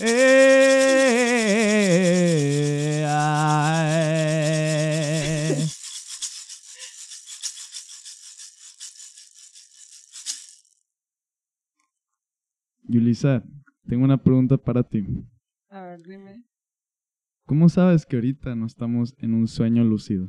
Eh, 0.00 0.04
ay. 3.08 3.98
Yulisa, 12.84 13.42
tengo 13.88 14.04
una 14.04 14.22
pregunta 14.22 14.56
para 14.56 14.84
ti. 14.84 15.04
A 15.68 15.82
ver, 15.82 16.00
dime. 16.06 16.44
¿Cómo 17.44 17.68
sabes 17.68 18.06
que 18.06 18.14
ahorita 18.16 18.54
no 18.54 18.66
estamos 18.66 19.16
en 19.18 19.34
un 19.34 19.48
sueño 19.48 19.82
lúcido? 19.82 20.28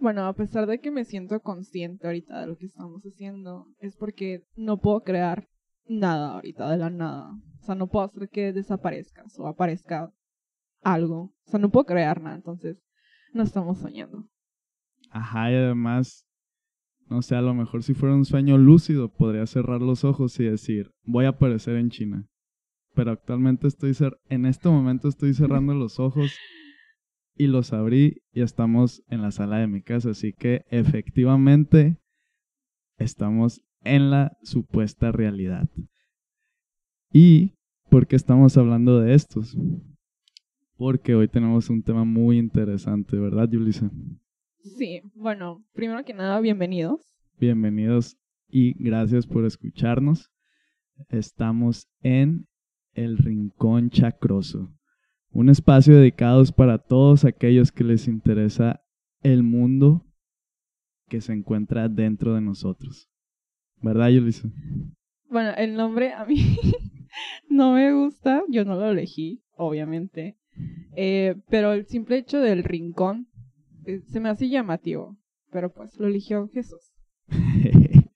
Bueno, 0.00 0.26
a 0.26 0.32
pesar 0.34 0.66
de 0.66 0.80
que 0.80 0.90
me 0.90 1.04
siento 1.04 1.40
consciente 1.40 2.06
ahorita 2.06 2.40
de 2.40 2.46
lo 2.46 2.56
que 2.56 2.64
estamos 2.64 3.02
haciendo, 3.02 3.66
es 3.78 3.94
porque 3.96 4.46
no 4.56 4.80
puedo 4.80 5.02
crear 5.02 5.48
nada 5.88 6.34
ahorita 6.34 6.70
de 6.70 6.78
la 6.78 6.90
nada. 6.90 7.30
O 7.60 7.64
sea, 7.64 7.74
no 7.74 7.88
puedo 7.88 8.06
hacer 8.06 8.28
que 8.28 8.52
desaparezcas 8.52 9.38
o 9.38 9.46
aparezca 9.46 10.12
algo. 10.82 11.34
O 11.46 11.50
sea, 11.50 11.58
no 11.58 11.70
puedo 11.70 11.86
crear 11.86 12.20
nada, 12.20 12.36
entonces 12.36 12.78
no 13.32 13.42
estamos 13.42 13.78
soñando. 13.78 14.26
Ajá, 15.10 15.50
y 15.50 15.54
además, 15.54 16.26
no 17.08 17.22
sé, 17.22 17.34
a 17.36 17.42
lo 17.42 17.54
mejor 17.54 17.82
si 17.82 17.94
fuera 17.94 18.14
un 18.14 18.24
sueño 18.24 18.58
lúcido, 18.58 19.12
podría 19.12 19.46
cerrar 19.46 19.80
los 19.80 20.04
ojos 20.04 20.38
y 20.40 20.44
decir, 20.44 20.92
voy 21.04 21.24
a 21.24 21.30
aparecer 21.30 21.76
en 21.76 21.90
China. 21.90 22.26
Pero 22.94 23.12
actualmente 23.12 23.68
estoy, 23.68 23.94
cer 23.94 24.18
en 24.28 24.44
este 24.44 24.68
momento 24.68 25.08
estoy 25.08 25.32
cerrando 25.32 25.74
los 25.74 26.00
ojos 26.00 26.36
y 27.34 27.46
los 27.46 27.72
abrí 27.72 28.22
y 28.32 28.42
estamos 28.42 29.04
en 29.08 29.22
la 29.22 29.30
sala 29.30 29.58
de 29.58 29.68
mi 29.68 29.82
casa. 29.82 30.10
Así 30.10 30.32
que 30.32 30.64
efectivamente 30.68 31.98
estamos 32.98 33.62
en 33.82 34.10
la 34.10 34.36
supuesta 34.42 35.12
realidad. 35.12 35.68
¿Y 37.12 37.54
por 37.88 38.06
qué 38.06 38.16
estamos 38.16 38.56
hablando 38.56 39.00
de 39.00 39.14
estos? 39.14 39.56
Porque 40.76 41.14
hoy 41.14 41.28
tenemos 41.28 41.70
un 41.70 41.82
tema 41.82 42.04
muy 42.04 42.38
interesante, 42.38 43.16
¿verdad, 43.18 43.48
Yulisa? 43.50 43.90
Sí, 44.62 45.00
bueno, 45.14 45.64
primero 45.72 46.04
que 46.04 46.14
nada, 46.14 46.40
bienvenidos. 46.40 47.00
Bienvenidos 47.38 48.16
y 48.48 48.74
gracias 48.82 49.26
por 49.26 49.44
escucharnos. 49.44 50.30
Estamos 51.08 51.88
en 52.02 52.46
el 52.92 53.18
Rincón 53.18 53.90
Chacroso, 53.90 54.72
un 55.30 55.48
espacio 55.48 55.96
dedicado 55.96 56.44
para 56.56 56.78
todos 56.78 57.24
aquellos 57.24 57.70
que 57.70 57.84
les 57.84 58.08
interesa 58.08 58.82
el 59.22 59.42
mundo 59.42 60.04
que 61.08 61.20
se 61.20 61.32
encuentra 61.32 61.88
dentro 61.88 62.34
de 62.34 62.40
nosotros. 62.40 63.08
¿Verdad, 63.82 64.08
Yulisa? 64.08 64.48
Bueno, 65.30 65.50
el 65.56 65.74
nombre 65.74 66.12
a 66.12 66.24
mí 66.24 66.36
no 67.48 67.74
me 67.74 67.92
gusta, 67.92 68.42
yo 68.48 68.64
no 68.64 68.76
lo 68.76 68.90
elegí, 68.90 69.42
obviamente. 69.56 70.36
Eh, 70.96 71.36
pero 71.48 71.72
el 71.72 71.86
simple 71.86 72.18
hecho 72.18 72.40
del 72.40 72.64
rincón 72.64 73.28
eh, 73.84 74.00
se 74.00 74.20
me 74.20 74.28
hace 74.28 74.48
llamativo. 74.48 75.16
Pero 75.50 75.72
pues 75.72 75.98
lo 75.98 76.06
eligió 76.06 76.48
Jesús. 76.48 76.92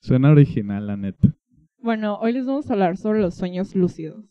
Suena 0.00 0.30
original, 0.30 0.86
la 0.86 0.96
neta. 0.96 1.34
Bueno, 1.78 2.18
hoy 2.18 2.32
les 2.32 2.46
vamos 2.46 2.68
a 2.68 2.72
hablar 2.72 2.96
sobre 2.96 3.20
los 3.20 3.34
sueños 3.34 3.74
lúcidos. 3.74 4.24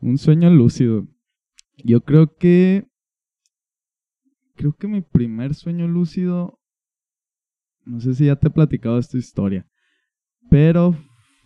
Un 0.00 0.18
sueño 0.18 0.50
lúcido. 0.50 1.06
Yo 1.78 2.02
creo 2.02 2.36
que. 2.36 2.86
Creo 4.54 4.72
que 4.74 4.86
mi 4.86 5.00
primer 5.00 5.54
sueño 5.54 5.88
lúcido. 5.88 6.60
No 7.84 8.00
sé 8.00 8.14
si 8.14 8.26
ya 8.26 8.36
te 8.36 8.48
he 8.48 8.50
platicado 8.50 8.98
esta 8.98 9.18
historia. 9.18 9.66
Pero 10.50 10.96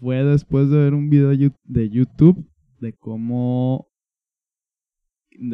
fue 0.00 0.22
después 0.24 0.70
de 0.70 0.78
ver 0.78 0.94
un 0.94 1.08
video 1.08 1.30
de 1.64 1.90
YouTube 1.90 2.48
de 2.80 2.92
cómo. 2.92 3.88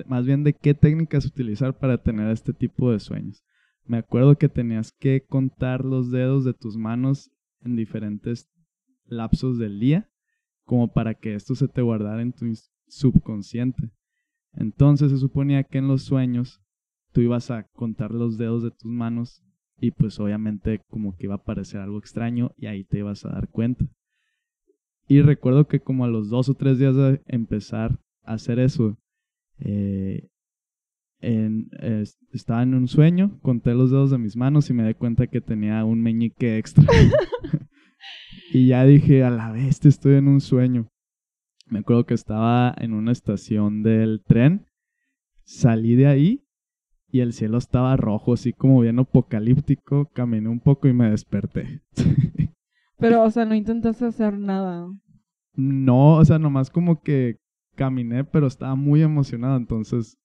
Más 0.07 0.27
bien 0.27 0.45
de 0.45 0.53
qué 0.53 0.75
técnicas 0.75 1.27
utilizar 1.27 1.77
para 1.77 1.99
tener 1.99 2.29
este 2.31 2.53
tipo 2.53 2.93
de 2.93 3.01
sueños. 3.01 3.45
Me 3.85 3.99
acuerdo 3.99 4.37
que 4.37 4.49
tenías 4.49 4.93
que 4.93 5.25
contar 5.25 5.85
los 5.85 6.11
dedos 6.11 6.45
de 6.45 6.55
tus 6.55 6.77
manos 6.77 7.33
en 7.65 7.75
diferentes 7.75 8.49
lapsos 9.07 9.59
del 9.59 9.81
día, 9.81 10.09
como 10.65 10.93
para 10.93 11.15
que 11.15 11.35
esto 11.35 11.55
se 11.57 11.67
te 11.67 11.83
guardara 11.83 12.23
en 12.23 12.33
tu 12.33 12.47
subconsciente. 12.87 13.91
Entonces 14.53 15.11
se 15.11 15.19
suponía 15.19 15.65
que 15.65 15.79
en 15.79 15.89
los 15.89 16.03
sueños 16.03 16.61
tú 17.13 17.21
ibas 17.21 17.51
a 17.51 17.65
contar 17.65 18.13
los 18.13 18.39
dedos 18.39 18.63
de 18.63 18.71
tus 18.71 18.91
manos 18.91 19.43
y 19.83 19.91
pues 19.91 20.21
obviamente 20.21 20.81
como 20.89 21.17
que 21.17 21.27
iba 21.27 21.35
a 21.35 21.43
parecer 21.43 21.81
algo 21.81 21.99
extraño 21.99 22.53
y 22.57 22.67
ahí 22.67 22.85
te 22.85 22.99
ibas 22.99 23.25
a 23.25 23.31
dar 23.31 23.49
cuenta. 23.49 23.85
Y 25.09 25.23
recuerdo 25.23 25.67
que 25.67 25.81
como 25.81 26.05
a 26.05 26.09
los 26.09 26.31
dos 26.31 26.49
o 26.49 26.55
tres 26.55 26.79
días 26.79 26.95
de 26.95 27.21
empezar 27.27 27.99
a 28.23 28.35
hacer 28.35 28.61
eso, 28.61 28.97
eh, 29.59 30.29
estaba 32.33 32.63
en 32.63 32.75
un 32.75 32.87
sueño, 32.87 33.41
conté 33.43 33.75
los 33.75 33.91
dedos 33.91 34.13
de 34.13 34.19
mis 34.19 34.37
manos 34.37 34.71
y 34.71 34.73
me 34.73 34.87
di 34.87 34.95
cuenta 34.95 35.27
que 35.27 35.41
tenía 35.41 35.85
un 35.85 36.01
meñique 36.01 36.59
extra. 36.59 36.85
y 38.53 38.69
ya 38.69 38.85
dije, 38.85 39.25
a 39.25 39.31
la 39.31 39.51
vez 39.51 39.85
estoy 39.85 40.15
en 40.15 40.29
un 40.29 40.41
sueño. 40.41 40.87
Me 41.67 41.81
acuerdo 41.81 42.07
que 42.07 42.15
estaba 42.15 42.73
en 42.79 42.93
una 42.93 43.11
estación 43.11 43.83
del 43.83 44.23
tren, 44.25 44.65
salí 45.43 45.97
de 45.97 46.07
ahí 46.07 46.45
y 47.13 47.21
el 47.21 47.35
cielo 47.35 47.59
estaba 47.59 47.95
rojo, 47.97 48.33
así 48.33 48.55
como 48.55 48.81
bien 48.81 48.99
apocalíptico, 48.99 50.09
caminé 50.15 50.49
un 50.49 50.61
poco 50.61 50.89
y 50.89 50.95
me 50.95 51.11
desperté. 51.11 51.83
Pero, 52.99 53.23
o 53.23 53.31
sea, 53.31 53.45
no 53.45 53.55
intentaste 53.55 54.07
hacer 54.07 54.39
nada. 54.39 54.89
No, 55.55 56.17
o 56.17 56.25
sea, 56.25 56.39
nomás 56.39 56.71
como 56.71 57.03
que 57.03 57.37
caminé, 57.75 58.25
pero 58.25 58.47
estaba 58.47 58.75
muy 58.77 59.03
emocionado, 59.03 59.57
entonces 59.57 60.17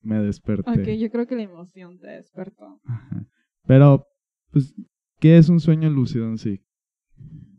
me 0.00 0.20
desperté. 0.20 0.70
Ok, 0.70 0.88
yo 0.98 1.10
creo 1.10 1.26
que 1.26 1.34
la 1.34 1.42
emoción 1.42 1.98
te 1.98 2.06
despertó. 2.06 2.80
Pero, 3.66 4.06
pues, 4.52 4.74
¿qué 5.18 5.36
es 5.36 5.48
un 5.48 5.60
sueño 5.60 5.90
lúcido 5.90 6.26
en 6.26 6.38
sí? 6.38 6.60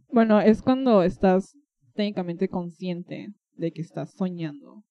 Bueno, 0.10 0.40
es 0.40 0.62
cuando 0.62 1.04
estás 1.04 1.56
técnicamente 1.94 2.48
consciente 2.48 3.34
de 3.58 3.72
que 3.72 3.82
estás 3.82 4.14
soñando. 4.14 4.84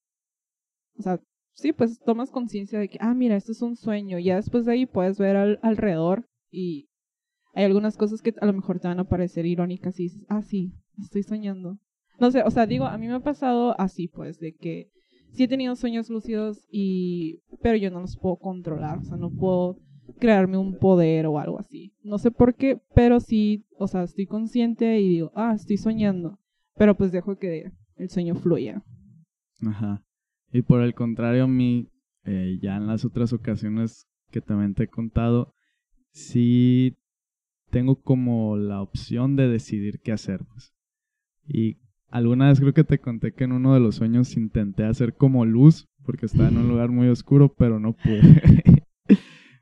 O 0.96 1.02
sea, 1.02 1.20
sí, 1.52 1.72
pues 1.72 2.00
tomas 2.00 2.30
conciencia 2.30 2.78
de 2.78 2.88
que, 2.88 2.98
ah, 3.00 3.14
mira, 3.14 3.36
esto 3.36 3.52
es 3.52 3.62
un 3.62 3.76
sueño. 3.76 4.18
Ya 4.18 4.36
después 4.36 4.64
de 4.64 4.72
ahí 4.72 4.86
puedes 4.86 5.18
ver 5.18 5.36
al, 5.36 5.58
alrededor 5.62 6.28
y 6.50 6.88
hay 7.54 7.64
algunas 7.64 7.96
cosas 7.96 8.22
que 8.22 8.34
a 8.40 8.46
lo 8.46 8.52
mejor 8.52 8.80
te 8.80 8.88
van 8.88 9.00
a 9.00 9.08
parecer 9.08 9.46
irónicas 9.46 9.98
y 9.98 10.04
dices, 10.04 10.24
ah, 10.28 10.42
sí, 10.42 10.72
estoy 10.98 11.22
soñando. 11.22 11.78
No 12.18 12.30
sé, 12.30 12.42
o 12.42 12.50
sea, 12.50 12.66
digo, 12.66 12.84
a 12.84 12.98
mí 12.98 13.08
me 13.08 13.14
ha 13.14 13.20
pasado 13.20 13.78
así, 13.80 14.08
pues, 14.08 14.38
de 14.38 14.54
que 14.54 14.90
sí 15.32 15.44
he 15.44 15.48
tenido 15.48 15.74
sueños 15.76 16.10
lúcidos 16.10 16.66
y 16.70 17.40
pero 17.62 17.76
yo 17.76 17.90
no 17.90 18.00
los 18.00 18.16
puedo 18.16 18.36
controlar, 18.36 18.98
o 18.98 19.04
sea, 19.04 19.16
no 19.16 19.30
puedo 19.30 19.78
crearme 20.18 20.58
un 20.58 20.78
poder 20.78 21.26
o 21.26 21.38
algo 21.38 21.58
así. 21.58 21.94
No 22.02 22.18
sé 22.18 22.30
por 22.30 22.54
qué, 22.54 22.80
pero 22.94 23.20
sí, 23.20 23.64
o 23.78 23.86
sea, 23.86 24.02
estoy 24.02 24.26
consciente 24.26 25.00
y 25.00 25.08
digo, 25.08 25.32
ah, 25.34 25.52
estoy 25.54 25.76
soñando, 25.76 26.38
pero 26.76 26.96
pues 26.96 27.12
dejo 27.12 27.36
que 27.38 27.72
el 27.96 28.10
sueño 28.10 28.34
fluya. 28.34 28.82
Ajá. 29.66 30.04
Y 30.52 30.62
por 30.62 30.82
el 30.82 30.94
contrario, 30.94 31.44
a 31.44 31.48
mí, 31.48 31.88
eh, 32.24 32.58
ya 32.60 32.76
en 32.76 32.86
las 32.86 33.04
otras 33.04 33.32
ocasiones 33.32 34.08
que 34.30 34.40
también 34.40 34.74
te 34.74 34.84
he 34.84 34.88
contado, 34.88 35.54
sí 36.12 36.96
tengo 37.70 38.02
como 38.02 38.56
la 38.56 38.82
opción 38.82 39.36
de 39.36 39.48
decidir 39.48 40.00
qué 40.00 40.12
hacer. 40.12 40.44
Pues. 40.44 40.74
Y 41.46 41.78
Alguna 42.10 42.48
vez 42.48 42.58
creo 42.58 42.74
que 42.74 42.82
te 42.82 42.98
conté 42.98 43.32
que 43.32 43.44
en 43.44 43.52
uno 43.52 43.72
de 43.72 43.80
los 43.80 43.96
sueños 43.96 44.36
intenté 44.36 44.84
hacer 44.84 45.14
como 45.14 45.44
luz, 45.44 45.88
porque 46.04 46.26
estaba 46.26 46.48
en 46.48 46.58
un 46.58 46.68
lugar 46.68 46.90
muy 46.90 47.08
oscuro, 47.08 47.54
pero 47.54 47.78
no 47.78 47.92
pude. 47.92 48.42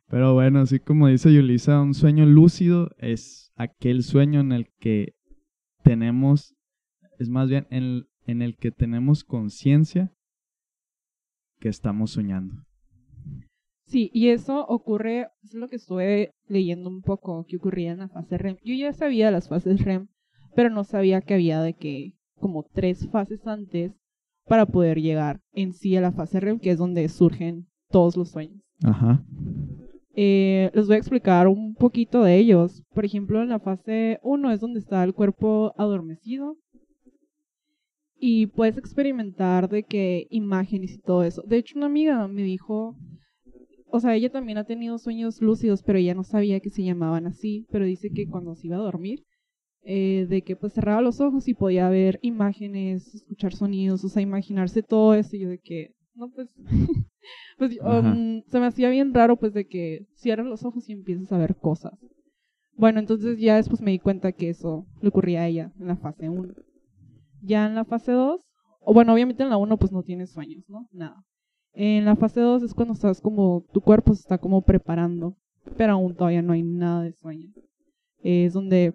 pero 0.09 0.33
bueno, 0.33 0.61
así 0.61 0.81
como 0.81 1.09
dice 1.09 1.33
Yulisa, 1.33 1.81
un 1.83 1.93
sueño 1.93 2.25
lúcido 2.25 2.91
es 2.97 3.53
aquel 3.57 4.03
sueño 4.03 4.41
en 4.41 4.53
el 4.53 4.69
que 4.81 5.15
tenemos, 5.85 6.57
es 7.19 7.29
más 7.29 7.51
bien 7.51 7.67
en, 7.71 8.07
en 8.27 8.41
el 8.41 8.57
que 8.57 8.71
tenemos 8.71 9.25
conciencia 9.25 10.11
que 11.59 11.69
estamos 11.69 12.13
soñando. 12.13 12.65
Sí, 13.87 14.11
y 14.13 14.29
eso 14.29 14.67
ocurre, 14.67 15.29
es 15.43 15.55
lo 15.55 15.69
que 15.69 15.77
estuve 15.77 16.33
leyendo 16.47 16.91
un 16.91 17.01
poco 17.01 17.47
que 17.49 17.57
ocurría 17.57 17.93
en 17.93 18.01
la 18.01 18.09
fase 18.09 18.37
REM. 18.37 18.57
Yo 18.63 18.75
ya 18.75 18.93
sabía 18.93 19.31
las 19.31 19.49
fases 19.49 19.83
REM, 19.83 20.09
pero 20.55 20.69
no 20.69 20.85
sabía 20.85 21.23
que 21.23 21.35
había 21.35 21.63
de 21.63 21.73
que 21.73 22.13
como 22.39 22.65
tres 22.65 23.09
fases 23.11 23.47
antes 23.47 23.93
para 24.47 24.67
poder 24.67 25.01
llegar 25.01 25.41
en 25.53 25.73
sí 25.73 25.97
a 25.97 26.03
la 26.03 26.13
fase 26.13 26.41
REM, 26.41 26.59
que 26.59 26.71
es 26.71 26.79
donde 26.79 27.09
surgen 27.09 27.67
todos 27.91 28.17
los 28.17 28.31
sueños. 28.31 28.63
Ajá. 28.85 29.25
Eh, 30.21 30.71
les 30.75 30.87
voy 30.87 30.97
a 30.97 30.99
explicar 30.99 31.47
un 31.47 31.75
poquito 31.75 32.25
de 32.25 32.37
ellos. 32.37 32.83
Por 32.93 33.05
ejemplo, 33.05 33.41
en 33.41 33.51
la 33.51 33.61
fase 33.61 34.19
1 34.23 34.51
es 34.51 34.61
donde 34.61 34.81
está 34.81 35.05
el 35.05 35.15
cuerpo 35.15 35.73
adormecido. 35.79 36.57
Y 38.21 38.47
puedes 38.47 38.77
experimentar 38.77 39.69
de 39.69 39.85
qué 39.85 40.27
imágenes 40.31 40.95
y 40.95 40.99
todo 40.99 41.23
eso. 41.23 41.43
De 41.47 41.57
hecho, 41.57 41.79
una 41.79 41.87
amiga 41.87 42.27
me 42.27 42.43
dijo, 42.43 42.97
o 43.91 44.01
sea, 44.01 44.15
ella 44.17 44.31
también 44.31 44.59
ha 44.59 44.65
tenido 44.65 44.99
sueños 44.99 45.41
lúcidos, 45.41 45.83
pero 45.83 45.99
ella 45.99 46.15
no 46.15 46.25
sabía 46.25 46.61
que 46.61 46.71
se 46.71 46.83
llamaban 46.83 47.27
así. 47.27 47.67
Pero 47.71 47.85
dice 47.85 48.11
que 48.11 48.27
cuando 48.27 48.55
se 48.55 48.67
iba 48.67 48.77
a 48.77 48.81
dormir, 48.81 49.25
eh, 49.83 50.27
de 50.29 50.43
que 50.43 50.57
pues 50.57 50.75
cerraba 50.75 51.01
los 51.01 51.21
ojos 51.21 51.49
y 51.49 51.55
podía 51.55 51.89
ver 51.89 52.19
imágenes, 52.23 53.15
escuchar 53.15 53.55
sonidos, 53.55 54.05
o 54.05 54.09
sea, 54.09 54.21
imaginarse 54.21 54.83
todo 54.83 55.15
eso 55.15 55.37
y 55.37 55.41
yo 55.41 55.49
de 55.49 55.59
que, 55.59 55.95
no, 56.15 56.31
pues, 56.31 56.49
pues 57.59 57.79
um, 57.81 58.43
se 58.49 58.61
me 58.61 58.67
hacía 58.67 58.91
bien 58.91 59.15
raro 59.15 59.37
pues 59.37 59.55
de 59.55 59.67
que 59.67 60.07
cierras 60.15 60.47
los 60.47 60.65
ojos 60.65 60.89
y 60.89 60.93
empiezas 60.93 61.33
a 61.33 61.39
ver 61.39 61.57
cosas. 61.57 61.95
Bueno, 62.77 63.01
entonces 63.01 63.39
ya 63.39 63.57
después 63.57 63.81
me 63.81 63.93
di 63.93 63.99
cuenta 63.99 64.33
que 64.33 64.51
eso 64.51 64.87
le 65.01 65.09
ocurría 65.09 65.41
a 65.41 65.49
ella 65.49 65.73
en 65.81 65.87
la 65.87 65.97
fase 65.97 66.29
1. 66.29 66.53
Ya 67.43 67.67
en 67.67 67.75
la 67.75 67.85
fase 67.85 68.13
2, 68.13 68.41
o 68.81 68.95
bueno, 68.95 69.13
obviamente 69.13 69.43
en 69.43 69.51
la 69.51 69.57
1 69.57 69.77
pues 69.77 69.93
no 69.93 70.03
tienes 70.03 70.31
sueños, 70.31 70.65
¿no? 70.69 70.89
Nada. 70.93 71.25
En 71.73 72.05
la 72.05 72.17
fase 72.17 72.41
2 72.41 72.63
es 72.63 72.75
cuando 72.75 72.95
estás 72.95 73.21
como, 73.21 73.65
tu 73.73 73.81
cuerpo 73.81 74.15
se 74.15 74.23
está 74.23 74.39
como 74.39 74.63
preparando, 74.63 75.37
pero 75.77 75.93
aún 75.93 76.15
todavía 76.15 76.43
no 76.43 76.53
hay 76.53 76.63
nada 76.63 77.03
de 77.03 77.13
sueño. 77.13 77.53
Es 78.21 78.53
donde, 78.53 78.95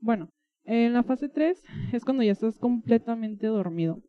bueno, 0.00 0.28
en 0.64 0.92
la 0.92 1.02
fase 1.02 1.28
3 1.28 1.62
es 1.92 2.04
cuando 2.04 2.22
ya 2.22 2.32
estás 2.32 2.58
completamente 2.58 3.46
dormido. 3.46 4.00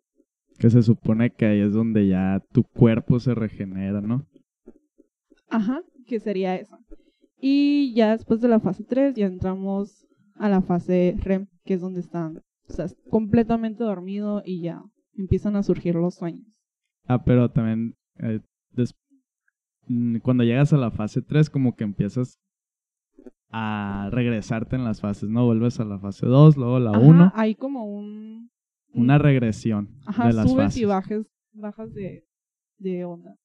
Que 0.57 0.69
se 0.69 0.81
supone 0.83 1.31
que 1.31 1.45
ahí 1.45 1.59
es 1.59 1.73
donde 1.73 2.07
ya 2.07 2.41
tu 2.51 2.63
cuerpo 2.63 3.19
se 3.19 3.33
regenera, 3.33 4.01
¿no? 4.01 4.25
Ajá, 5.49 5.81
que 6.07 6.19
sería 6.19 6.55
eso. 6.55 6.77
Y 7.39 7.93
ya 7.95 8.11
después 8.11 8.41
de 8.41 8.47
la 8.47 8.59
fase 8.59 8.83
3 8.83 9.15
ya 9.15 9.25
entramos 9.25 10.07
a 10.35 10.49
la 10.49 10.61
fase 10.61 11.15
REM, 11.19 11.47
que 11.65 11.73
es 11.73 11.81
donde 11.81 11.99
están, 11.99 12.41
o 12.71 12.87
sea, 12.87 12.97
completamente 13.09 13.83
dormido 13.83 14.41
y 14.45 14.61
ya 14.61 14.81
empiezan 15.17 15.55
a 15.55 15.63
surgir 15.63 15.95
los 15.95 16.15
sueños. 16.15 16.47
Ah, 17.05 17.23
pero 17.23 17.51
también 17.51 17.95
eh, 18.19 18.39
mm, 19.87 20.17
cuando 20.19 20.43
llegas 20.43 20.71
a 20.73 20.77
la 20.77 20.91
fase 20.91 21.21
3 21.21 21.49
como 21.49 21.75
que 21.75 21.83
empiezas 21.83 22.39
a 23.49 24.09
regresarte 24.11 24.77
en 24.77 24.85
las 24.85 25.01
fases, 25.01 25.29
¿no? 25.29 25.45
Vuelves 25.45 25.79
a 25.79 25.85
la 25.85 25.99
fase 25.99 26.25
2, 26.25 26.55
luego 26.55 26.79
la 26.79 26.91
Ajá, 26.91 26.99
1, 26.99 27.31
hay 27.35 27.55
como 27.55 27.85
un... 27.85 28.49
una 28.93 29.17
regresión 29.17 29.89
Ajá, 30.05 30.27
de 30.27 30.33
las 30.33 30.49
subes 30.49 30.65
fases. 30.67 30.81
y 30.81 30.85
bajas, 30.85 31.25
bajas 31.51 31.93
de, 31.93 32.23
de 32.77 33.03
onda. 33.03 33.35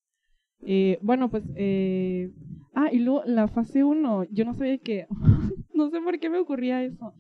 Eh, 0.60 0.98
bueno, 1.02 1.28
pues... 1.28 1.42
Eh, 1.56 2.32
ah, 2.74 2.90
y 2.92 3.00
luego 3.00 3.22
la 3.26 3.48
fase 3.48 3.82
1, 3.82 4.24
yo 4.30 4.44
no 4.44 4.54
sabía 4.54 4.78
que... 4.78 5.06
no 5.74 5.90
sé 5.90 6.00
por 6.00 6.18
qué 6.20 6.30
me 6.30 6.38
ocurría 6.38 6.84
eso. 6.84 7.12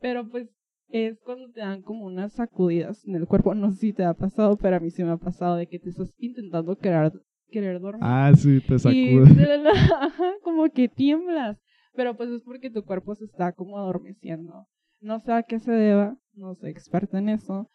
Pero 0.00 0.28
pues 0.28 0.48
es 0.92 1.18
cuando 1.20 1.50
te 1.50 1.60
dan 1.60 1.80
como 1.82 2.04
unas 2.04 2.34
sacudidas 2.34 3.04
en 3.06 3.14
el 3.14 3.26
cuerpo. 3.26 3.54
No 3.54 3.70
sé 3.70 3.78
si 3.78 3.92
te 3.92 4.04
ha 4.04 4.12
pasado, 4.12 4.56
pero 4.58 4.76
a 4.76 4.80
mí 4.80 4.90
sí 4.90 5.02
me 5.02 5.12
ha 5.12 5.16
pasado 5.16 5.56
de 5.56 5.66
que 5.66 5.78
te 5.78 5.88
estás 5.88 6.12
intentando 6.18 6.76
querer, 6.76 7.12
querer 7.48 7.80
dormir. 7.80 8.02
Ah, 8.04 8.30
sí, 8.36 8.60
te 8.60 8.74
y 8.74 8.78
sacude. 8.78 9.34
de 9.34 9.46
la 9.46 9.58
nada, 9.58 10.04
ajá, 10.06 10.32
como 10.44 10.68
que 10.68 10.88
tiemblas. 10.88 11.58
Pero 11.94 12.16
pues 12.16 12.30
es 12.30 12.42
porque 12.42 12.70
tu 12.70 12.84
cuerpo 12.84 13.14
se 13.14 13.24
está 13.24 13.52
como 13.52 13.78
adormeciendo. 13.78 14.66
No 15.00 15.18
sé 15.18 15.32
a 15.32 15.42
qué 15.42 15.58
se 15.58 15.72
deba, 15.72 16.16
no 16.34 16.54
soy 16.54 16.70
experta 16.70 17.18
en 17.18 17.30
eso, 17.30 17.68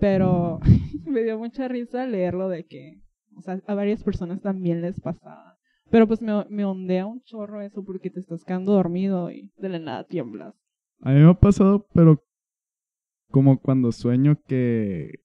pero 0.00 0.58
me 1.06 1.22
dio 1.22 1.38
mucha 1.38 1.68
risa 1.68 2.06
leerlo 2.06 2.48
de 2.48 2.64
que, 2.64 3.02
o 3.36 3.42
sea, 3.42 3.60
a 3.66 3.74
varias 3.74 4.02
personas 4.02 4.40
también 4.40 4.80
les 4.80 4.98
pasaba. 4.98 5.58
Pero 5.90 6.06
pues 6.06 6.22
me, 6.22 6.44
me 6.48 6.64
ondea 6.64 7.06
un 7.06 7.20
chorro 7.22 7.60
eso 7.60 7.84
porque 7.84 8.08
te 8.08 8.20
estás 8.20 8.44
quedando 8.44 8.72
dormido 8.72 9.30
y 9.30 9.52
de 9.58 9.68
la 9.68 9.78
nada 9.78 10.04
tiemblas. 10.04 10.54
A 11.00 11.10
mí 11.10 11.20
me 11.20 11.30
ha 11.30 11.34
pasado, 11.34 11.86
pero 11.92 12.22
como 13.32 13.58
cuando 13.60 13.90
sueño 13.92 14.38
que 14.46 15.20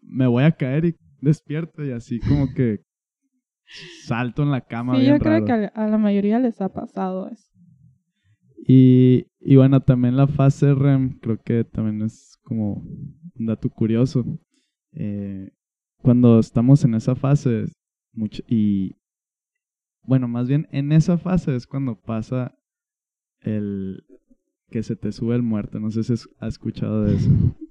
me 0.00 0.26
voy 0.26 0.44
a 0.44 0.52
caer 0.52 0.86
y 0.86 0.96
despierto 1.20 1.84
y 1.84 1.90
así 1.92 2.20
como 2.20 2.54
que 2.54 2.80
salto 4.04 4.42
en 4.42 4.50
la 4.52 4.60
cama 4.62 4.94
sí, 4.94 5.00
bien 5.02 5.14
yo 5.14 5.18
creo 5.18 5.32
raro. 5.32 5.44
que 5.44 5.52
a, 5.52 5.66
a 5.74 5.88
la 5.88 5.98
mayoría 5.98 6.38
les 6.38 6.60
ha 6.62 6.72
pasado 6.72 7.28
eso. 7.28 7.50
Y, 8.68 9.26
y 9.40 9.56
bueno, 9.56 9.80
también 9.80 10.16
la 10.16 10.26
fase 10.26 10.74
REM 10.74 11.18
creo 11.20 11.38
que 11.42 11.64
también 11.64 12.02
es 12.02 12.38
como 12.42 12.74
un 13.38 13.46
dato 13.46 13.68
curioso. 13.70 14.24
Eh, 14.92 15.50
cuando 16.02 16.38
estamos 16.40 16.84
en 16.84 16.94
esa 16.94 17.14
fase, 17.14 17.66
mucho, 18.12 18.42
y 18.48 18.96
bueno, 20.02 20.28
más 20.28 20.48
bien 20.48 20.66
en 20.72 20.92
esa 20.92 21.18
fase 21.18 21.54
es 21.56 21.66
cuando 21.66 22.00
pasa 22.00 22.56
el 23.40 24.04
que 24.70 24.82
se 24.82 24.96
te 24.96 25.12
sube 25.12 25.34
el 25.36 25.42
muerto. 25.42 25.78
No 25.80 25.90
sé 25.90 26.02
si 26.04 26.12
has- 26.14 26.28
escuchado 26.42 27.04
de 27.04 27.16
eso. 27.16 27.30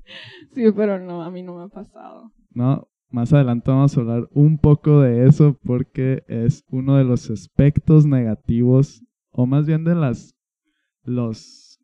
Sí, 0.54 0.64
pero 0.76 1.00
no, 1.00 1.24
a 1.24 1.32
mí 1.32 1.42
no 1.42 1.58
me 1.58 1.64
ha 1.64 1.68
pasado. 1.68 2.32
No, 2.54 2.88
más 3.10 3.34
adelante 3.34 3.72
vamos 3.72 3.98
a 3.98 4.02
hablar 4.02 4.30
un 4.34 4.60
poco 4.60 5.02
de 5.02 5.26
eso 5.28 5.58
porque 5.66 6.24
es 6.28 6.64
uno 6.70 6.96
de 6.98 7.04
los 7.04 7.30
aspectos 7.32 8.06
negativos, 8.06 9.04
o 9.32 9.48
más 9.48 9.66
bien 9.66 9.84
de 9.84 9.96
las, 9.96 10.36
los 11.04 11.80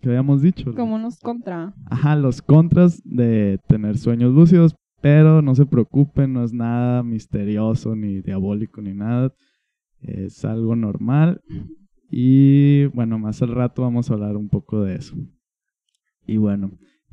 que 0.00 0.08
habíamos 0.10 0.40
dicho. 0.40 0.72
Como 0.74 0.94
unos 0.94 1.18
contra. 1.18 1.74
Ajá, 1.86 2.14
los 2.14 2.40
contras 2.42 3.02
de 3.04 3.58
tener 3.66 3.98
sueños 3.98 4.32
lúcidos, 4.32 4.76
pero 5.00 5.42
no 5.42 5.54
se 5.56 5.66
preocupen, 5.66 6.32
no 6.32 6.44
es 6.44 6.52
nada 6.52 7.02
misterioso, 7.02 7.96
ni 7.96 8.20
diabólico, 8.20 8.80
ni 8.80 8.94
nada. 8.94 9.32
Es 10.00 10.44
algo 10.44 10.76
normal. 10.76 11.40
Y 12.10 12.86
bueno, 12.86 13.18
más 13.18 13.42
al 13.42 13.54
rato 13.54 13.82
vamos 13.82 14.10
a 14.10 14.14
hablar 14.14 14.36
un 14.36 14.48
poco 14.48 14.82
de 14.82 14.96
eso. 14.96 15.16
Y 16.26 16.36
bueno, 16.36 16.72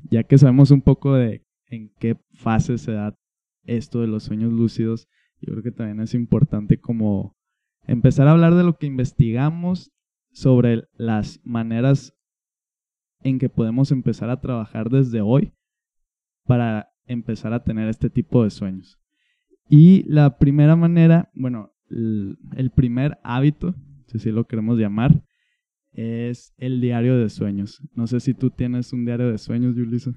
ya 0.10 0.24
que 0.24 0.38
sabemos 0.38 0.72
un 0.72 0.82
poco 0.82 1.16
de 1.16 1.46
en 1.68 1.92
qué 2.00 2.18
fase 2.34 2.78
se 2.78 2.94
da 2.94 3.18
esto 3.64 4.02
de 4.02 4.08
los 4.08 4.24
sueños 4.24 4.54
lúcidos, 4.54 5.08
yo 5.42 5.52
creo 5.54 5.64
que 5.64 5.72
también 5.72 6.00
es 6.00 6.14
importante 6.14 6.80
como 6.80 7.36
empezar 7.88 8.28
a 8.28 8.32
hablar 8.32 8.56
de 8.56 8.64
lo 8.64 8.78
que 8.78 8.86
investigamos 8.86 9.92
sobre 10.32 10.84
las 10.94 11.40
maneras 11.44 12.14
en 13.22 13.40
que 13.40 13.50
podemos 13.50 13.92
empezar 13.92 14.30
a 14.30 14.40
trabajar 14.40 14.90
desde 14.90 15.22
hoy 15.22 15.54
para 16.46 16.92
empezar 17.08 17.54
a 17.54 17.64
tener 17.64 17.90
este 17.90 18.10
tipo 18.10 18.44
de 18.44 18.52
sueños. 18.52 19.00
Y 19.68 20.04
la 20.04 20.38
primera 20.38 20.76
manera, 20.76 21.32
bueno, 21.34 21.72
el, 21.90 22.72
primer 22.76 23.18
hábito, 23.24 23.76
si 24.08 24.18
así 24.18 24.32
lo 24.32 24.46
queremos 24.46 24.78
llamar, 24.80 25.22
es 25.94 26.54
el 26.58 26.82
diario 26.82 27.18
de 27.18 27.30
sueños. 27.30 27.82
No 27.94 28.08
sé 28.08 28.20
si 28.20 28.34
tú 28.34 28.50
tienes 28.50 28.92
un 28.94 29.06
diario 29.06 29.32
de 29.32 29.38
sueños, 29.38 29.76
Yulisa. 29.76 30.12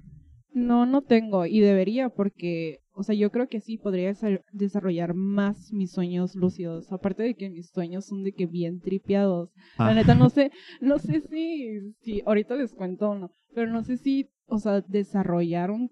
No, 0.53 0.87
no 0.87 1.03
tengo 1.03 1.47
y 1.47 1.61
debería 1.61 2.09
porque, 2.09 2.79
o 2.93 3.03
sea, 3.05 3.15
yo 3.15 3.31
creo 3.31 3.47
que 3.49 3.61
sí 3.61 3.79
podría 3.79 4.11
desa- 4.11 4.43
desarrollar 4.53 5.15
más 5.15 5.73
mis 5.73 5.93
sueños 5.93 6.35
lúcidos. 6.35 6.91
Aparte 6.91 7.23
de 7.23 7.35
que 7.35 7.49
mis 7.51 7.69
sueños 7.69 8.07
son 8.07 8.25
de 8.25 8.33
que 8.33 8.47
bien 8.47 8.81
tripeados. 8.81 9.51
La 9.79 9.89
Ah. 9.89 9.95
neta 9.95 10.15
no 10.17 10.29
sé, 10.31 10.51
no 10.81 10.99
sé 10.99 11.21
si, 11.21 11.93
si 12.01 12.23
ahorita 12.27 12.57
les 12.57 12.73
cuento 12.75 13.11
o 13.11 13.15
no, 13.19 13.31
pero 13.55 13.71
no 13.71 13.85
sé 13.85 13.99
si, 13.99 14.27
o 14.47 14.59
sea, 14.59 14.81
desarrollaron 14.81 15.91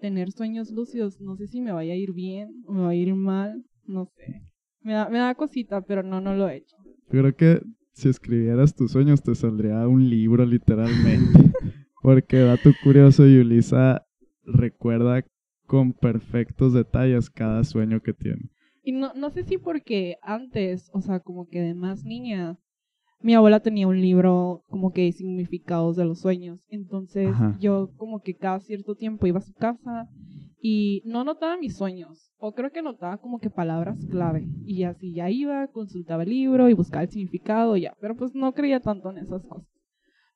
tener 0.00 0.32
sueños 0.32 0.72
lúcidos. 0.72 1.20
No 1.20 1.36
sé 1.36 1.46
si 1.46 1.60
me 1.60 1.70
vaya 1.72 1.92
a 1.92 1.96
ir 1.96 2.12
bien 2.12 2.48
o 2.66 2.72
me 2.72 2.80
va 2.82 2.88
a 2.90 2.94
ir 2.96 3.14
mal, 3.14 3.62
no 3.86 4.06
sé. 4.16 4.42
Me 4.80 4.94
da, 4.94 5.08
me 5.10 5.18
da 5.18 5.34
cosita, 5.34 5.82
pero 5.82 6.02
no, 6.02 6.20
no 6.20 6.34
lo 6.34 6.48
he 6.48 6.56
hecho. 6.56 6.76
Yo 7.10 7.22
creo 7.22 7.34
que 7.34 7.62
si 7.92 8.08
escribieras 8.08 8.74
tus 8.74 8.92
sueños 8.92 9.22
te 9.22 9.34
saldría 9.34 9.88
un 9.88 10.08
libro 10.08 10.44
literalmente. 10.44 11.38
Porque 12.02 12.38
dato 12.38 12.72
curioso, 12.74 13.26
Yulisa 13.26 14.06
recuerda 14.44 15.24
con 15.66 15.92
perfectos 15.92 16.72
detalles 16.72 17.30
cada 17.30 17.64
sueño 17.64 18.00
que 18.00 18.12
tiene. 18.12 18.50
Y 18.82 18.92
no, 18.92 19.12
no 19.14 19.30
sé 19.30 19.44
si 19.44 19.58
porque 19.58 20.16
antes, 20.22 20.90
o 20.94 21.00
sea, 21.00 21.20
como 21.20 21.48
que 21.48 21.60
de 21.60 21.74
más 21.74 22.04
niña, 22.04 22.58
mi 23.20 23.34
abuela 23.34 23.60
tenía 23.60 23.86
un 23.88 24.00
libro 24.00 24.64
como 24.68 24.92
que 24.92 25.02
de 25.02 25.12
significados 25.12 25.96
de 25.96 26.04
los 26.04 26.20
sueños. 26.20 26.60
Entonces 26.68 27.28
Ajá. 27.34 27.56
yo 27.58 27.90
como 27.96 28.22
que 28.22 28.34
cada 28.34 28.60
cierto 28.60 28.94
tiempo 28.94 29.26
iba 29.26 29.38
a 29.38 29.42
su 29.42 29.52
casa 29.54 30.08
y 30.60 31.02
no 31.04 31.24
notaba 31.24 31.56
mis 31.56 31.76
sueños. 31.76 32.32
O 32.38 32.52
creo 32.52 32.70
que 32.70 32.82
notaba 32.82 33.18
como 33.18 33.38
que 33.38 33.50
palabras 33.50 34.04
clave. 34.10 34.48
Y 34.64 34.84
así 34.84 35.14
ya 35.14 35.30
iba, 35.30 35.66
consultaba 35.68 36.22
el 36.22 36.30
libro 36.30 36.68
y 36.68 36.74
buscaba 36.74 37.02
el 37.02 37.10
significado 37.10 37.76
ya. 37.76 37.94
Pero 38.00 38.16
pues 38.16 38.34
no 38.34 38.52
creía 38.52 38.80
tanto 38.80 39.10
en 39.10 39.18
esas 39.18 39.44
cosas. 39.44 39.66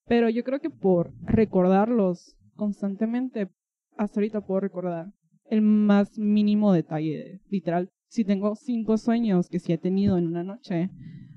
Pero 0.06 0.28
yo 0.28 0.44
creo 0.44 0.60
que 0.60 0.70
por 0.70 1.12
recordarlos 1.22 2.36
constantemente, 2.56 3.48
hasta 3.96 4.20
ahorita 4.20 4.40
puedo 4.42 4.60
recordar 4.60 5.12
el 5.50 5.62
más 5.62 6.18
mínimo 6.18 6.72
detalle. 6.72 7.40
Literal, 7.48 7.90
si 8.08 8.24
tengo 8.24 8.54
cinco 8.56 8.96
sueños 8.96 9.48
que 9.48 9.58
sí 9.58 9.72
he 9.72 9.78
tenido 9.78 10.18
en 10.18 10.26
una 10.26 10.44
noche, 10.44 10.90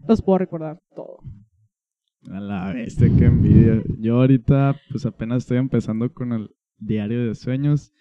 los 0.07 0.21
puedo 0.21 0.39
recordar 0.39 0.79
todo. 0.95 1.19
A 2.31 2.39
la 2.39 2.73
bestia, 2.73 3.09
qué 3.17 3.25
envidia. 3.25 3.83
Yo 3.99 4.15
ahorita 4.17 4.75
pues 4.89 5.05
apenas 5.05 5.43
estoy 5.43 5.57
empezando 5.57 6.11
con 6.11 6.33
el 6.33 6.49
diario 6.77 7.27
de 7.27 7.35
sueños. 7.35 7.91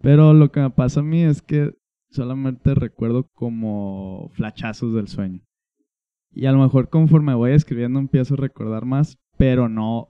Pero 0.00 0.34
lo 0.34 0.50
que 0.50 0.60
me 0.60 0.70
pasa 0.70 1.00
a 1.00 1.04
mí 1.04 1.22
es 1.22 1.42
que 1.42 1.74
solamente 2.10 2.74
recuerdo 2.74 3.28
como 3.34 4.30
flachazos 4.32 4.94
del 4.94 5.08
sueño. 5.08 5.40
Y 6.30 6.46
a 6.46 6.52
lo 6.52 6.58
mejor 6.58 6.88
conforme 6.88 7.34
voy 7.34 7.52
escribiendo 7.52 7.98
empiezo 7.98 8.34
a 8.34 8.38
recordar 8.38 8.84
más, 8.84 9.18
pero 9.36 9.68
no, 9.68 10.08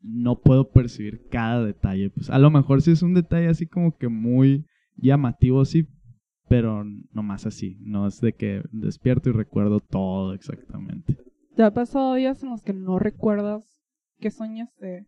no 0.00 0.40
puedo 0.40 0.70
percibir 0.70 1.26
cada 1.30 1.64
detalle. 1.64 2.10
Pues 2.10 2.30
a 2.30 2.38
lo 2.38 2.50
mejor 2.50 2.82
sí 2.82 2.92
es 2.92 3.02
un 3.02 3.14
detalle 3.14 3.48
así 3.48 3.66
como 3.66 3.96
que 3.96 4.08
muy 4.08 4.66
llamativo, 4.96 5.64
sí, 5.64 5.88
pero 6.48 6.84
no 6.84 7.22
más 7.22 7.46
así. 7.46 7.78
No 7.80 8.06
es 8.06 8.20
de 8.20 8.34
que 8.34 8.62
despierto 8.72 9.30
y 9.30 9.32
recuerdo 9.32 9.80
todo 9.80 10.34
exactamente. 10.34 11.16
¿Te 11.56 11.62
ha 11.62 11.72
pasado 11.72 12.14
días 12.14 12.42
en 12.42 12.50
los 12.50 12.62
que 12.62 12.72
no 12.72 12.98
recuerdas 12.98 13.64
qué 14.18 14.30
soñaste? 14.30 15.06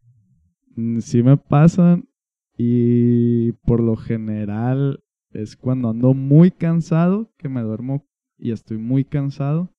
Mm, 0.75 1.01
Sí 1.01 1.23
me 1.23 1.37
pasan 1.37 2.09
y 2.57 3.53
por 3.53 3.81
lo 3.81 3.97
general 3.97 5.01
es 5.33 5.57
cuando 5.57 5.91
ando 5.91 6.15
muy 6.15 6.51
cansado, 6.51 7.31
que 7.37 7.49
me 7.49 7.63
duermo 7.63 8.07
y 8.39 8.53
estoy 8.53 8.79
muy 8.79 9.05
cansado, 9.05 9.71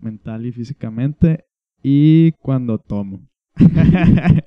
mental 0.00 0.46
y 0.46 0.52
físicamente, 0.52 1.44
y 1.82 2.32
cuando 2.32 2.78
tomo. 2.78 3.20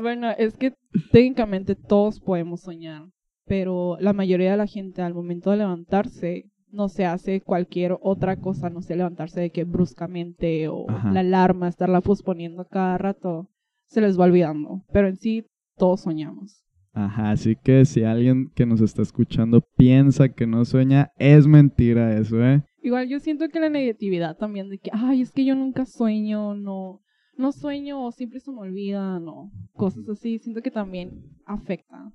Bueno, 0.00 0.30
es 0.30 0.56
que 0.56 0.74
técnicamente 1.10 1.74
todos 1.74 2.20
podemos 2.20 2.60
soñar, 2.60 3.08
pero 3.44 3.96
la 4.00 4.12
mayoría 4.12 4.52
de 4.52 4.56
la 4.56 4.66
gente 4.66 5.02
al 5.02 5.14
momento 5.14 5.50
de 5.50 5.58
levantarse 5.58 6.50
no 6.70 6.88
se 6.88 7.06
hace 7.06 7.40
cualquier 7.40 7.96
otra 8.00 8.36
cosa, 8.36 8.70
no 8.70 8.82
sé, 8.82 8.96
levantarse 8.96 9.40
de 9.40 9.50
que 9.50 9.64
bruscamente 9.64 10.68
o 10.68 10.90
Ajá. 10.90 11.12
la 11.12 11.20
alarma, 11.20 11.68
estarla 11.68 12.00
posponiendo 12.00 12.66
cada 12.66 12.98
rato, 12.98 13.48
se 13.86 14.00
les 14.00 14.18
va 14.18 14.24
olvidando. 14.24 14.84
Pero 14.92 15.08
en 15.08 15.16
sí, 15.16 15.46
todos 15.76 16.02
soñamos. 16.02 16.63
Ajá, 16.94 17.32
así 17.32 17.56
que 17.56 17.84
si 17.84 18.04
alguien 18.04 18.52
que 18.54 18.66
nos 18.66 18.80
está 18.80 19.02
escuchando 19.02 19.60
piensa 19.76 20.28
que 20.28 20.46
no 20.46 20.64
sueña, 20.64 21.10
es 21.18 21.44
mentira 21.44 22.16
eso, 22.16 22.40
¿eh? 22.40 22.62
Igual 22.82 23.08
yo 23.08 23.18
siento 23.18 23.48
que 23.48 23.58
la 23.58 23.68
negatividad 23.68 24.36
también 24.36 24.68
de 24.68 24.78
que, 24.78 24.90
ay, 24.92 25.22
es 25.22 25.32
que 25.32 25.44
yo 25.44 25.56
nunca 25.56 25.86
sueño, 25.86 26.54
no, 26.54 27.00
no 27.36 27.50
sueño 27.50 28.00
o 28.00 28.12
siempre 28.12 28.38
se 28.38 28.52
me 28.52 28.60
olvidan 28.60 29.26
o 29.26 29.50
cosas 29.72 30.08
así, 30.08 30.38
siento 30.38 30.62
que 30.62 30.70
también 30.70 31.10
afecta. 31.46 32.12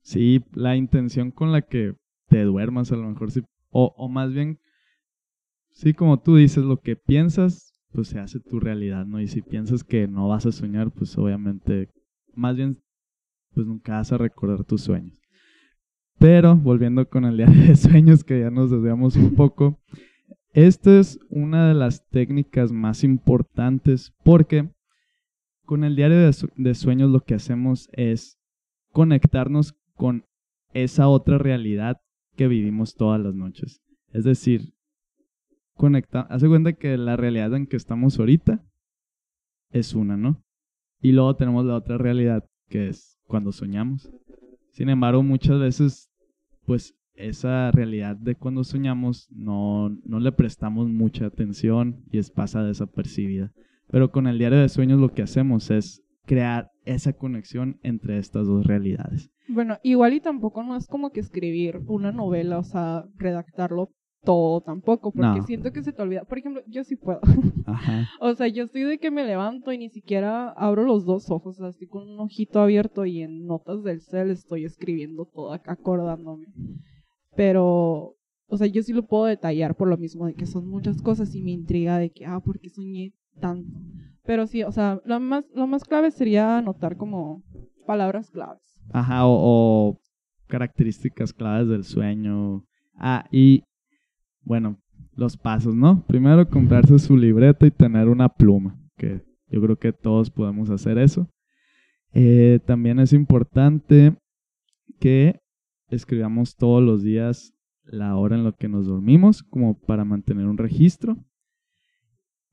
Sí, 0.00 0.42
la 0.54 0.74
intención 0.74 1.30
con 1.30 1.52
la 1.52 1.60
que 1.60 1.94
te 2.28 2.44
duermas 2.44 2.90
a 2.92 2.96
lo 2.96 3.10
mejor 3.10 3.30
sí, 3.30 3.42
o, 3.68 3.92
o 3.94 4.08
más 4.08 4.32
bien, 4.32 4.58
sí, 5.72 5.92
como 5.92 6.18
tú 6.18 6.36
dices, 6.36 6.64
lo 6.64 6.78
que 6.78 6.96
piensas, 6.96 7.74
pues 7.92 8.08
se 8.08 8.20
hace 8.20 8.40
tu 8.40 8.58
realidad, 8.58 9.04
¿no? 9.04 9.20
Y 9.20 9.28
si 9.28 9.42
piensas 9.42 9.84
que 9.84 10.08
no 10.08 10.28
vas 10.28 10.46
a 10.46 10.52
soñar, 10.52 10.90
pues 10.92 11.18
obviamente, 11.18 11.90
más 12.32 12.56
bien, 12.56 12.78
pues 13.54 13.66
nunca 13.66 13.92
vas 13.94 14.12
a 14.12 14.18
recordar 14.18 14.64
tus 14.64 14.82
sueños. 14.82 15.20
Pero, 16.18 16.56
volviendo 16.56 17.08
con 17.08 17.24
el 17.24 17.36
diario 17.36 17.62
de 17.68 17.76
sueños, 17.76 18.24
que 18.24 18.40
ya 18.40 18.50
nos 18.50 18.70
desviamos 18.70 19.16
un 19.16 19.34
poco, 19.34 19.78
esta 20.52 20.98
es 20.98 21.18
una 21.28 21.68
de 21.68 21.74
las 21.74 22.06
técnicas 22.08 22.72
más 22.72 23.04
importantes 23.04 24.12
porque 24.24 24.68
con 25.64 25.84
el 25.84 25.94
diario 25.96 26.18
de, 26.18 26.32
su- 26.32 26.50
de 26.56 26.74
sueños 26.74 27.10
lo 27.10 27.20
que 27.20 27.34
hacemos 27.34 27.88
es 27.92 28.38
conectarnos 28.92 29.74
con 29.94 30.24
esa 30.72 31.08
otra 31.08 31.38
realidad 31.38 31.98
que 32.36 32.48
vivimos 32.48 32.94
todas 32.94 33.20
las 33.20 33.34
noches. 33.34 33.80
Es 34.12 34.24
decir, 34.24 34.72
conecta, 35.74 36.22
hace 36.22 36.48
cuenta 36.48 36.72
que 36.72 36.96
la 36.96 37.16
realidad 37.16 37.54
en 37.54 37.66
que 37.66 37.76
estamos 37.76 38.18
ahorita 38.18 38.64
es 39.70 39.94
una, 39.94 40.16
¿no? 40.16 40.42
Y 41.00 41.12
luego 41.12 41.36
tenemos 41.36 41.64
la 41.66 41.76
otra 41.76 41.98
realidad 41.98 42.44
que 42.68 42.88
es 42.88 43.17
cuando 43.28 43.52
soñamos. 43.52 44.10
Sin 44.72 44.88
embargo, 44.88 45.22
muchas 45.22 45.60
veces, 45.60 46.10
pues 46.66 46.96
esa 47.14 47.70
realidad 47.70 48.16
de 48.16 48.34
cuando 48.34 48.64
soñamos 48.64 49.28
no, 49.30 49.90
no 50.04 50.20
le 50.20 50.32
prestamos 50.32 50.88
mucha 50.88 51.26
atención 51.26 52.02
y 52.10 52.18
es 52.18 52.30
pasa 52.30 52.62
desapercibida. 52.62 53.52
Pero 53.88 54.10
con 54.10 54.26
el 54.26 54.38
diario 54.38 54.58
de 54.58 54.68
sueños 54.68 55.00
lo 55.00 55.12
que 55.12 55.22
hacemos 55.22 55.70
es 55.70 56.02
crear 56.26 56.70
esa 56.84 57.12
conexión 57.12 57.78
entre 57.82 58.18
estas 58.18 58.46
dos 58.46 58.66
realidades. 58.66 59.30
Bueno, 59.48 59.78
igual 59.82 60.12
y 60.12 60.20
tampoco 60.20 60.62
no 60.62 60.76
es 60.76 60.86
como 60.86 61.10
que 61.10 61.20
escribir 61.20 61.80
una 61.86 62.12
novela, 62.12 62.58
o 62.58 62.64
sea, 62.64 63.04
redactarlo 63.16 63.90
todo 64.24 64.60
tampoco, 64.60 65.10
porque 65.12 65.38
No. 65.40 65.46
siento 65.46 65.72
que 65.72 65.82
se 65.82 65.92
te 65.92 66.02
olvida. 66.02 66.24
Por 66.24 66.38
ejemplo, 66.38 66.62
yo 66.66 66.84
sí 66.84 66.96
puedo. 66.96 67.20
Ajá. 67.66 68.06
o 68.20 68.34
sea, 68.34 68.48
yo 68.48 68.64
estoy 68.64 68.82
de 68.82 68.98
que 68.98 69.10
me 69.10 69.24
levanto 69.24 69.72
y 69.72 69.78
ni 69.78 69.88
siquiera 69.90 70.50
abro 70.50 70.84
los 70.84 71.04
dos 71.06 71.30
ojos, 71.30 71.60
así 71.60 71.86
con 71.86 72.08
un 72.08 72.20
ojito 72.20 72.60
abierto 72.60 73.04
y 73.06 73.22
en 73.22 73.46
notas 73.46 73.82
del 73.84 74.00
cel 74.00 74.30
estoy 74.30 74.64
escribiendo 74.64 75.24
todo, 75.26 75.54
ac- 75.54 75.62
acordándome. 75.66 76.46
Pero, 77.36 78.16
o 78.48 78.56
sea, 78.56 78.66
yo 78.66 78.82
sí 78.82 78.92
lo 78.92 79.06
puedo 79.06 79.26
detallar 79.26 79.76
por 79.76 79.88
lo 79.88 79.96
mismo 79.96 80.26
de 80.26 80.34
que 80.34 80.46
son 80.46 80.68
muchas 80.68 81.00
cosas 81.02 81.34
y 81.34 81.42
me 81.42 81.52
intriga 81.52 81.98
de 81.98 82.10
que, 82.10 82.26
ah, 82.26 82.40
¿por 82.40 82.58
qué 82.58 82.68
soñé 82.70 83.12
tanto? 83.40 83.70
Pero 84.24 84.46
sí, 84.46 84.62
o 84.62 84.72
sea, 84.72 85.00
lo 85.04 85.20
más, 85.20 85.44
lo 85.54 85.66
más 85.66 85.84
clave 85.84 86.10
sería 86.10 86.58
anotar 86.58 86.96
como 86.96 87.42
palabras 87.86 88.30
claves. 88.30 88.62
Ajá, 88.92 89.26
o, 89.26 89.90
o 89.90 90.00
características 90.48 91.32
claves 91.32 91.68
del 91.68 91.84
sueño. 91.84 92.64
Ah, 92.94 93.26
y 93.30 93.62
bueno, 94.48 94.78
los 95.14 95.36
pasos, 95.36 95.76
¿no? 95.76 96.02
Primero 96.06 96.48
comprarse 96.48 96.98
su 96.98 97.18
libreta 97.18 97.66
y 97.66 97.70
tener 97.70 98.08
una 98.08 98.30
pluma, 98.30 98.80
que 98.96 99.22
yo 99.48 99.60
creo 99.60 99.76
que 99.78 99.92
todos 99.92 100.30
podemos 100.30 100.70
hacer 100.70 100.96
eso. 100.96 101.28
Eh, 102.14 102.58
también 102.64 102.98
es 102.98 103.12
importante 103.12 104.16
que 104.98 105.38
escribamos 105.90 106.56
todos 106.56 106.82
los 106.82 107.02
días 107.02 107.52
la 107.84 108.16
hora 108.16 108.36
en 108.36 108.44
la 108.44 108.52
que 108.52 108.68
nos 108.68 108.86
dormimos, 108.86 109.42
como 109.42 109.78
para 109.78 110.06
mantener 110.06 110.46
un 110.46 110.56
registro. 110.56 111.18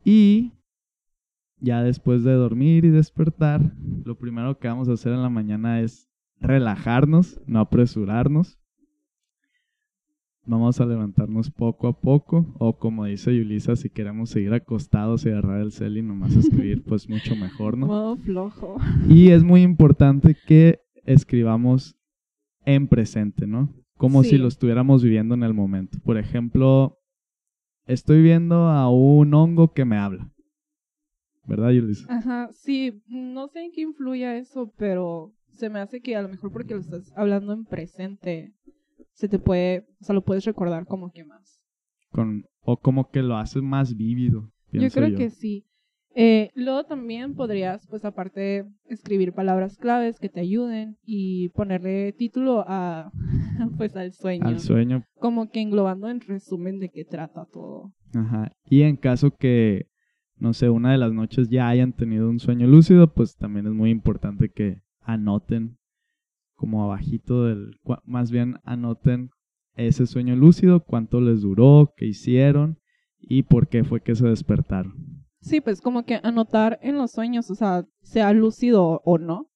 Y 0.04 0.52
ya 1.60 1.82
después 1.82 2.26
de 2.26 2.34
dormir 2.34 2.84
y 2.84 2.90
despertar, 2.90 3.74
lo 4.04 4.18
primero 4.18 4.60
que 4.60 4.68
vamos 4.68 4.90
a 4.90 4.94
hacer 4.94 5.14
en 5.14 5.22
la 5.22 5.30
mañana 5.30 5.80
es 5.80 6.10
relajarnos, 6.42 7.40
no 7.48 7.62
apresurarnos. 7.62 8.60
Vamos 10.48 10.80
a 10.80 10.86
levantarnos 10.86 11.50
poco 11.50 11.88
a 11.88 12.00
poco, 12.00 12.54
o 12.60 12.78
como 12.78 13.06
dice 13.06 13.36
Yulisa, 13.36 13.76
si 13.76 13.90
queremos 13.90 14.30
seguir 14.30 14.54
acostados 14.54 15.26
y 15.26 15.30
agarrar 15.30 15.62
el 15.62 15.72
cel 15.72 15.98
y 15.98 16.04
nomás 16.04 16.36
escribir, 16.36 16.84
pues 16.84 17.10
mucho 17.10 17.36
mejor, 17.36 17.78
¿no? 17.78 17.88
Modo 17.88 18.18
flojo. 18.18 18.78
Y 19.10 19.30
es 19.32 19.44
muy 19.44 19.64
importante 19.64 20.36
que 20.46 20.82
escribamos 21.04 21.96
en 22.64 22.88
presente, 22.88 23.48
¿no? 23.48 23.74
Como 23.98 24.24
Sí. 24.24 24.32
si 24.32 24.38
lo 24.38 24.48
estuviéramos 24.48 25.04
viviendo 25.04 25.34
en 25.34 25.44
el 25.44 25.54
momento. 25.54 25.98
Por 26.04 26.18
ejemplo, 26.18 27.00
estoy 27.88 28.22
viendo 28.22 28.68
a 28.68 28.90
un 28.92 29.34
hongo 29.34 29.74
que 29.74 29.86
me 29.86 29.98
habla. 29.98 30.30
¿Verdad, 31.48 31.72
Yulisa? 31.72 32.06
Ajá, 32.14 32.50
sí, 32.52 33.02
no 33.08 33.48
sé 33.48 33.64
en 33.66 33.72
qué 33.72 33.82
influye 33.82 34.38
eso, 34.38 34.72
pero 34.78 35.34
se 35.54 35.70
me 35.70 35.80
hace 35.80 36.02
que 36.02 36.16
a 36.16 36.22
lo 36.22 36.30
mejor 36.30 36.52
porque 36.52 36.74
lo 36.74 36.82
estás 36.82 37.12
hablando 37.16 37.54
en 37.54 37.66
presente, 37.66 38.54
se 39.16 39.30
te 39.30 39.40
puede, 39.40 39.88
o 40.02 40.04
sea, 40.04 40.14
lo 40.14 40.24
puedes 40.24 40.46
recordar 40.46 40.86
como 40.86 41.12
que 41.12 41.24
más. 41.24 41.62
Con, 42.12 42.46
o 42.62 42.78
como 42.78 43.10
que 43.10 43.24
lo 43.24 43.38
hace 43.38 43.62
más 43.62 43.96
vívido. 43.96 44.52
Yo 44.72 44.90
creo 44.90 45.16
que 45.16 45.30
sí. 45.30 45.66
Eh, 46.18 46.52
luego 46.54 46.86
también 46.86 47.34
podrías, 47.34 47.88
pues 47.88 48.06
aparte, 48.06 48.66
escribir 48.86 49.34
palabras 49.34 49.78
claves 49.78 50.20
que 50.20 50.30
te 50.30 50.42
ayuden 50.42 50.98
y 51.04 51.50
ponerle 51.50 52.14
título 52.14 52.64
a, 52.68 53.12
pues 53.78 53.96
al 53.96 54.14
sueño. 54.14 54.46
Al 54.46 54.60
sueño. 54.60 55.04
Como 55.20 55.50
que 55.50 55.62
englobando 55.62 56.10
en 56.10 56.22
resumen 56.22 56.80
de 56.80 56.90
qué 56.90 57.04
trata 57.04 57.46
todo. 57.52 57.94
Ajá. 58.14 58.52
Y 58.70 58.84
en 58.84 58.98
caso 58.98 59.36
que, 59.36 59.88
no 60.38 60.54
sé, 60.54 60.70
una 60.70 60.92
de 60.92 60.98
las 60.98 61.12
noches 61.12 61.50
ya 61.50 61.68
hayan 61.68 61.94
tenido 61.94 62.30
un 62.30 62.40
sueño 62.40 62.68
lúcido, 62.68 63.14
pues 63.14 63.36
también 63.36 63.68
es 63.68 63.74
muy 63.74 63.92
importante 63.92 64.50
que 64.50 64.82
anoten 65.02 65.78
como 66.56 66.84
abajito 66.84 67.46
del, 67.46 67.80
más 68.06 68.32
bien 68.32 68.60
anoten 68.64 69.30
ese 69.76 70.06
sueño 70.08 70.36
lúcido, 70.36 70.80
cuánto 70.80 71.22
les 71.22 71.42
duró, 71.42 71.94
qué 71.98 72.06
hicieron 72.06 72.80
y 73.20 73.44
por 73.44 73.68
qué 73.68 73.84
fue 73.84 74.02
que 74.02 74.16
se 74.16 74.28
despertaron. 74.28 75.26
Sí, 75.42 75.62
pues 75.62 75.82
como 75.82 76.06
que 76.06 76.20
anotar 76.24 76.80
en 76.82 76.98
los 76.98 77.12
sueños, 77.12 77.52
o 77.52 77.56
sea, 77.56 77.86
sea 78.02 78.34
lúcido 78.34 79.02
o 79.04 79.18
no, 79.18 79.52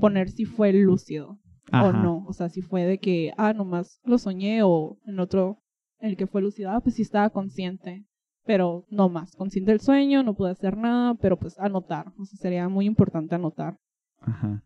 poner 0.00 0.30
si 0.30 0.44
fue 0.44 0.72
lúcido 0.72 1.38
o 1.72 1.92
no, 1.92 2.24
o 2.26 2.32
sea, 2.32 2.48
si 2.48 2.62
fue 2.62 2.84
de 2.84 2.98
que, 2.98 3.32
ah, 3.36 3.52
nomás 3.52 4.00
lo 4.04 4.18
soñé 4.18 4.62
o 4.62 4.98
en 5.06 5.18
otro, 5.18 5.58
el 5.98 6.16
que 6.16 6.26
fue 6.26 6.40
lúcido, 6.40 6.70
ah, 6.70 6.80
pues 6.80 6.94
sí 6.94 7.02
estaba 7.02 7.30
consciente, 7.30 8.06
pero 8.44 8.86
no 8.90 9.08
más, 9.08 9.34
consciente 9.34 9.72
del 9.72 9.80
sueño, 9.80 10.22
no 10.22 10.34
pude 10.34 10.50
hacer 10.50 10.76
nada, 10.76 11.14
pero 11.14 11.38
pues 11.38 11.58
anotar, 11.58 12.12
o 12.18 12.24
sea, 12.24 12.38
sería 12.38 12.68
muy 12.68 12.86
importante 12.86 13.34
anotar. 13.34 13.78
Ajá. 14.20 14.62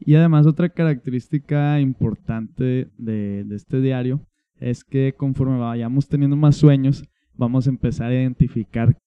Y 0.00 0.14
además 0.14 0.46
otra 0.46 0.70
característica 0.70 1.78
importante 1.80 2.90
de, 2.96 3.46
este 3.50 3.80
diario 3.80 4.26
es 4.58 4.82
que 4.82 5.14
conforme 5.16 5.58
vayamos 5.58 6.08
teniendo 6.08 6.36
más 6.36 6.56
sueños, 6.56 7.04
vamos 7.34 7.66
a 7.66 7.70
empezar 7.70 8.10
a 8.10 8.14
identificar 8.14 8.98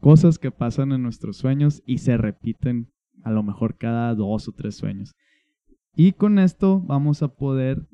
cosas 0.00 0.38
que 0.38 0.50
pasan 0.50 0.92
en 0.92 1.02
nuestros 1.02 1.38
sueños 1.38 1.82
y 1.86 1.98
se 1.98 2.16
repiten 2.16 2.92
a 3.22 3.30
lo 3.30 3.42
mejor 3.42 3.76
cada 3.76 4.14
dos 4.14 4.48
o 4.48 4.52
tres 4.52 4.76
sueños. 4.76 5.14
Y 5.94 6.12
con 6.12 6.38
esto 6.38 6.80
vamos 6.80 7.22
a 7.22 7.28
poder 7.28 7.86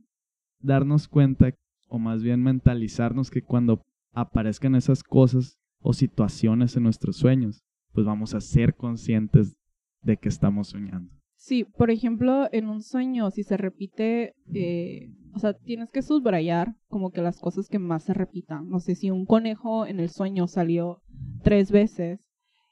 darnos 0.60 1.08
cuenta, 1.08 1.54
o 1.88 1.98
más 1.98 2.22
bien 2.22 2.42
mentalizarnos 2.42 3.30
que 3.30 3.42
cuando 3.42 3.84
aparezcan 4.12 4.74
esas 4.74 5.02
cosas 5.02 5.58
o 5.80 5.92
situaciones 5.92 6.76
en 6.76 6.82
nuestros 6.84 7.16
sueños, 7.16 7.62
pues 7.92 8.06
vamos 8.06 8.34
a 8.34 8.40
ser 8.40 8.74
conscientes 8.74 9.56
de 10.02 10.16
que 10.16 10.28
estamos 10.28 10.68
soñando. 10.68 11.17
Sí, 11.38 11.64
por 11.64 11.92
ejemplo, 11.92 12.48
en 12.50 12.68
un 12.68 12.82
sueño, 12.82 13.30
si 13.30 13.44
se 13.44 13.56
repite, 13.56 14.34
eh, 14.52 15.12
o 15.32 15.38
sea, 15.38 15.54
tienes 15.54 15.88
que 15.88 16.02
subrayar 16.02 16.74
como 16.88 17.12
que 17.12 17.22
las 17.22 17.38
cosas 17.38 17.68
que 17.68 17.78
más 17.78 18.02
se 18.02 18.12
repitan. 18.12 18.68
No 18.68 18.80
sé, 18.80 18.96
si 18.96 19.12
un 19.12 19.24
conejo 19.24 19.86
en 19.86 20.00
el 20.00 20.10
sueño 20.10 20.48
salió 20.48 21.00
tres 21.44 21.70
veces, 21.70 22.18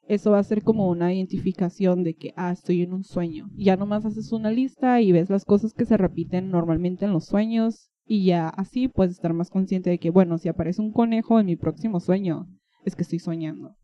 eso 0.08 0.32
va 0.32 0.40
a 0.40 0.42
ser 0.42 0.62
como 0.62 0.90
una 0.90 1.14
identificación 1.14 2.02
de 2.02 2.14
que, 2.14 2.32
ah, 2.37 2.50
estoy 2.50 2.82
en 2.82 2.92
un 2.92 3.04
sueño. 3.04 3.49
Ya 3.54 3.76
nomás 3.76 4.04
haces 4.04 4.32
una 4.32 4.50
lista 4.50 5.00
y 5.00 5.12
ves 5.12 5.30
las 5.30 5.44
cosas 5.44 5.73
que 5.73 5.87
se 5.87 5.96
repiten 5.96 6.50
normalmente 6.50 7.04
en 7.04 7.12
los 7.12 7.26
sueños 7.26 7.92
y 8.04 8.25
ya 8.25 8.49
así 8.49 8.88
puedes 8.88 9.12
estar 9.12 9.32
más 9.32 9.49
consciente 9.49 9.90
de 9.90 9.99
que, 9.99 10.11
bueno, 10.11 10.38
si 10.38 10.49
aparece 10.49 10.82
un 10.82 10.92
conejo 10.92 11.38
en 11.38 11.46
mi 11.46 11.56
próximo 11.56 12.00
sueño, 12.00 12.49
es 12.85 12.96
que 12.96 13.02
estoy 13.02 13.20
soñando. 13.20 13.76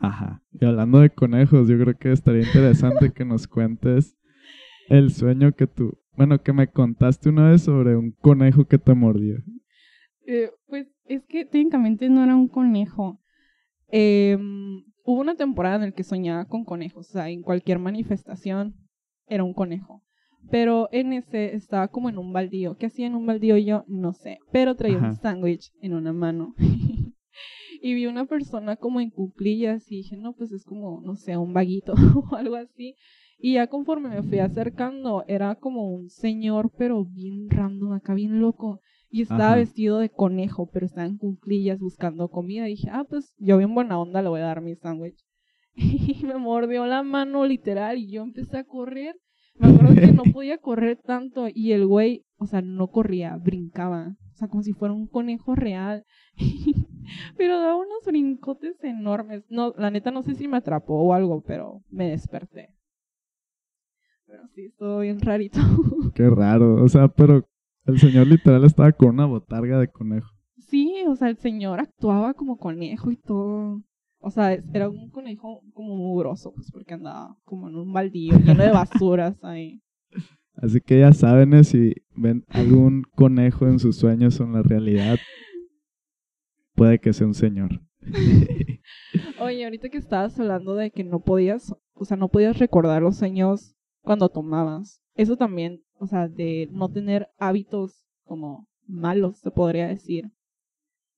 Ajá. 0.00 0.42
Y 0.52 0.66
hablando 0.66 1.00
de 1.00 1.10
conejos, 1.10 1.66
yo 1.66 1.78
creo 1.78 1.96
que 1.96 2.12
estaría 2.12 2.42
interesante 2.42 3.10
que 3.10 3.24
nos 3.24 3.48
cuentes 3.48 4.17
el 4.88 5.12
sueño 5.12 5.52
que 5.52 5.66
tú, 5.66 5.98
bueno, 6.16 6.42
que 6.42 6.52
me 6.52 6.68
contaste 6.68 7.28
una 7.28 7.50
vez 7.50 7.62
sobre 7.62 7.96
un 7.96 8.12
conejo 8.12 8.64
que 8.64 8.78
te 8.78 8.94
mordió. 8.94 9.36
Eh, 10.26 10.50
pues 10.66 10.88
es 11.04 11.24
que 11.26 11.44
técnicamente 11.44 12.08
no 12.08 12.22
era 12.22 12.36
un 12.36 12.48
conejo. 12.48 13.20
Eh, 13.90 14.36
hubo 15.04 15.20
una 15.20 15.36
temporada 15.36 15.76
en 15.76 15.90
la 15.90 15.92
que 15.92 16.04
soñaba 16.04 16.44
con 16.46 16.64
conejos, 16.64 17.08
o 17.08 17.12
sea, 17.12 17.30
en 17.30 17.42
cualquier 17.42 17.78
manifestación 17.78 18.74
era 19.26 19.44
un 19.44 19.54
conejo. 19.54 20.02
Pero 20.50 20.88
en 20.92 21.12
ese 21.12 21.54
estaba 21.54 21.88
como 21.88 22.08
en 22.08 22.18
un 22.18 22.32
baldío. 22.32 22.76
¿Qué 22.76 22.86
hacía 22.86 23.06
en 23.06 23.14
un 23.14 23.26
baldío 23.26 23.56
yo? 23.58 23.84
No 23.86 24.12
sé. 24.12 24.38
Pero 24.50 24.76
traía 24.76 24.98
un 24.98 25.14
sándwich 25.14 25.72
en 25.80 25.94
una 25.94 26.12
mano. 26.12 26.54
y 27.82 27.94
vi 27.94 28.06
una 28.06 28.26
persona 28.26 28.76
como 28.76 29.00
en 29.00 29.10
cuclillas 29.10 29.90
y 29.90 29.96
dije, 29.96 30.16
no, 30.16 30.34
pues 30.34 30.52
es 30.52 30.64
como, 30.64 31.00
no 31.02 31.16
sé, 31.16 31.36
un 31.36 31.52
vaguito 31.52 31.94
o 32.30 32.36
algo 32.36 32.56
así. 32.56 32.94
Y 33.38 33.54
ya 33.54 33.68
conforme 33.68 34.08
me 34.08 34.22
fui 34.22 34.40
acercando, 34.40 35.24
era 35.28 35.54
como 35.54 35.90
un 35.90 36.10
señor, 36.10 36.72
pero 36.76 37.04
bien 37.04 37.48
random, 37.48 37.92
acá 37.92 38.14
bien 38.14 38.40
loco. 38.40 38.80
Y 39.10 39.22
estaba 39.22 39.54
vestido 39.54 39.98
de 40.00 40.10
conejo, 40.10 40.68
pero 40.70 40.84
estaba 40.84 41.06
en 41.06 41.16
cuclillas 41.16 41.78
buscando 41.78 42.28
comida. 42.28 42.68
Y 42.68 42.72
dije, 42.72 42.90
ah, 42.92 43.04
pues 43.08 43.34
yo 43.38 43.56
bien 43.56 43.74
buena 43.74 43.98
onda 43.98 44.22
le 44.22 44.28
voy 44.28 44.40
a 44.40 44.44
dar 44.44 44.60
mi 44.60 44.74
sándwich. 44.74 45.24
Y 45.74 46.24
me 46.24 46.36
mordió 46.36 46.86
la 46.86 47.02
mano 47.04 47.46
literal 47.46 47.98
y 47.98 48.10
yo 48.10 48.22
empecé 48.22 48.58
a 48.58 48.64
correr. 48.64 49.14
Me 49.54 49.68
acuerdo 49.68 49.94
que 49.94 50.12
no 50.12 50.22
podía 50.32 50.58
correr 50.58 50.98
tanto 50.98 51.46
y 51.48 51.72
el 51.72 51.86
güey, 51.86 52.24
o 52.36 52.46
sea, 52.46 52.60
no 52.60 52.88
corría, 52.88 53.36
brincaba. 53.36 54.16
O 54.32 54.36
sea, 54.36 54.48
como 54.48 54.62
si 54.62 54.72
fuera 54.72 54.94
un 54.94 55.06
conejo 55.06 55.54
real. 55.54 56.04
pero 57.36 57.60
daba 57.60 57.76
unos 57.76 58.04
brincotes 58.04 58.82
enormes. 58.82 59.44
No, 59.48 59.72
la 59.78 59.90
neta 59.90 60.10
no 60.10 60.22
sé 60.22 60.34
si 60.34 60.48
me 60.48 60.56
atrapó 60.56 60.94
o 60.94 61.14
algo, 61.14 61.42
pero 61.46 61.82
me 61.88 62.10
desperté. 62.10 62.77
Sí, 64.54 64.66
estuvo 64.66 65.00
bien 65.00 65.20
rarito. 65.20 65.58
Qué 66.14 66.28
raro. 66.28 66.82
O 66.82 66.88
sea, 66.88 67.08
pero 67.08 67.48
el 67.86 67.98
señor 67.98 68.26
literal 68.26 68.64
estaba 68.64 68.92
con 68.92 69.10
una 69.10 69.26
botarga 69.26 69.78
de 69.78 69.88
conejo. 69.88 70.28
Sí, 70.58 70.94
o 71.06 71.16
sea, 71.16 71.30
el 71.30 71.38
señor 71.38 71.80
actuaba 71.80 72.34
como 72.34 72.58
conejo 72.58 73.10
y 73.10 73.16
todo. 73.16 73.82
O 74.20 74.30
sea, 74.30 74.52
era 74.52 74.88
un 74.88 75.10
conejo 75.10 75.62
como 75.72 75.96
mugroso, 75.96 76.52
pues 76.52 76.70
porque 76.72 76.94
andaba 76.94 77.36
como 77.44 77.68
en 77.68 77.76
un 77.76 77.92
baldío 77.92 78.36
lleno 78.38 78.62
de 78.62 78.70
basuras 78.70 79.42
ahí. 79.44 79.80
Así 80.54 80.80
que 80.80 80.98
ya 80.98 81.12
saben, 81.12 81.54
eh, 81.54 81.62
si 81.62 81.94
ven 82.16 82.44
algún 82.48 83.04
conejo 83.14 83.66
en 83.68 83.78
sus 83.78 83.96
sueños 83.96 84.40
o 84.40 84.44
en 84.44 84.54
la 84.54 84.62
realidad, 84.62 85.18
puede 86.74 86.98
que 86.98 87.12
sea 87.12 87.28
un 87.28 87.34
señor. 87.34 87.80
Oye, 89.40 89.64
ahorita 89.64 89.88
que 89.88 89.98
estabas 89.98 90.38
hablando 90.40 90.74
de 90.74 90.90
que 90.90 91.04
no 91.04 91.20
podías, 91.20 91.72
o 91.94 92.04
sea, 92.04 92.16
no 92.16 92.28
podías 92.28 92.58
recordar 92.58 93.02
los 93.02 93.16
sueños 93.16 93.77
cuando 94.08 94.30
tomabas. 94.30 95.02
Eso 95.16 95.36
también 95.36 95.82
o 95.98 96.06
sea, 96.06 96.28
de 96.28 96.66
no 96.72 96.88
tener 96.88 97.28
hábitos 97.36 98.06
como 98.24 98.66
malos, 98.86 99.38
se 99.38 99.50
podría 99.50 99.88
decir, 99.88 100.30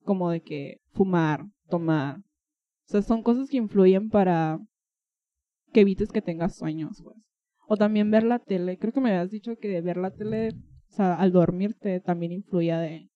como 0.02 0.30
de 0.30 0.40
que 0.40 0.80
fumar, 0.92 1.46
tomar, 1.68 2.18
o 2.18 2.22
sea, 2.86 3.02
son 3.02 3.22
cosas 3.22 3.48
que 3.48 3.58
influyen 3.58 4.08
para 4.08 4.58
que 5.72 5.82
evites 5.82 6.10
que 6.10 6.20
tengas 6.20 6.56
sueños, 6.56 7.00
pues. 7.04 7.16
O 7.68 7.76
también 7.76 8.10
ver 8.10 8.24
la 8.24 8.40
tele, 8.40 8.76
creo 8.76 8.92
que 8.92 9.00
me 9.00 9.10
habías 9.10 9.30
dicho 9.30 9.56
que 9.56 9.80
ver 9.80 9.96
la 9.96 10.10
tele, 10.10 10.48
o 10.88 10.92
sea, 10.92 11.14
al 11.14 11.30
dormirte 11.30 12.00
también 12.00 12.32
influía 12.32 12.80
de... 12.80 13.08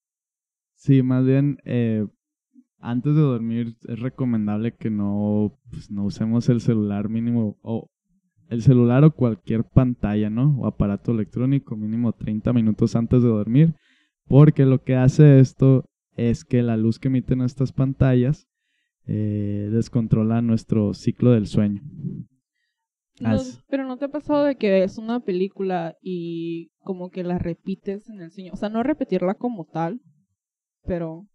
Sí, 0.75 1.03
más 1.03 1.25
bien, 1.25 1.57
eh, 1.65 2.07
antes 2.77 3.13
de 3.13 3.21
dormir 3.21 3.75
es 3.89 3.99
recomendable 3.99 4.73
que 4.73 4.89
no, 4.89 5.57
pues, 5.69 5.91
no 5.91 6.05
usemos 6.05 6.47
el 6.47 6.61
celular 6.61 7.09
mínimo 7.09 7.57
o 7.61 7.89
el 8.49 8.61
celular 8.61 9.03
o 9.03 9.11
cualquier 9.11 9.63
pantalla, 9.63 10.29
¿no? 10.29 10.57
O 10.59 10.67
aparato 10.67 11.11
electrónico 11.11 11.75
mínimo 11.75 12.13
30 12.13 12.53
minutos 12.53 12.95
antes 12.95 13.23
de 13.23 13.29
dormir, 13.29 13.73
porque 14.27 14.65
lo 14.65 14.83
que 14.83 14.95
hace 14.95 15.39
esto 15.39 15.85
es 16.15 16.45
que 16.45 16.61
la 16.61 16.77
luz 16.77 16.99
que 16.99 17.07
emiten 17.07 17.41
estas 17.41 17.71
pantallas 17.71 18.47
eh, 19.07 19.69
descontrola 19.71 20.41
nuestro 20.41 20.93
ciclo 20.93 21.31
del 21.31 21.47
sueño. 21.47 21.81
pero 23.67 23.85
no 23.85 23.97
te 23.97 24.05
ha 24.05 24.09
pasado 24.09 24.43
de 24.43 24.55
que 24.55 24.71
ves 24.71 24.97
una 24.97 25.19
película 25.19 25.95
y 26.01 26.71
como 26.79 27.09
que 27.09 27.23
la 27.23 27.37
repites 27.37 28.09
en 28.09 28.21
el 28.21 28.31
sueño, 28.31 28.53
o 28.53 28.57
sea, 28.57 28.69
no 28.69 28.83
repetirla 28.83 29.35
como 29.35 29.65
tal, 29.65 30.01
pero 30.83 31.27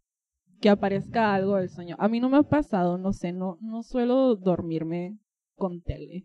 que 0.60 0.68
aparezca 0.68 1.34
algo 1.34 1.56
del 1.56 1.70
sueño. 1.70 1.96
A 1.98 2.08
mí 2.08 2.20
no 2.20 2.28
me 2.28 2.36
ha 2.36 2.42
pasado, 2.42 2.98
no 2.98 3.12
sé, 3.12 3.32
no, 3.32 3.56
no 3.60 3.82
suelo 3.82 4.36
dormirme 4.36 5.18
con 5.60 5.82
tele. 5.82 6.24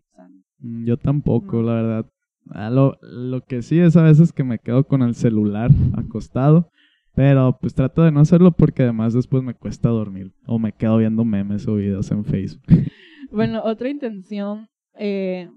Mm, 0.58 0.86
yo 0.86 0.96
tampoco, 0.96 1.62
la 1.62 1.74
verdad. 1.74 2.06
Ah, 2.48 2.70
lo, 2.70 2.96
lo 3.02 3.42
que 3.42 3.60
sí 3.60 3.78
es 3.78 3.96
a 3.96 4.02
veces 4.02 4.32
que 4.32 4.44
me 4.44 4.58
quedo 4.58 4.84
con 4.84 5.02
el 5.02 5.14
celular 5.14 5.70
acostado, 5.94 6.70
pero 7.14 7.58
pues 7.60 7.74
trato 7.74 8.02
de 8.02 8.12
no 8.12 8.20
hacerlo 8.20 8.52
porque 8.52 8.84
además 8.84 9.12
después 9.12 9.42
me 9.42 9.54
cuesta 9.54 9.90
dormir 9.90 10.32
o 10.46 10.58
me 10.58 10.72
quedo 10.72 10.96
viendo 10.96 11.24
memes 11.24 11.68
o 11.68 11.74
videos 11.76 12.10
en 12.10 12.24
Facebook. 12.24 12.62
Bueno, 13.32 13.60
otra 13.64 13.90
intención, 13.90 14.68
eh, 14.94 15.50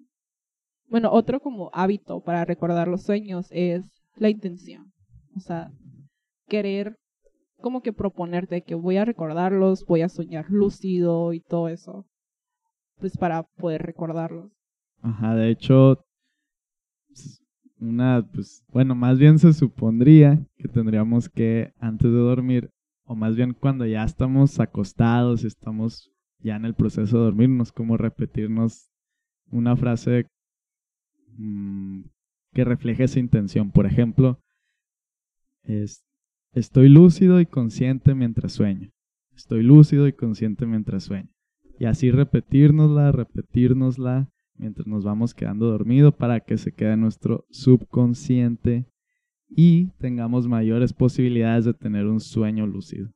bueno, 0.87 1.11
otro 1.11 1.39
como 1.39 1.69
hábito 1.71 2.19
para 2.19 2.43
recordar 2.43 2.87
los 2.87 3.03
sueños 3.03 3.47
es 3.51 3.85
la 4.17 4.31
intención. 4.31 4.91
O 5.37 5.39
sea, 5.39 5.69
querer 6.47 6.95
como 7.61 7.81
que 7.81 7.93
proponerte 7.93 8.63
que 8.63 8.73
voy 8.73 8.97
a 8.97 9.05
recordarlos, 9.05 9.85
voy 9.85 10.01
a 10.01 10.09
soñar 10.09 10.47
lúcido 10.49 11.31
y 11.31 11.41
todo 11.41 11.69
eso 11.69 12.07
pues 12.99 13.17
para 13.17 13.43
poder 13.43 13.83
recordarlos. 13.83 14.51
Ajá, 15.01 15.35
de 15.35 15.49
hecho, 15.49 16.05
una, 17.79 18.27
pues, 18.33 18.63
bueno, 18.69 18.95
más 18.95 19.17
bien 19.17 19.39
se 19.39 19.53
supondría 19.53 20.45
que 20.57 20.67
tendríamos 20.67 21.29
que 21.29 21.73
antes 21.79 22.11
de 22.11 22.17
dormir, 22.17 22.69
o 23.05 23.15
más 23.15 23.35
bien 23.35 23.53
cuando 23.53 23.85
ya 23.85 24.03
estamos 24.03 24.59
acostados, 24.59 25.43
estamos 25.43 26.11
ya 26.39 26.55
en 26.55 26.65
el 26.65 26.73
proceso 26.73 27.17
de 27.17 27.23
dormirnos, 27.23 27.71
como 27.71 27.97
repetirnos 27.97 28.89
una 29.51 29.75
frase 29.75 30.27
mm, 31.37 32.01
que 32.53 32.65
refleje 32.65 33.05
esa 33.05 33.19
intención. 33.19 33.71
Por 33.71 33.85
ejemplo, 33.85 34.39
es, 35.63 36.03
estoy 36.53 36.89
lúcido 36.89 37.39
y 37.39 37.45
consciente 37.45 38.13
mientras 38.13 38.53
sueño. 38.53 38.91
Estoy 39.35 39.63
lúcido 39.63 40.07
y 40.07 40.13
consciente 40.13 40.65
mientras 40.65 41.03
sueño. 41.03 41.29
Y 41.79 41.85
así 41.85 42.11
repetírnosla, 42.11 43.13
repetírnosla 43.13 44.27
mientras 44.57 44.85
nos 44.85 45.05
vamos 45.05 45.33
quedando 45.33 45.67
dormidos 45.67 46.13
para 46.13 46.41
que 46.41 46.57
se 46.57 46.73
quede 46.73 46.97
nuestro 46.97 47.45
subconsciente 47.49 48.85
y 49.49 49.87
tengamos 49.99 50.45
mayores 50.45 50.91
posibilidades 50.91 51.63
de 51.63 51.73
tener 51.73 52.05
un 52.05 52.19
sueño 52.19 52.67
lúcido. 52.67 53.09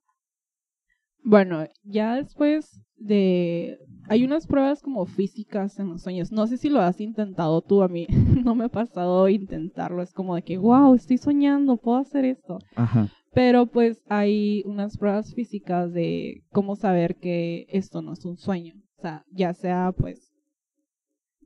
Bueno, 1.26 1.66
ya 1.84 2.16
después 2.16 2.82
de... 2.96 3.78
Hay 4.10 4.24
unas 4.24 4.48
pruebas 4.48 4.82
como 4.82 5.06
físicas 5.06 5.80
en 5.80 5.90
los 5.90 6.02
sueños. 6.02 6.32
No 6.32 6.48
sé 6.48 6.58
si 6.58 6.70
lo 6.70 6.80
has 6.80 7.00
intentado 7.00 7.62
tú, 7.62 7.84
a 7.84 7.90
mí 7.90 8.08
no 8.46 8.56
me 8.56 8.66
ha 8.66 8.70
pasado 8.70 9.28
intentarlo. 9.28 10.02
Es 10.02 10.14
como 10.14 10.36
de 10.36 10.42
que, 10.42 10.58
wow, 10.58 10.96
estoy 10.96 11.18
soñando, 11.18 11.78
puedo 11.78 11.98
hacer 11.98 12.24
esto. 12.24 12.60
Ajá. 12.76 13.10
Pero 13.34 13.66
pues 13.66 14.04
hay 14.10 14.64
unas 14.66 14.98
pruebas 14.98 15.34
físicas 15.34 15.92
de 15.92 16.44
cómo 16.52 16.76
saber 16.76 17.16
que 17.16 17.66
esto 17.70 18.02
no 18.02 18.14
es 18.14 18.26
un 18.26 18.38
sueño. 18.38 18.76
O 18.98 19.02
sea, 19.02 19.26
ya 19.32 19.54
sea 19.54 19.92
pues 19.98 20.32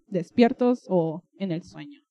despiertos 0.08 0.86
o 0.89 1.23
en 1.39 1.52
el 1.52 1.63
sueño. 1.63 2.02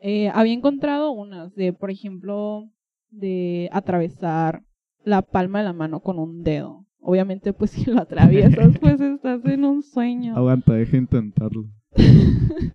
Eh, 0.00 0.28
había 0.34 0.52
encontrado 0.52 1.12
unas 1.12 1.54
de, 1.54 1.72
por 1.72 1.90
ejemplo, 1.90 2.70
de 3.10 3.68
atravesar 3.72 4.62
la 5.04 5.22
palma 5.22 5.60
de 5.60 5.64
la 5.66 5.72
mano 5.72 6.00
con 6.00 6.18
un 6.18 6.42
dedo. 6.42 6.86
Obviamente, 7.00 7.52
pues 7.52 7.70
si 7.72 7.90
lo 7.90 8.00
atraviesas, 8.00 8.78
pues 8.80 9.00
estás 9.00 9.44
en 9.44 9.64
un 9.64 9.82
sueño. 9.82 10.36
Aguanta, 10.36 10.72
deja 10.74 10.96
intentarlo. 10.96 11.64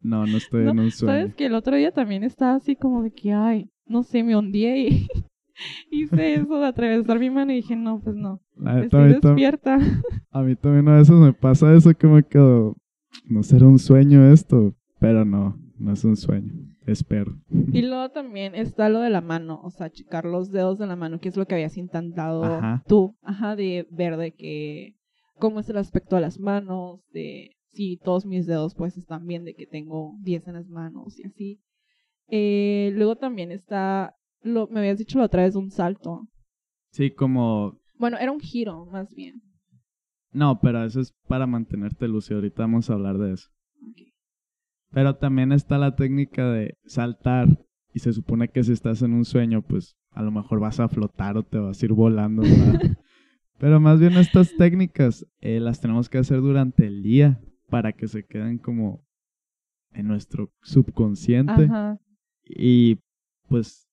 no, 0.00 0.26
no 0.26 0.36
estoy 0.36 0.68
en 0.68 0.78
un 0.78 0.90
sueño. 0.90 1.12
Sabes 1.12 1.34
que 1.34 1.46
el 1.46 1.54
otro 1.54 1.76
día 1.76 1.92
también 1.92 2.24
estaba 2.24 2.54
así 2.54 2.76
como 2.76 3.02
de 3.02 3.12
que, 3.12 3.32
ay, 3.32 3.70
no 3.86 4.02
sé, 4.02 4.22
me 4.22 4.36
hundí 4.36 4.66
y 4.66 5.08
hice 5.90 6.34
eso 6.34 6.58
de 6.58 6.66
atravesar 6.66 7.18
mi 7.18 7.30
mano 7.30 7.52
y 7.52 7.56
dije, 7.56 7.76
no, 7.76 8.00
pues 8.00 8.16
no. 8.16 8.40
Estoy 8.82 9.14
despierta. 9.14 9.78
A 10.30 10.42
mí 10.42 10.56
también 10.56 10.88
a 10.88 10.96
veces 10.96 11.14
me 11.14 11.32
pasa 11.32 11.74
eso 11.74 11.94
que 11.94 12.06
me 12.06 12.22
quedo, 12.22 12.76
no 13.24 13.42
será 13.42 13.66
un 13.66 13.78
sueño 13.78 14.30
esto, 14.30 14.74
pero 15.00 15.24
no, 15.24 15.58
no 15.78 15.92
es 15.92 16.04
un 16.04 16.16
sueño. 16.16 16.52
Espero. 16.86 17.36
Y 17.50 17.82
luego 17.82 18.10
también 18.10 18.54
está 18.54 18.88
lo 18.88 19.00
de 19.00 19.10
la 19.10 19.20
mano, 19.20 19.60
o 19.62 19.70
sea, 19.70 19.90
checar 19.90 20.24
los 20.24 20.50
dedos 20.50 20.78
de 20.78 20.86
la 20.86 20.96
mano, 20.96 21.20
que 21.20 21.28
es 21.28 21.36
lo 21.36 21.46
que 21.46 21.54
habías 21.54 21.76
intentado 21.76 22.60
tú, 22.86 23.16
ajá, 23.22 23.56
de 23.56 23.86
ver 23.90 24.16
de 24.16 24.32
que 24.32 24.96
cómo 25.38 25.60
es 25.60 25.68
el 25.68 25.76
aspecto 25.76 26.16
de 26.16 26.22
las 26.22 26.40
manos, 26.40 27.00
de 27.12 27.56
si 27.66 27.98
todos 27.98 28.26
mis 28.26 28.46
dedos 28.46 28.74
pues 28.74 28.96
están 28.96 29.26
bien, 29.26 29.44
de 29.44 29.54
que 29.54 29.66
tengo 29.66 30.16
10 30.22 30.48
en 30.48 30.54
las 30.54 30.68
manos 30.68 31.18
y 31.18 31.26
así. 31.26 31.60
Eh, 32.28 32.90
luego 32.94 33.16
también 33.16 33.52
está, 33.52 34.16
lo, 34.42 34.66
me 34.68 34.80
habías 34.80 34.98
dicho 34.98 35.18
la 35.18 35.26
otra 35.26 35.42
vez 35.42 35.54
un 35.56 35.70
salto. 35.70 36.28
Sí, 36.90 37.10
como... 37.10 37.78
Bueno, 37.98 38.18
era 38.18 38.32
un 38.32 38.40
giro 38.40 38.86
más 38.86 39.14
bien. 39.14 39.42
No, 40.32 40.60
pero 40.60 40.84
eso 40.84 41.00
es 41.00 41.14
para 41.26 41.46
mantenerte 41.46 42.06
lúcido. 42.06 42.38
Ahorita 42.38 42.62
vamos 42.62 42.90
a 42.90 42.94
hablar 42.94 43.18
de 43.18 43.32
eso. 43.32 43.48
Pero 44.90 45.16
también 45.16 45.52
está 45.52 45.78
la 45.78 45.96
técnica 45.96 46.50
de 46.50 46.76
saltar 46.86 47.48
y 47.92 48.00
se 48.00 48.12
supone 48.12 48.48
que 48.48 48.62
si 48.62 48.72
estás 48.72 49.02
en 49.02 49.12
un 49.12 49.24
sueño, 49.24 49.62
pues 49.62 49.96
a 50.12 50.22
lo 50.22 50.30
mejor 50.30 50.60
vas 50.60 50.80
a 50.80 50.88
flotar 50.88 51.36
o 51.36 51.42
te 51.42 51.58
vas 51.58 51.82
a 51.82 51.84
ir 51.84 51.92
volando. 51.92 52.42
Pero 53.58 53.80
más 53.80 53.98
bien 53.98 54.16
estas 54.16 54.54
técnicas 54.56 55.26
eh, 55.40 55.60
las 55.60 55.80
tenemos 55.80 56.08
que 56.08 56.18
hacer 56.18 56.40
durante 56.40 56.86
el 56.86 57.02
día 57.02 57.40
para 57.68 57.92
que 57.92 58.06
se 58.06 58.24
queden 58.24 58.58
como 58.58 59.04
en 59.92 60.06
nuestro 60.06 60.52
subconsciente. 60.62 61.68
Y 62.44 62.98
pues 63.48 63.87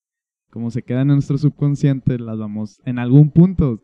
como 0.56 0.72
se 0.72 0.84
quedan 0.84 1.10
en 1.10 1.16
nuestro 1.16 1.38
subconsciente, 1.38 2.18
las 2.18 2.40
vamos, 2.40 2.80
en 2.86 2.98
algún 2.98 3.30
punto, 3.30 3.84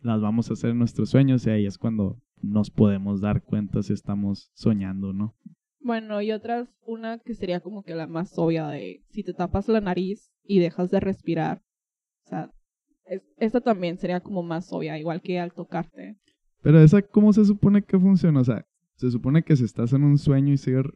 las 0.00 0.20
vamos 0.20 0.50
a 0.50 0.54
hacer 0.54 0.70
en 0.70 0.78
nuestros 0.78 1.10
sueños 1.10 1.46
y 1.46 1.50
ahí 1.50 1.64
es 1.64 1.78
cuando 1.78 2.20
nos 2.42 2.70
podemos 2.72 3.20
dar 3.20 3.44
cuenta 3.44 3.84
si 3.84 3.92
estamos 3.92 4.50
soñando, 4.52 5.12
¿no? 5.12 5.36
Bueno, 5.78 6.20
y 6.20 6.32
otras, 6.32 6.68
una 6.84 7.20
que 7.20 7.36
sería 7.36 7.60
como 7.60 7.84
que 7.84 7.94
la 7.94 8.08
más 8.08 8.36
obvia 8.36 8.66
de 8.66 9.04
si 9.10 9.22
te 9.22 9.32
tapas 9.32 9.68
la 9.68 9.80
nariz 9.80 10.32
y 10.42 10.58
dejas 10.58 10.90
de 10.90 10.98
respirar. 10.98 11.62
O 12.24 12.30
sea, 12.30 12.50
esta 13.36 13.60
también 13.60 13.96
sería 13.96 14.18
como 14.18 14.42
más 14.42 14.72
obvia, 14.72 14.98
igual 14.98 15.22
que 15.22 15.38
al 15.38 15.52
tocarte. 15.52 16.18
Pero 16.62 16.80
esa, 16.80 17.00
¿cómo 17.00 17.32
se 17.32 17.44
supone 17.44 17.80
que 17.84 17.96
funciona? 17.96 18.40
O 18.40 18.44
sea, 18.44 18.66
se 18.96 19.08
supone 19.08 19.44
que 19.44 19.54
si 19.54 19.62
estás 19.62 19.92
en 19.92 20.02
un 20.02 20.18
sueño 20.18 20.52
y 20.52 20.56
sigues... 20.56 20.86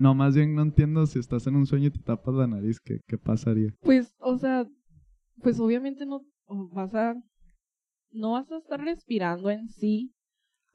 No, 0.00 0.14
más 0.14 0.34
bien 0.34 0.54
no 0.54 0.62
entiendo 0.62 1.04
si 1.04 1.18
estás 1.18 1.46
en 1.46 1.56
un 1.56 1.66
sueño 1.66 1.88
y 1.88 1.90
te 1.90 1.98
tapas 1.98 2.34
la 2.34 2.46
nariz, 2.46 2.80
¿qué, 2.80 3.00
qué 3.06 3.18
pasaría? 3.18 3.74
Pues, 3.82 4.16
o 4.18 4.38
sea, 4.38 4.66
pues 5.42 5.60
obviamente 5.60 6.06
no 6.06 6.22
vas 6.72 6.94
a... 6.94 7.14
No 8.10 8.32
vas 8.32 8.50
a 8.50 8.56
estar 8.56 8.80
respirando 8.80 9.50
en 9.50 9.68
sí, 9.68 10.14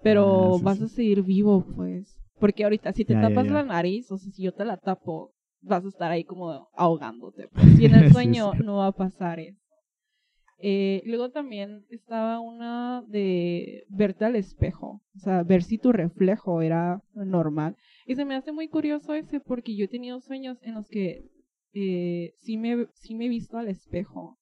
pero 0.03 0.57
ah, 0.57 0.59
vas 0.61 0.79
a 0.79 0.87
seguir 0.87 1.23
vivo, 1.23 1.65
pues. 1.75 2.15
Porque 2.39 2.65
ahorita, 2.65 2.93
si 2.93 3.03
te 3.03 3.15
tapas 3.15 3.47
la 3.47 3.63
nariz, 3.63 4.11
o 4.11 4.17
sea, 4.19 4.31
si 4.31 4.43
yo 4.43 4.53
te 4.53 4.63
la 4.63 4.77
tapo, 4.77 5.33
vas 5.59 5.83
a 5.83 5.87
estar 5.89 6.11
ahí 6.11 6.23
como 6.23 6.69
ahogándote. 6.75 7.49
Pues. 7.53 7.79
Y 7.79 7.85
en 7.85 7.95
el 7.95 8.11
sueño 8.11 8.53
no 8.53 8.77
va 8.77 8.87
a 8.87 8.91
pasar 8.91 9.39
eso. 9.39 9.59
Eh, 10.59 11.01
luego 11.03 11.31
también 11.31 11.83
estaba 11.89 12.39
una 12.39 13.03
de 13.07 13.85
verte 13.89 14.23
al 14.23 14.35
espejo, 14.35 15.01
o 15.15 15.19
sea, 15.19 15.43
ver 15.43 15.63
si 15.63 15.79
tu 15.79 15.91
reflejo 15.91 16.61
era 16.61 17.01
normal. 17.15 17.75
Y 18.05 18.15
se 18.15 18.25
me 18.25 18.35
hace 18.35 18.51
muy 18.51 18.67
curioso 18.67 19.13
ese 19.13 19.39
porque 19.39 19.75
yo 19.75 19.85
he 19.85 19.89
tenido 19.89 20.19
sueños 20.21 20.57
en 20.61 20.75
los 20.75 20.87
que 20.87 21.25
eh, 21.73 22.33
sí, 22.39 22.57
me, 22.57 22.87
sí 22.93 23.15
me 23.15 23.25
he 23.25 23.29
visto 23.29 23.57
al 23.57 23.67
espejo. 23.67 24.37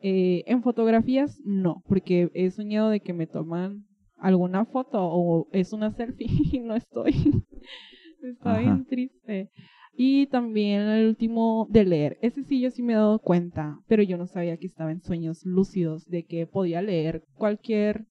Eh, 0.00 0.44
en 0.46 0.62
fotografías 0.62 1.40
no, 1.44 1.82
porque 1.86 2.30
he 2.34 2.50
soñado 2.50 2.88
de 2.90 3.00
que 3.00 3.12
me 3.12 3.26
toman 3.26 3.84
alguna 4.16 4.64
foto 4.64 4.98
o 5.00 5.48
es 5.52 5.72
una 5.72 5.90
selfie 5.90 6.28
y 6.52 6.60
no 6.60 6.74
estoy. 6.74 7.12
Está 8.22 8.58
bien 8.58 8.84
triste. 8.84 9.50
Y 9.92 10.26
también 10.26 10.82
el 10.82 11.08
último 11.08 11.66
de 11.70 11.84
leer. 11.84 12.18
Ese 12.22 12.44
sí 12.44 12.60
yo 12.60 12.70
sí 12.70 12.82
me 12.82 12.92
he 12.92 12.96
dado 12.96 13.18
cuenta, 13.18 13.80
pero 13.88 14.02
yo 14.02 14.16
no 14.16 14.26
sabía 14.26 14.56
que 14.56 14.66
estaba 14.66 14.92
en 14.92 15.02
sueños 15.02 15.44
lúcidos, 15.44 16.06
de 16.06 16.24
que 16.24 16.46
podía 16.46 16.82
leer 16.82 17.24
cualquier, 17.34 18.06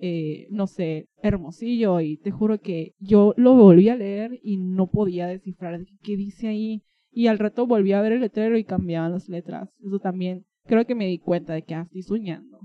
eh, 0.00 0.46
no 0.50 0.66
sé, 0.66 1.08
hermosillo. 1.22 2.00
Y 2.00 2.16
te 2.18 2.30
juro 2.30 2.60
que 2.60 2.94
yo 2.98 3.34
lo 3.36 3.54
volví 3.54 3.88
a 3.88 3.96
leer 3.96 4.38
y 4.42 4.58
no 4.58 4.88
podía 4.88 5.26
descifrar 5.26 5.80
qué 6.02 6.16
dice 6.16 6.48
ahí. 6.48 6.82
Y 7.10 7.26
al 7.26 7.38
rato 7.38 7.66
volví 7.66 7.92
a 7.92 8.02
ver 8.02 8.12
el 8.12 8.20
letrero 8.20 8.58
y 8.58 8.64
cambiaban 8.64 9.12
las 9.12 9.28
letras. 9.28 9.70
Eso 9.84 9.98
también 9.98 10.44
creo 10.66 10.84
que 10.86 10.94
me 10.94 11.06
di 11.06 11.18
cuenta 11.18 11.54
de 11.54 11.62
que 11.62 11.74
ah, 11.74 11.82
estoy 11.82 12.02
soñando. 12.02 12.60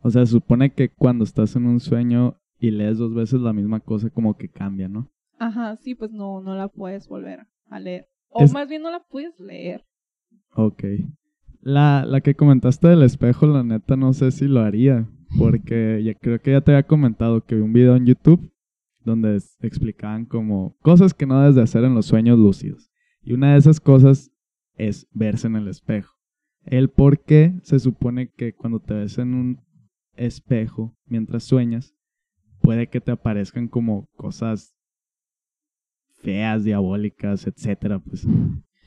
O 0.00 0.10
sea, 0.10 0.26
se 0.26 0.32
supone 0.32 0.72
que 0.74 0.90
cuando 0.90 1.24
estás 1.24 1.54
en 1.56 1.66
un 1.66 1.80
sueño 1.80 2.36
y 2.58 2.70
lees 2.70 2.98
dos 2.98 3.14
veces 3.14 3.40
la 3.40 3.52
misma 3.52 3.80
cosa, 3.80 4.10
como 4.10 4.36
que 4.36 4.48
cambia, 4.48 4.88
¿no? 4.88 5.10
Ajá, 5.38 5.76
sí, 5.76 5.94
pues 5.94 6.12
no, 6.12 6.40
no 6.40 6.54
la 6.54 6.68
puedes 6.68 7.08
volver 7.08 7.46
a 7.68 7.80
leer. 7.80 8.08
O 8.28 8.46
más 8.48 8.68
bien 8.68 8.82
no 8.82 8.90
la 8.90 9.02
puedes 9.02 9.38
leer. 9.38 9.84
Ok. 10.54 10.84
La, 11.60 12.04
la 12.06 12.20
que 12.20 12.34
comentaste 12.34 12.88
del 12.88 13.02
espejo, 13.02 13.46
la 13.46 13.62
neta, 13.62 13.96
no 13.96 14.12
sé 14.12 14.30
si 14.30 14.46
lo 14.46 14.60
haría. 14.60 15.08
Porque 15.38 16.02
ya, 16.04 16.14
creo 16.14 16.40
que 16.40 16.52
ya 16.52 16.60
te 16.60 16.72
había 16.72 16.86
comentado 16.86 17.44
que 17.44 17.54
vi 17.54 17.60
un 17.60 17.72
video 17.72 17.96
en 17.96 18.06
YouTube 18.06 18.52
donde 19.04 19.40
explicaban 19.60 20.26
como 20.26 20.76
cosas 20.80 21.14
que 21.14 21.26
no 21.26 21.40
debes 21.40 21.56
de 21.56 21.62
hacer 21.62 21.84
en 21.84 21.94
los 21.94 22.06
sueños 22.06 22.38
lúcidos. 22.38 22.90
Y 23.22 23.32
una 23.32 23.52
de 23.52 23.58
esas 23.58 23.80
cosas 23.80 24.30
es 24.76 25.08
verse 25.12 25.46
en 25.46 25.56
el 25.56 25.68
espejo. 25.68 26.14
El 26.64 26.88
por 26.88 27.20
qué 27.20 27.58
se 27.62 27.78
supone 27.78 28.28
que 28.28 28.54
cuando 28.54 28.80
te 28.80 28.94
ves 28.94 29.18
en 29.18 29.34
un 29.34 29.60
espejo 30.14 30.96
mientras 31.06 31.44
sueñas, 31.44 31.94
puede 32.60 32.88
que 32.88 33.00
te 33.00 33.10
aparezcan 33.10 33.68
como 33.68 34.08
cosas 34.14 34.76
feas, 36.22 36.64
diabólicas, 36.64 37.46
etcétera, 37.46 37.98
pues. 37.98 38.26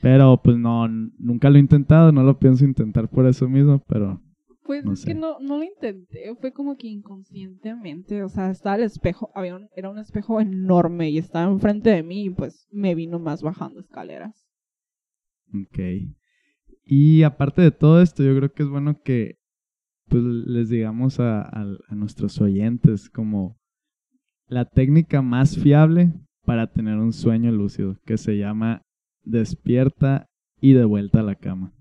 Pero 0.00 0.40
pues 0.42 0.56
no, 0.56 0.88
nunca 0.88 1.50
lo 1.50 1.56
he 1.56 1.60
intentado, 1.60 2.12
no 2.12 2.22
lo 2.22 2.38
pienso 2.38 2.64
intentar 2.64 3.08
por 3.08 3.26
eso 3.26 3.48
mismo, 3.48 3.82
pero 3.86 4.22
pues 4.66 4.84
es 4.84 5.04
que 5.04 5.14
no, 5.14 5.38
no 5.40 5.58
lo 5.58 5.64
intenté, 5.64 6.34
fue 6.40 6.52
como 6.52 6.76
que 6.76 6.88
inconscientemente, 6.88 8.22
o 8.22 8.28
sea, 8.28 8.50
estaba 8.50 8.76
el 8.76 8.82
espejo, 8.82 9.30
había 9.34 9.58
era 9.74 9.90
un 9.90 9.98
espejo 9.98 10.40
enorme 10.40 11.10
y 11.10 11.18
estaba 11.18 11.50
enfrente 11.50 11.90
de 11.90 12.02
mí 12.02 12.24
y 12.24 12.30
pues 12.30 12.66
me 12.70 12.94
vino 12.94 13.18
más 13.18 13.42
bajando 13.42 13.80
escaleras. 13.80 14.46
Ok. 15.54 15.78
Y 16.84 17.22
aparte 17.22 17.62
de 17.62 17.70
todo 17.70 18.00
esto, 18.00 18.22
yo 18.22 18.36
creo 18.36 18.52
que 18.52 18.62
es 18.62 18.68
bueno 18.68 19.00
que 19.02 19.38
pues 20.08 20.22
les 20.22 20.68
digamos 20.68 21.18
a, 21.18 21.42
a, 21.42 21.94
nuestros 21.94 22.40
oyentes 22.40 23.10
como 23.10 23.56
la 24.46 24.64
técnica 24.64 25.20
más 25.22 25.58
fiable 25.58 26.12
para 26.44 26.70
tener 26.70 26.98
un 26.98 27.12
sueño 27.12 27.50
lúcido, 27.50 27.96
que 28.04 28.16
se 28.16 28.38
llama 28.38 28.82
despierta 29.24 30.28
y 30.60 30.74
de 30.74 30.84
vuelta 30.84 31.20
a 31.20 31.24
la 31.24 31.34
cama. 31.34 31.72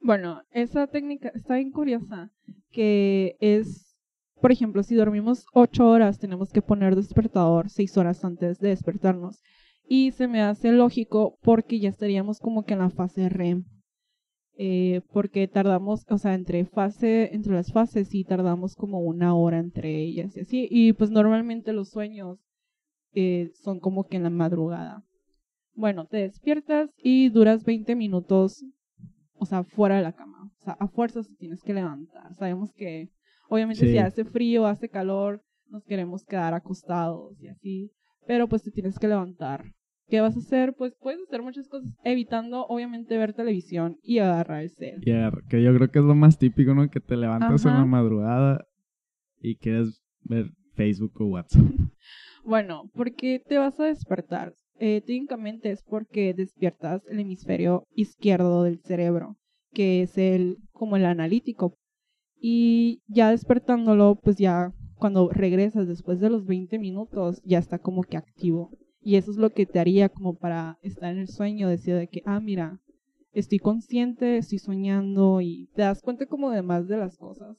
Bueno, 0.00 0.42
esa 0.52 0.86
técnica 0.86 1.30
está 1.34 1.56
bien 1.56 1.70
curiosa, 1.70 2.30
que 2.70 3.36
es, 3.40 3.96
por 4.40 4.52
ejemplo, 4.52 4.82
si 4.82 4.94
dormimos 4.94 5.46
ocho 5.52 5.88
horas, 5.88 6.18
tenemos 6.18 6.52
que 6.52 6.62
poner 6.62 6.94
despertador 6.96 7.68
seis 7.68 7.96
horas 7.96 8.24
antes 8.24 8.58
de 8.58 8.68
despertarnos. 8.68 9.42
Y 9.84 10.12
se 10.12 10.28
me 10.28 10.40
hace 10.40 10.70
lógico 10.70 11.38
porque 11.42 11.80
ya 11.80 11.88
estaríamos 11.88 12.38
como 12.38 12.64
que 12.64 12.74
en 12.74 12.80
la 12.80 12.90
fase 12.90 13.28
REM, 13.28 13.64
eh, 14.56 15.00
porque 15.12 15.48
tardamos, 15.48 16.04
o 16.10 16.18
sea, 16.18 16.34
entre 16.34 16.64
fase, 16.64 17.34
entre 17.34 17.54
las 17.54 17.72
fases 17.72 18.08
sí 18.08 18.24
tardamos 18.24 18.76
como 18.76 19.00
una 19.00 19.34
hora 19.34 19.58
entre 19.58 19.96
ellas 20.02 20.36
y 20.36 20.40
así, 20.40 20.68
y 20.70 20.92
pues 20.92 21.10
normalmente 21.10 21.72
los 21.72 21.90
sueños 21.90 22.38
eh, 23.14 23.50
son 23.54 23.80
como 23.80 24.06
que 24.06 24.16
en 24.16 24.24
la 24.24 24.30
madrugada. 24.30 25.04
Bueno, 25.74 26.06
te 26.06 26.18
despiertas 26.18 26.90
y 26.96 27.30
duras 27.30 27.64
20 27.64 27.94
minutos, 27.94 28.64
o 29.38 29.46
sea, 29.46 29.64
fuera 29.64 29.96
de 29.96 30.02
la 30.02 30.12
cama, 30.12 30.50
o 30.58 30.64
sea, 30.64 30.74
a 30.74 30.88
fuerzas 30.88 31.28
tienes 31.38 31.62
que 31.62 31.74
levantar. 31.74 32.34
Sabemos 32.34 32.72
que, 32.72 33.10
obviamente, 33.48 33.88
si 33.88 33.98
hace 33.98 34.24
frío, 34.24 34.66
hace 34.66 34.88
calor, 34.88 35.42
nos 35.68 35.84
queremos 35.84 36.24
quedar 36.24 36.54
acostados 36.54 37.40
y 37.40 37.48
así, 37.48 37.92
pero 38.26 38.48
pues 38.48 38.62
te 38.62 38.70
tienes 38.70 38.98
que 38.98 39.08
levantar 39.08 39.64
¿Qué 40.08 40.22
vas 40.22 40.36
a 40.36 40.38
hacer? 40.38 40.74
Pues 40.74 40.94
puedes 40.98 41.20
hacer 41.22 41.42
muchas 41.42 41.68
cosas, 41.68 41.92
evitando 42.02 42.64
obviamente 42.66 43.18
ver 43.18 43.34
televisión 43.34 43.98
y 44.02 44.20
agarrar 44.20 44.62
el 44.62 44.70
cel. 44.70 45.02
que 45.02 45.62
yo 45.62 45.74
creo 45.74 45.90
que 45.90 45.98
es 45.98 46.04
lo 46.04 46.14
más 46.14 46.38
típico, 46.38 46.74
¿no? 46.74 46.88
Que 46.88 47.00
te 47.00 47.16
levantas 47.16 47.66
en 47.66 47.74
la 47.74 47.84
madrugada 47.84 48.66
y 49.40 49.56
quieres 49.56 50.02
ver 50.22 50.50
Facebook 50.72 51.12
o 51.20 51.26
WhatsApp. 51.26 51.62
bueno, 52.44 52.90
¿por 52.94 53.14
qué 53.14 53.38
te 53.38 53.58
vas 53.58 53.78
a 53.80 53.84
despertar? 53.84 54.54
Eh, 54.80 55.02
técnicamente 55.04 55.72
es 55.72 55.82
porque 55.82 56.34
despiertas 56.34 57.02
el 57.08 57.18
hemisferio 57.18 57.84
izquierdo 57.94 58.62
del 58.62 58.78
cerebro, 58.78 59.36
que 59.72 60.02
es 60.02 60.16
el 60.16 60.58
como 60.72 60.96
el 60.96 61.04
analítico. 61.04 61.76
Y 62.40 63.02
ya 63.08 63.30
despertándolo, 63.30 64.20
pues 64.22 64.36
ya 64.36 64.72
cuando 64.94 65.30
regresas 65.30 65.88
después 65.88 66.20
de 66.20 66.30
los 66.30 66.44
20 66.46 66.78
minutos, 66.78 67.42
ya 67.44 67.58
está 67.58 67.78
como 67.78 68.04
que 68.04 68.16
activo. 68.16 68.70
Y 69.00 69.16
eso 69.16 69.32
es 69.32 69.36
lo 69.36 69.50
que 69.50 69.66
te 69.66 69.80
haría 69.80 70.08
como 70.08 70.38
para 70.38 70.78
estar 70.82 71.12
en 71.12 71.18
el 71.18 71.28
sueño, 71.28 71.68
decir 71.68 71.96
de 71.96 72.08
que, 72.08 72.22
ah, 72.24 72.40
mira, 72.40 72.80
estoy 73.32 73.58
consciente, 73.58 74.36
estoy 74.36 74.58
soñando 74.58 75.40
y 75.40 75.68
te 75.74 75.82
das 75.82 76.02
cuenta 76.02 76.26
como 76.26 76.50
de 76.50 76.62
más 76.62 76.86
de 76.86 76.98
las 76.98 77.16
cosas. 77.16 77.56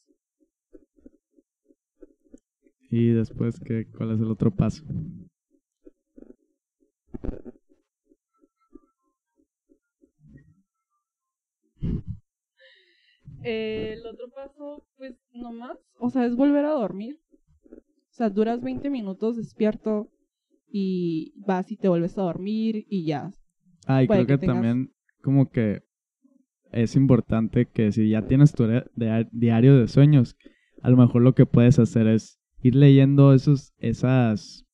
Y 2.91 3.09
después, 3.09 3.59
¿qué, 3.59 3.85
¿cuál 3.97 4.11
es 4.13 4.19
el 4.19 4.31
otro 4.31 4.51
paso? 4.51 4.83
El 13.43 14.05
otro 14.05 14.29
paso, 14.29 14.83
pues 14.97 15.15
nomás, 15.33 15.77
o 15.99 16.09
sea, 16.09 16.25
es 16.25 16.35
volver 16.35 16.65
a 16.65 16.71
dormir. 16.71 17.19
sea, 18.11 18.29
duras 18.29 18.61
20 18.61 18.89
minutos 18.89 19.37
despierto 19.37 20.09
y 20.71 21.33
vas 21.45 21.71
y 21.71 21.77
te 21.77 21.87
vuelves 21.87 22.17
a 22.17 22.23
dormir 22.23 22.85
y 22.89 23.05
ya. 23.05 23.31
Ah, 23.87 24.03
y 24.03 24.07
Puede 24.07 24.25
creo 24.25 24.37
que 24.37 24.41
que, 24.41 24.47
tengas- 24.47 24.55
también 24.55 24.93
como 25.23 25.49
que 25.49 25.83
es 26.73 26.95
importante 26.97 27.65
que 27.67 27.91
si 27.93 28.09
ya 28.09 28.27
tienes 28.27 28.53
tu 28.53 28.67
dia- 28.67 28.85
dia- 28.95 29.29
diario 29.31 29.77
de 29.77 29.87
sueños, 29.87 30.35
a 30.81 30.89
lo 30.89 30.97
mejor 30.97 31.21
lo 31.21 31.33
que 31.33 31.45
puedes 31.45 31.79
hacer 31.79 32.07
es 32.07 32.39
ir 32.61 32.75
leyendo 32.75 33.33
esos, 33.33 33.73
esas, 33.77 34.65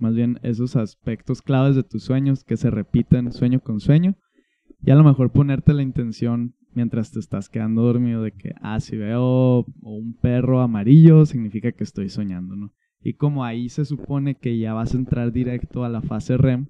más 0.00 0.14
bien 0.14 0.38
esos 0.42 0.76
aspectos 0.76 1.42
claves 1.42 1.76
de 1.76 1.82
tus 1.82 2.04
sueños 2.04 2.44
que 2.44 2.56
se 2.56 2.70
repiten 2.70 3.32
sueño 3.32 3.60
con 3.60 3.80
sueño 3.80 4.16
y 4.82 4.90
a 4.90 4.94
lo 4.94 5.04
mejor 5.04 5.30
ponerte 5.30 5.74
la 5.74 5.82
intención 5.82 6.54
mientras 6.74 7.10
te 7.12 7.18
estás 7.18 7.48
quedando 7.48 7.82
dormido 7.82 8.22
de 8.22 8.32
que, 8.32 8.54
ah, 8.60 8.80
si 8.80 8.96
veo 8.96 9.66
un 9.82 10.14
perro 10.14 10.60
amarillo, 10.60 11.26
significa 11.26 11.72
que 11.72 11.84
estoy 11.84 12.08
soñando, 12.08 12.56
¿no? 12.56 12.72
Y 13.02 13.14
como 13.14 13.44
ahí 13.44 13.68
se 13.68 13.84
supone 13.84 14.34
que 14.34 14.58
ya 14.58 14.74
vas 14.74 14.94
a 14.94 14.98
entrar 14.98 15.32
directo 15.32 15.84
a 15.84 15.88
la 15.88 16.02
fase 16.02 16.36
REM, 16.36 16.68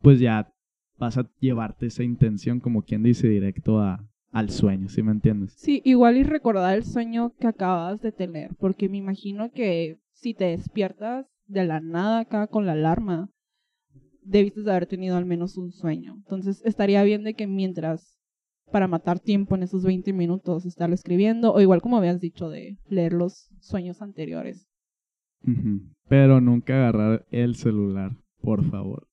pues 0.00 0.20
ya 0.20 0.52
vas 0.98 1.16
a 1.16 1.30
llevarte 1.40 1.86
esa 1.86 2.02
intención, 2.02 2.60
como 2.60 2.82
quien 2.82 3.02
dice, 3.02 3.28
directo 3.28 3.80
a, 3.80 4.06
al 4.32 4.50
sueño, 4.50 4.88
¿sí 4.88 5.02
me 5.02 5.12
entiendes? 5.12 5.54
Sí, 5.56 5.80
igual 5.84 6.16
y 6.16 6.24
recordar 6.24 6.76
el 6.76 6.84
sueño 6.84 7.32
que 7.38 7.46
acabas 7.46 8.00
de 8.00 8.12
tener, 8.12 8.50
porque 8.58 8.88
me 8.88 8.98
imagino 8.98 9.50
que 9.52 9.98
si 10.12 10.34
te 10.34 10.46
despiertas 10.46 11.26
de 11.46 11.64
la 11.64 11.80
nada 11.80 12.20
acá 12.20 12.46
con 12.46 12.66
la 12.66 12.72
alarma, 12.72 13.30
debiste 14.22 14.62
de 14.62 14.70
haber 14.70 14.86
tenido 14.86 15.16
al 15.16 15.26
menos 15.26 15.56
un 15.56 15.72
sueño. 15.72 16.14
Entonces 16.16 16.62
estaría 16.64 17.02
bien 17.02 17.24
de 17.24 17.34
que 17.34 17.46
mientras, 17.46 18.18
para 18.70 18.88
matar 18.88 19.20
tiempo 19.20 19.54
en 19.54 19.62
esos 19.62 19.84
20 19.84 20.12
minutos, 20.12 20.66
estarlo 20.66 20.94
escribiendo, 20.94 21.52
o 21.52 21.60
igual 21.60 21.82
como 21.82 21.98
habías 21.98 22.20
dicho, 22.20 22.48
de 22.48 22.78
leer 22.88 23.12
los 23.12 23.50
sueños 23.60 24.02
anteriores. 24.02 24.66
Pero 26.08 26.40
nunca 26.40 26.74
agarrar 26.74 27.26
el 27.30 27.54
celular, 27.54 28.16
por 28.40 28.64
favor. 28.64 29.06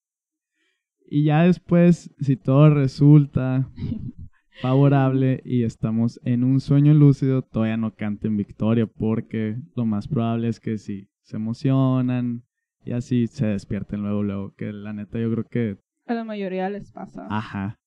Y 1.06 1.26
ya 1.26 1.44
después, 1.44 2.16
si 2.20 2.38
todo 2.38 2.74
resulta 2.74 3.70
favorable 4.62 5.42
y 5.44 5.64
estamos 5.64 6.22
en 6.24 6.46
un 6.46 6.62
sueño 6.62 6.94
lúcido, 6.94 7.42
todavía 7.42 7.76
no 7.76 7.94
canten 7.94 8.38
victoria 8.38 8.88
porque 8.88 9.58
lo 9.76 9.86
más 9.86 10.08
probable 10.08 10.48
es 10.48 10.62
que 10.62 10.78
si 10.78 11.11
se 11.22 11.38
emocionan 11.38 12.44
y 12.84 12.94
así 12.94 13.28
se 13.28 13.48
despierten 13.48 14.02
luego, 14.02 14.24
luego, 14.24 14.54
que 14.56 14.72
la 14.74 14.94
neta 14.94 15.20
yo 15.20 15.32
creo 15.32 15.44
que 15.46 15.78
A 16.06 16.14
la 16.14 16.24
mayoría 16.24 16.70
les 16.70 16.92
pasa. 16.92 17.28
Ajá. 17.30 17.80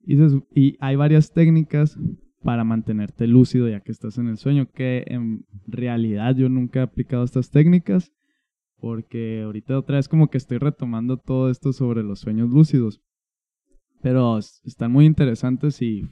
Y, 0.00 0.16
y 0.54 0.76
hay 0.80 0.96
varias 0.96 1.32
técnicas 1.32 1.98
para 2.42 2.62
mantenerte 2.62 3.26
lúcido 3.26 3.68
ya 3.68 3.80
que 3.80 3.90
estás 3.90 4.18
en 4.18 4.28
el 4.28 4.36
sueño, 4.36 4.70
que 4.70 5.04
en 5.06 5.46
realidad 5.66 6.36
yo 6.36 6.48
nunca 6.48 6.80
he 6.80 6.82
aplicado 6.82 7.24
estas 7.24 7.50
técnicas, 7.50 8.12
porque 8.76 9.42
ahorita 9.42 9.78
otra 9.78 9.96
vez 9.96 10.08
como 10.08 10.28
que 10.28 10.36
estoy 10.36 10.58
retomando 10.58 11.16
todo 11.16 11.50
esto 11.50 11.72
sobre 11.72 12.02
los 12.02 12.20
sueños 12.20 12.50
lúcidos. 12.50 13.00
Pero 14.02 14.38
están 14.38 14.92
muy 14.92 15.06
interesantes 15.06 15.80
y, 15.80 16.06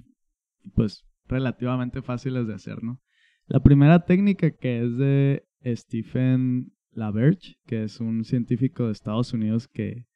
pues 0.74 1.04
relativamente 1.26 2.00
fáciles 2.00 2.46
de 2.46 2.54
hacer, 2.54 2.82
¿no? 2.82 2.98
La 3.46 3.60
primera 3.60 4.06
técnica 4.06 4.50
que 4.52 4.84
es 4.84 4.96
de 4.96 5.44
Stephen 5.64 6.72
LaBerge, 6.92 7.56
que 7.66 7.84
es 7.84 8.00
un 8.00 8.24
científico 8.24 8.86
de 8.86 8.92
Estados 8.92 9.32
Unidos 9.32 9.68
que 9.68 10.06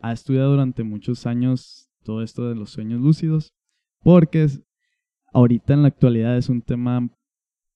ha 0.00 0.12
estudiado 0.12 0.50
durante 0.52 0.82
muchos 0.82 1.26
años 1.26 1.88
todo 2.02 2.22
esto 2.22 2.48
de 2.48 2.54
los 2.54 2.70
sueños 2.70 3.00
lúcidos, 3.00 3.54
porque 4.00 4.48
ahorita 5.32 5.74
en 5.74 5.82
la 5.82 5.88
actualidad 5.88 6.36
es 6.36 6.48
un 6.48 6.62
tema 6.62 7.08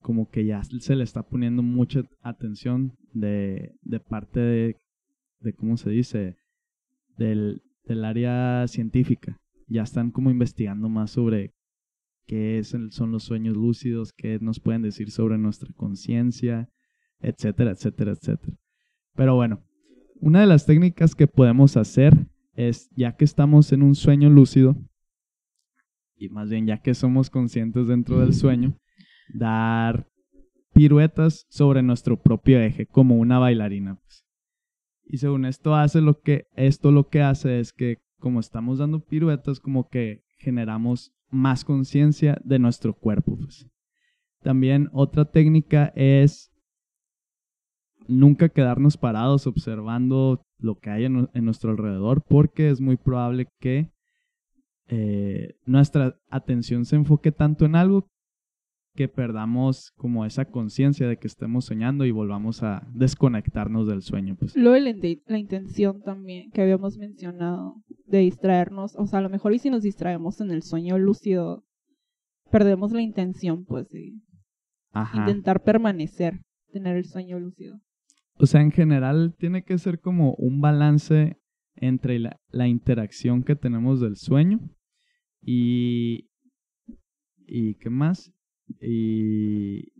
como 0.01 0.31
que 0.31 0.45
ya 0.45 0.63
se 0.63 0.97
le 0.97 1.05
está 1.05 1.23
poniendo 1.23 1.63
mucha 1.63 2.03
atención 2.23 2.97
de, 3.13 3.75
de 3.83 4.01
parte 4.01 4.41
de, 4.41 4.77
de, 5.41 5.53
¿cómo 5.55 5.77
se 5.77 5.91
dice? 5.91 6.37
Del, 7.17 7.63
del 7.85 8.05
área 8.05 8.67
científica. 8.69 9.41
Ya 9.67 9.83
están 9.83 10.11
como 10.11 10.31
investigando 10.31 10.89
más 10.89 11.11
sobre 11.11 11.53
qué 12.27 12.63
son 12.63 13.11
los 13.11 13.25
sueños 13.25 13.57
lúcidos, 13.57 14.13
qué 14.13 14.39
nos 14.41 14.61
pueden 14.61 14.83
decir 14.83 15.11
sobre 15.11 15.39
nuestra 15.39 15.73
conciencia, 15.75 16.69
etcétera, 17.21 17.73
etcétera, 17.73 18.13
etcétera. 18.13 18.53
Pero 19.15 19.35
bueno, 19.35 19.63
una 20.21 20.41
de 20.41 20.47
las 20.47 20.67
técnicas 20.67 21.15
que 21.15 21.27
podemos 21.27 21.77
hacer 21.77 22.15
es, 22.55 22.91
ya 22.97 23.17
que 23.17 23.25
estamos 23.25 23.73
en 23.73 23.83
un 23.83 23.95
sueño 23.95 24.31
lúcido, 24.31 24.77
y 26.17 26.29
más 26.29 26.51
bien 26.51 26.67
ya 26.67 26.79
que 26.79 26.95
somos 26.95 27.31
conscientes 27.31 27.87
dentro 27.87 28.19
del 28.19 28.35
sueño, 28.35 28.77
dar 29.33 30.09
piruetas 30.73 31.47
sobre 31.49 31.83
nuestro 31.83 32.21
propio 32.21 32.61
eje, 32.61 32.87
como 32.87 33.17
una 33.17 33.39
bailarina. 33.39 33.97
pues. 33.97 34.25
Y 35.05 35.19
según 35.19 35.45
esto 35.45 35.75
hace 35.75 36.01
lo 36.01 36.21
que, 36.21 36.47
esto 36.55 36.91
lo 36.91 37.09
que 37.09 37.23
hace 37.23 37.61
es 37.61 37.73
que 37.73 37.99
como 38.19 38.41
estamos 38.41 38.79
dando 38.79 39.01
piruetas, 39.01 39.61
como 39.61 39.89
que 39.89 40.25
generamos 40.39 41.13
más 41.31 41.65
conciencia 41.65 42.41
de 42.45 42.59
nuestro 42.59 42.95
cuerpo. 42.95 43.37
pues. 43.37 43.67
También 44.43 44.89
otra 44.93 45.25
técnica 45.25 45.93
es 45.95 46.53
nunca 48.09 48.49
quedarnos 48.49 48.97
parados 48.97 49.47
observando 49.47 50.43
lo 50.59 50.77
que 50.79 50.91
hay 50.91 51.05
en, 51.05 51.13
nu- 51.13 51.29
en 51.35 51.45
nuestro 51.45 51.71
alrededor 51.71 52.23
porque 52.27 52.71
es 52.71 52.81
muy 52.81 52.97
probable 52.97 53.47
que 53.61 53.91
eh, 54.89 55.55
nuestra 55.67 56.17
atención 56.31 56.85
se 56.85 56.97
enfoque 56.97 57.31
tanto 57.33 57.65
en 57.67 57.77
algo 57.77 58.07
que 58.97 59.07
perdamos 59.07 59.93
como 59.97 60.25
esa 60.25 60.47
conciencia 60.47 61.07
de 61.07 61.19
que 61.19 61.29
estemos 61.29 61.67
soñando 61.67 62.05
y 62.05 62.11
volvamos 62.11 62.63
a 62.65 62.85
desconectarnos 62.95 63.87
del 63.87 64.03
sueño. 64.03 64.35
Pues. 64.37 64.57
Luego 64.57 64.77
la, 64.83 64.91
inte- 64.91 65.23
la 65.27 65.39
intención 65.39 66.01
también 66.03 66.51
que 66.51 66.63
habíamos 66.63 66.97
mencionado 66.97 67.75
de 68.07 68.19
distraernos, 68.21 68.97
o 68.97 69.07
sea, 69.07 69.21
a 69.21 69.23
lo 69.23 69.29
mejor 69.29 69.53
y 69.55 69.59
si 69.61 69.71
nos 69.71 69.83
distraemos 69.83 70.41
en 70.41 70.51
el 70.51 70.63
sueño 70.63 70.99
lúcido, 70.99 71.63
perdemos 72.51 72.91
la 72.93 73.03
intención, 73.03 73.65
pues, 73.67 73.89
de 73.91 74.15
Ajá. 74.93 75.19
intentar 75.21 75.63
permanecer, 75.63 76.41
tener 76.73 76.97
el 76.97 77.05
sueño 77.05 77.39
lúcido. 77.39 77.79
O 78.39 78.47
sea, 78.47 78.61
en 78.61 78.71
general 78.71 79.35
tiene 79.39 79.65
que 79.65 79.79
ser 79.79 80.01
como 80.01 80.35
un 80.35 80.61
balance 80.61 81.41
entre 81.75 82.19
la, 82.19 82.69
interacción 82.69 83.43
que 83.43 83.57
tenemos 83.57 84.01
del 84.01 84.17
sueño 84.17 84.61
y... 85.43 86.27
¿Y 87.51 87.77
qué 87.77 87.89
más? 87.89 88.31
Y, 88.79 89.93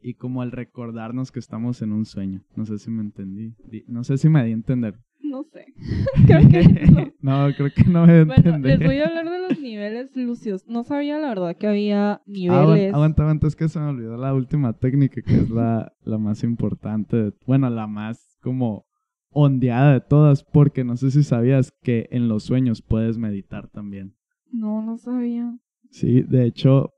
y 0.00 0.14
como 0.14 0.42
el 0.42 0.52
recordarnos 0.52 1.30
que 1.30 1.38
estamos 1.38 1.82
en 1.82 1.92
un 1.92 2.06
sueño. 2.06 2.42
No 2.56 2.64
sé 2.64 2.78
si 2.78 2.90
me 2.90 3.02
entendí. 3.02 3.54
No 3.86 4.04
sé 4.04 4.16
si 4.16 4.30
me 4.30 4.42
di 4.42 4.52
a 4.52 4.54
entender. 4.54 4.98
No 5.24 5.42
sé. 5.42 5.66
Creo 6.26 6.48
que 6.48 6.62
no. 7.20 7.46
no, 7.48 7.54
creo 7.54 7.72
que 7.72 7.84
no 7.84 8.06
me 8.06 8.24
Bueno, 8.24 8.42
entender. 8.56 8.78
les 8.78 8.86
voy 8.88 8.98
a 8.98 9.06
hablar 9.06 9.30
de 9.30 9.38
los 9.48 9.58
niveles 9.58 10.14
lúcidos. 10.14 10.66
No 10.68 10.84
sabía 10.84 11.18
la 11.18 11.28
verdad 11.30 11.56
que 11.56 11.66
había 11.66 12.12
Ah, 12.14 12.22
niveles. 12.26 12.94
aguanta, 12.94 13.22
aguanta, 13.22 13.46
es 13.46 13.56
que 13.56 13.68
se 13.68 13.80
me 13.80 13.86
olvidó 13.86 14.16
la 14.16 14.34
última 14.34 14.74
técnica 14.74 15.22
que 15.22 15.34
es 15.36 15.50
la, 15.50 15.92
la 16.04 16.18
más 16.18 16.44
importante, 16.44 17.32
bueno, 17.46 17.68
la 17.70 17.86
más 17.86 18.36
como 18.42 18.84
ondeada 19.30 19.94
de 19.94 20.00
todas, 20.00 20.44
porque 20.44 20.84
no 20.84 20.96
sé 20.96 21.10
si 21.10 21.22
sabías 21.24 21.72
que 21.82 22.06
en 22.12 22.28
los 22.28 22.44
sueños 22.44 22.82
puedes 22.82 23.18
meditar 23.18 23.68
también. 23.68 24.14
No, 24.52 24.82
no 24.82 24.96
sabía. 24.98 25.58
Sí, 25.90 26.22
de 26.22 26.44
hecho, 26.44 26.92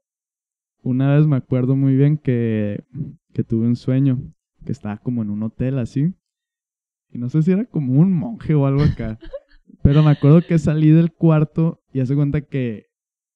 una 0.82 1.14
vez 1.16 1.26
me 1.26 1.36
acuerdo 1.36 1.76
muy 1.76 1.96
bien 1.96 2.18
que, 2.18 2.84
que 3.32 3.44
tuve 3.44 3.66
un 3.66 3.76
sueño, 3.76 4.18
que 4.64 4.72
estaba 4.72 4.98
como 4.98 5.22
en 5.22 5.30
un 5.30 5.42
hotel 5.44 5.78
así, 5.78 6.12
y 7.16 7.18
no 7.18 7.30
sé 7.30 7.42
si 7.42 7.50
era 7.50 7.64
como 7.64 7.98
un 7.98 8.12
monje 8.12 8.54
o 8.54 8.66
algo 8.66 8.82
acá, 8.82 9.18
pero 9.82 10.02
me 10.02 10.10
acuerdo 10.10 10.42
que 10.46 10.58
salí 10.58 10.90
del 10.90 11.12
cuarto 11.12 11.80
y 11.90 12.00
hace 12.00 12.14
cuenta 12.14 12.42
que 12.42 12.88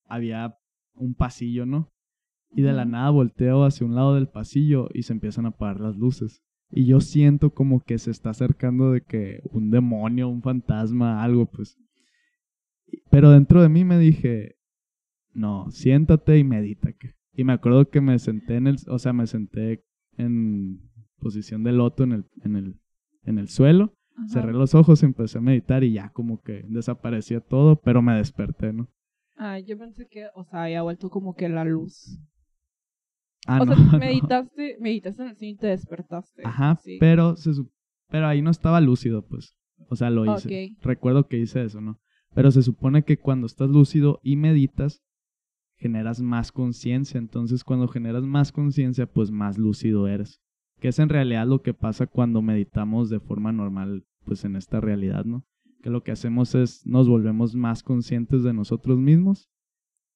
había 0.04 0.54
un 0.94 1.14
pasillo, 1.14 1.64
¿no? 1.64 1.90
Y 2.52 2.60
de 2.60 2.74
la 2.74 2.84
nada 2.84 3.08
volteo 3.08 3.64
hacia 3.64 3.86
un 3.86 3.94
lado 3.94 4.14
del 4.14 4.28
pasillo 4.28 4.90
y 4.92 5.04
se 5.04 5.14
empiezan 5.14 5.46
a 5.46 5.50
apagar 5.50 5.80
las 5.80 5.96
luces. 5.96 6.42
Y 6.70 6.84
yo 6.84 7.00
siento 7.00 7.54
como 7.54 7.80
que 7.80 7.98
se 7.98 8.10
está 8.10 8.30
acercando 8.30 8.92
de 8.92 9.00
que 9.00 9.40
un 9.44 9.70
demonio, 9.70 10.28
un 10.28 10.42
fantasma, 10.42 11.22
algo, 11.22 11.46
pues. 11.46 11.78
Pero 13.10 13.30
dentro 13.30 13.62
de 13.62 13.70
mí 13.70 13.84
me 13.84 13.98
dije, 13.98 14.56
no, 15.32 15.70
siéntate 15.70 16.38
y 16.38 16.44
medita. 16.44 16.92
que-". 16.92 17.14
Y 17.34 17.44
me 17.44 17.54
acuerdo 17.54 17.88
que 17.88 18.02
me 18.02 18.18
senté 18.18 18.56
en 18.56 18.66
el, 18.66 18.76
o 18.88 18.98
sea, 18.98 19.12
me 19.14 19.26
senté 19.26 19.84
en 20.18 20.80
posición 21.18 21.62
de 21.62 21.72
loto 21.72 22.04
en 22.04 22.12
el, 22.12 22.24
en 22.42 22.56
el, 22.56 22.80
en 23.24 23.38
el 23.38 23.48
suelo, 23.48 23.94
Ajá. 24.16 24.28
cerré 24.28 24.52
los 24.52 24.74
ojos 24.74 25.02
empecé 25.02 25.38
a 25.38 25.42
meditar 25.42 25.84
y 25.84 25.92
ya 25.92 26.10
como 26.10 26.40
que 26.40 26.64
desaparecía 26.68 27.40
todo, 27.40 27.76
pero 27.76 28.02
me 28.02 28.14
desperté, 28.16 28.72
¿no? 28.72 28.88
Ah, 29.36 29.58
yo 29.58 29.78
pensé 29.78 30.06
que, 30.08 30.26
o 30.34 30.44
sea, 30.44 30.64
había 30.64 30.82
vuelto 30.82 31.08
como 31.10 31.34
que 31.34 31.48
la 31.48 31.64
luz. 31.64 32.18
Ah, 33.46 33.60
o 33.62 33.64
no, 33.64 33.74
sea, 33.74 33.84
no. 33.92 33.98
meditaste, 33.98 34.76
meditaste 34.80 35.22
en 35.22 35.28
el 35.30 35.36
sueño 35.36 35.52
y 35.54 35.56
te 35.56 35.66
despertaste. 35.68 36.42
Ajá, 36.44 36.76
Sí. 36.82 36.98
pero 37.00 37.36
se 37.36 37.52
pero 38.08 38.26
ahí 38.26 38.42
no 38.42 38.50
estaba 38.50 38.80
lúcido, 38.80 39.24
pues. 39.24 39.54
O 39.88 39.96
sea, 39.96 40.10
lo 40.10 40.24
hice. 40.34 40.72
Ok. 40.76 40.82
Recuerdo 40.84 41.26
que 41.28 41.38
hice 41.38 41.62
eso, 41.64 41.80
¿no? 41.80 41.98
Pero 42.34 42.50
se 42.50 42.62
supone 42.62 43.02
que 43.04 43.18
cuando 43.18 43.46
estás 43.46 43.70
lúcido 43.70 44.18
y 44.22 44.36
meditas, 44.36 45.00
generas 45.76 46.20
más 46.20 46.50
conciencia. 46.52 47.18
Entonces, 47.18 47.62
cuando 47.64 47.86
generas 47.88 48.24
más 48.24 48.50
conciencia, 48.52 49.06
pues 49.06 49.30
más 49.30 49.58
lúcido 49.58 50.06
eres. 50.08 50.40
Que 50.80 50.88
es 50.88 50.98
en 50.98 51.08
realidad 51.08 51.46
lo 51.46 51.62
que 51.62 51.74
pasa 51.74 52.06
cuando 52.06 52.42
meditamos 52.42 53.10
de 53.10 53.20
forma 53.20 53.52
normal, 53.52 54.04
pues 54.24 54.44
en 54.44 54.56
esta 54.56 54.80
realidad, 54.80 55.24
¿no? 55.24 55.44
Que 55.82 55.90
lo 55.90 56.02
que 56.02 56.12
hacemos 56.12 56.54
es 56.54 56.86
nos 56.86 57.08
volvemos 57.08 57.54
más 57.54 57.82
conscientes 57.82 58.42
de 58.42 58.52
nosotros 58.52 58.98
mismos 58.98 59.48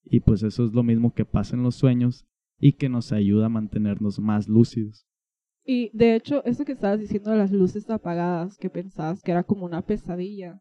y 0.03 0.20
pues 0.20 0.42
eso 0.42 0.64
es 0.64 0.72
lo 0.72 0.83
mismo 0.83 1.12
que 1.12 1.24
pasa 1.24 1.57
en 1.57 1.62
los 1.62 1.77
sueños 1.77 2.27
y 2.59 2.72
que 2.72 2.88
nos 2.88 3.12
ayuda 3.12 3.46
a 3.46 3.50
mantenernos 3.50 4.18
más 4.18 4.48
lúcidos. 4.48 5.07
Y 5.64 5.90
de 5.96 6.14
hecho, 6.14 6.44
eso 6.44 6.64
que 6.64 6.72
estabas 6.72 7.00
diciendo 7.00 7.31
de 7.31 7.38
las 7.38 7.50
luces 7.50 7.88
apagadas, 7.88 8.59
que 8.59 8.68
pensabas 8.68 9.22
que 9.22 9.31
era 9.31 9.44
como 9.44 9.64
una 9.64 9.83
pesadilla, 9.83 10.61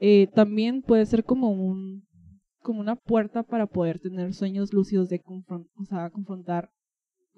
eh, 0.00 0.28
también 0.34 0.82
puede 0.82 1.06
ser 1.06 1.24
como 1.24 1.50
un 1.50 2.08
como 2.62 2.80
una 2.80 2.96
puerta 2.96 3.42
para 3.42 3.66
poder 3.66 4.00
tener 4.00 4.34
sueños 4.34 4.72
lúcidos 4.74 5.08
de 5.08 5.22
o 5.26 5.84
sea, 5.84 6.10
confrontar 6.10 6.70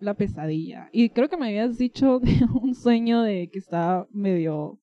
la 0.02 0.14
pesadilla. 0.14 0.88
Y 0.92 1.10
creo 1.10 1.28
que 1.28 1.36
me 1.36 1.46
habías 1.46 1.78
dicho 1.78 2.18
de 2.20 2.44
un 2.60 2.74
sueño 2.74 3.22
de 3.22 3.48
que 3.48 3.58
estaba 3.58 4.06
medio, 4.10 4.80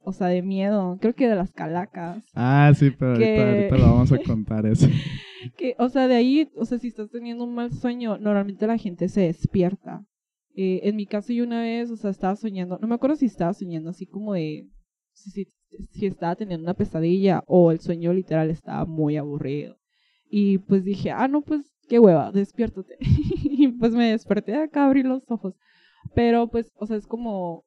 o 0.00 0.12
sea, 0.12 0.28
de 0.28 0.42
miedo. 0.42 0.98
Creo 1.00 1.14
que 1.14 1.28
de 1.28 1.36
las 1.36 1.52
calacas. 1.52 2.24
Ah, 2.34 2.72
sí, 2.74 2.90
pero 2.90 3.12
ahorita, 3.12 3.76
lo 3.76 3.84
vamos 3.84 4.12
a 4.12 4.18
contar 4.18 4.66
eso. 4.66 4.88
que, 5.56 5.74
o 5.78 5.88
sea, 5.88 6.08
de 6.08 6.16
ahí, 6.16 6.50
o 6.56 6.64
sea, 6.64 6.78
si 6.78 6.88
estás 6.88 7.10
teniendo 7.10 7.44
un 7.44 7.54
mal 7.54 7.72
sueño, 7.72 8.18
normalmente 8.18 8.66
la 8.66 8.78
gente 8.78 9.08
se 9.08 9.22
despierta. 9.22 10.04
Eh, 10.54 10.80
en 10.88 10.96
mi 10.96 11.06
caso, 11.06 11.32
yo 11.32 11.44
una 11.44 11.62
vez, 11.62 11.90
o 11.90 11.96
sea, 11.96 12.10
estaba 12.10 12.34
soñando, 12.34 12.78
no 12.80 12.88
me 12.88 12.96
acuerdo 12.96 13.16
si 13.16 13.26
estaba 13.26 13.54
soñando 13.54 13.90
así 13.90 14.06
como 14.06 14.34
de, 14.34 14.68
si, 15.12 15.46
si 15.92 16.06
estaba 16.06 16.34
teniendo 16.34 16.64
una 16.64 16.74
pesadilla 16.74 17.44
o 17.46 17.70
el 17.70 17.78
sueño 17.78 18.12
literal 18.12 18.50
estaba 18.50 18.84
muy 18.84 19.16
aburrido. 19.16 19.78
Y 20.28 20.58
pues 20.58 20.84
dije, 20.84 21.12
ah, 21.12 21.28
no, 21.28 21.42
pues 21.42 21.72
qué 21.88 21.98
hueva, 21.98 22.32
despiértate. 22.32 22.96
y 23.58 23.68
pues 23.68 23.92
me 23.92 24.10
desperté 24.10 24.54
acá, 24.56 24.86
abrí 24.86 25.02
los 25.02 25.22
ojos. 25.30 25.54
Pero 26.14 26.48
pues, 26.48 26.72
o 26.76 26.86
sea, 26.86 26.96
es 26.96 27.06
como 27.06 27.64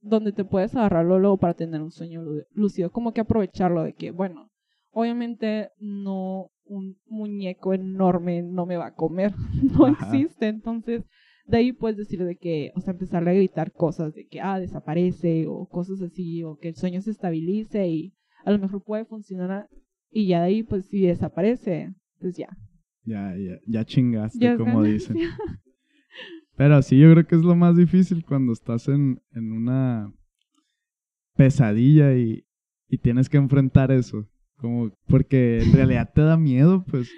donde 0.00 0.32
te 0.32 0.44
puedes 0.44 0.74
agarrarlo 0.74 1.18
luego 1.18 1.36
para 1.36 1.54
tener 1.54 1.82
un 1.82 1.90
sueño 1.90 2.22
lúcido, 2.52 2.90
como 2.90 3.12
que 3.12 3.20
aprovecharlo 3.20 3.82
de 3.82 3.92
que, 3.92 4.10
bueno, 4.10 4.50
obviamente 4.92 5.70
no 5.78 6.50
un 6.64 6.96
muñeco 7.06 7.74
enorme 7.74 8.42
no 8.42 8.64
me 8.64 8.76
va 8.76 8.86
a 8.86 8.94
comer, 8.94 9.34
no 9.78 9.88
existe, 9.88 10.48
entonces 10.48 11.04
de 11.46 11.56
ahí 11.58 11.72
puedes 11.72 11.98
decir 11.98 12.24
de 12.24 12.36
que, 12.36 12.72
o 12.76 12.80
sea, 12.80 12.92
empezarle 12.92 13.30
a 13.30 13.34
gritar 13.34 13.72
cosas 13.72 14.14
de 14.14 14.26
que, 14.26 14.40
ah, 14.40 14.58
desaparece 14.58 15.46
o 15.48 15.66
cosas 15.66 16.00
así, 16.00 16.44
o 16.44 16.56
que 16.56 16.68
el 16.68 16.76
sueño 16.76 17.02
se 17.02 17.10
estabilice 17.10 17.88
y 17.88 18.14
a 18.44 18.52
lo 18.52 18.58
mejor 18.58 18.82
puede 18.82 19.04
funcionar 19.04 19.68
y 20.10 20.26
ya 20.26 20.40
de 20.40 20.46
ahí, 20.46 20.62
pues 20.62 20.86
si 20.86 21.06
desaparece, 21.06 21.94
pues 22.20 22.36
ya. 22.36 22.48
Ya, 23.04 23.34
ya, 23.36 23.58
ya 23.66 23.84
chingaste, 23.84 24.56
como 24.56 24.82
dicen. 24.82 25.16
Pero 26.56 26.82
sí, 26.82 26.98
yo 26.98 27.10
creo 27.12 27.26
que 27.26 27.36
es 27.36 27.42
lo 27.42 27.56
más 27.56 27.76
difícil 27.76 28.24
cuando 28.24 28.52
estás 28.52 28.86
en, 28.88 29.22
en 29.32 29.52
una 29.52 30.12
pesadilla 31.34 32.14
y, 32.14 32.44
y 32.88 32.98
tienes 32.98 33.28
que 33.28 33.38
enfrentar 33.38 33.90
eso. 33.90 34.28
Como, 34.56 34.90
porque 35.06 35.62
en 35.62 35.72
realidad 35.72 36.12
te 36.14 36.20
da 36.20 36.36
miedo, 36.36 36.84
pues. 36.84 37.08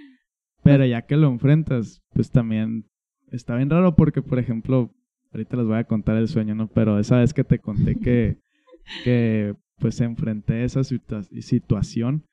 Pero 0.63 0.87
ya 0.87 1.03
que 1.03 1.17
lo 1.17 1.27
enfrentas, 1.29 2.03
pues 2.15 2.31
también 2.31 2.85
está 3.33 3.57
bien 3.57 3.69
raro 3.69 3.97
porque, 3.97 4.23
por 4.23 4.39
ejemplo, 4.39 4.95
ahorita 5.33 5.57
les 5.57 5.67
voy 5.67 5.79
a 5.79 5.85
contar 5.85 6.17
el 6.17 6.29
sueño, 6.29 6.55
¿no? 6.55 6.69
Pero 6.69 7.01
esa 7.01 7.19
vez 7.19 7.35
que 7.35 7.43
te 7.43 7.59
conté 7.59 7.97
que, 7.97 8.39
que 9.03 9.57
pues 9.79 10.01
enfrenté 10.01 10.63
esa 10.63 10.85
situación, 10.85 12.27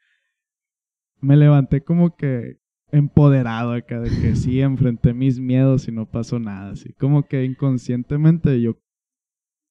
me 1.22 1.36
levanté 1.36 1.82
como 1.82 2.16
que 2.16 2.58
empoderado 2.92 3.74
acá 3.74 4.00
de 4.00 4.10
que 4.10 4.36
sí, 4.36 4.62
enfrenté 4.62 5.14
mis 5.14 5.40
miedos 5.40 5.88
y 5.88 5.92
no 5.92 6.06
pasó 6.06 6.40
nada, 6.40 6.72
así 6.72 6.94
como 6.94 7.24
que 7.24 7.44
inconscientemente 7.44 8.62
yo 8.62 8.78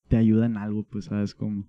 te 0.09 0.17
ayuda 0.17 0.47
en 0.47 0.57
algo, 0.57 0.85
pues 0.85 1.07
sabes 1.07 1.35
cómo. 1.35 1.69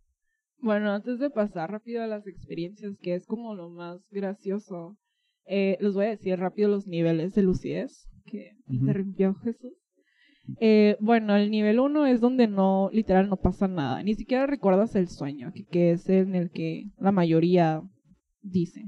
Bueno, 0.62 0.92
antes 0.92 1.20
de 1.20 1.30
pasar 1.30 1.72
rápido 1.72 2.04
a 2.04 2.08
las 2.08 2.28
experiencias, 2.28 2.98
que 3.02 3.16
es 3.16 3.26
como 3.26 3.56
lo 3.56 3.70
más 3.70 4.02
gracioso, 4.12 4.98
eh, 5.46 5.78
les 5.80 5.94
voy 5.94 6.06
a 6.06 6.10
decir 6.10 6.38
rápido 6.38 6.70
los 6.70 6.88
niveles 6.88 7.34
de 7.34 7.44
lucidez 7.44 8.10
que 8.26 8.52
interrumpió 8.68 9.36
Jesús. 9.36 9.74
Eh, 10.60 10.98
bueno, 11.00 11.36
el 11.36 11.52
nivel 11.52 11.80
1 11.80 12.06
es 12.08 12.22
donde 12.22 12.48
no, 12.48 12.90
literal, 12.92 13.30
no 13.30 13.38
pasa 13.38 13.68
nada. 13.68 14.02
Ni 14.04 14.16
siquiera 14.16 14.48
recuerdas 14.48 14.96
el 14.96 15.08
sueño, 15.08 15.52
que, 15.72 15.92
es 15.92 16.10
en 16.10 16.36
el 16.36 16.50
que 16.52 16.86
la 16.98 17.12
mayoría 17.12 17.82
dice. 18.42 18.86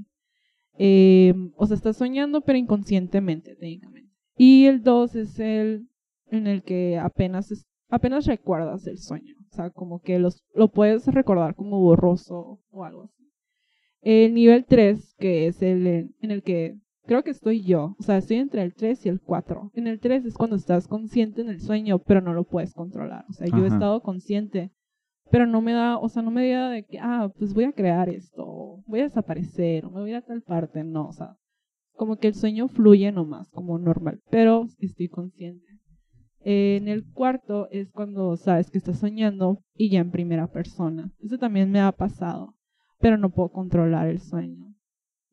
Eh, 0.78 1.34
o 1.56 1.66
sea, 1.66 1.76
estás 1.76 1.98
soñando, 1.98 2.42
pero 2.42 2.58
inconscientemente, 2.58 3.56
técnicamente. 3.56 4.12
Y 4.38 4.66
el 4.66 4.84
2 4.84 5.16
es 5.16 5.40
el 5.40 5.88
en 6.28 6.48
el 6.48 6.64
que 6.64 6.98
apenas, 6.98 7.54
apenas 7.90 8.26
recuerdas 8.26 8.88
el 8.88 8.98
sueño. 8.98 9.36
O 9.52 9.56
sea, 9.56 9.70
como 9.70 10.02
que 10.02 10.18
los, 10.18 10.44
lo 10.56 10.70
puedes 10.70 11.06
recordar 11.08 11.56
como 11.56 11.80
borroso 11.80 12.60
o 12.72 12.84
algo 12.84 13.04
así. 13.04 13.30
El 14.02 14.34
nivel 14.34 14.66
3, 14.66 15.16
que 15.20 15.48
es 15.48 15.62
el 15.62 15.86
en 16.22 16.32
el 16.32 16.42
que 16.42 16.80
creo 17.06 17.24
que 17.24 17.32
estoy 17.32 17.64
yo. 17.64 17.96
O 18.00 18.04
sea, 18.04 18.18
estoy 18.18 18.38
entre 18.38 18.64
el 18.64 18.74
3 18.74 19.06
y 19.06 19.10
el 19.10 19.22
4. 19.22 19.72
En 19.76 19.88
el 19.88 20.00
3 20.00 20.26
es 20.26 20.36
cuando 20.36 20.56
estás 20.56 20.88
consciente 20.88 21.42
en 21.42 21.50
el 21.50 21.60
sueño, 21.60 22.00
pero 22.00 22.22
no 22.22 22.34
lo 22.34 22.46
puedes 22.46 22.74
controlar. 22.74 23.26
O 23.30 23.34
sea, 23.34 23.48
yo 23.48 23.64
he 23.64 23.68
estado 23.68 24.02
consciente, 24.02 24.72
pero 25.32 25.48
no 25.48 25.62
me 25.62 25.72
da, 25.72 25.98
o 25.98 26.10
sea, 26.10 26.22
no 26.22 26.30
me 26.30 26.50
da 26.50 26.70
de 26.70 26.84
que, 26.84 27.00
ah, 27.00 27.32
pues 27.40 27.54
voy 27.54 27.64
a 27.64 27.72
crear 27.72 28.10
esto, 28.10 28.84
voy 28.86 29.00
a 29.00 29.04
desaparecer, 29.04 29.86
o 29.86 29.90
me 29.90 30.02
voy 30.02 30.14
a 30.14 30.22
tal 30.22 30.42
parte. 30.42 30.84
No, 30.84 31.08
o 31.08 31.14
sea, 31.14 31.38
como 31.96 32.18
que 32.18 32.28
el 32.28 32.36
sueño 32.36 32.68
fluye 32.68 33.12
nomás, 33.12 33.50
como 33.50 33.80
normal, 33.80 34.20
pero 34.30 34.68
estoy 34.80 35.08
consciente. 35.08 35.66
en 36.44 36.88
el 36.88 37.06
cuarto 37.06 37.70
es 37.70 37.92
cuando 37.92 38.36
sabes 38.36 38.72
que 38.72 38.80
estás 38.80 39.00
soñando 39.00 39.60
y 39.76 39.90
ya 39.90 40.00
en 40.00 40.12
primera 40.12 40.48
persona. 40.48 41.12
Eso 41.20 41.38
también 41.38 41.72
me 41.72 41.80
ha 41.80 41.92
pasado, 41.92 42.56
pero 43.00 43.18
no 43.18 43.30
puedo 43.30 43.50
controlar 43.50 44.08
el 44.08 44.20
sueño. 44.20 44.74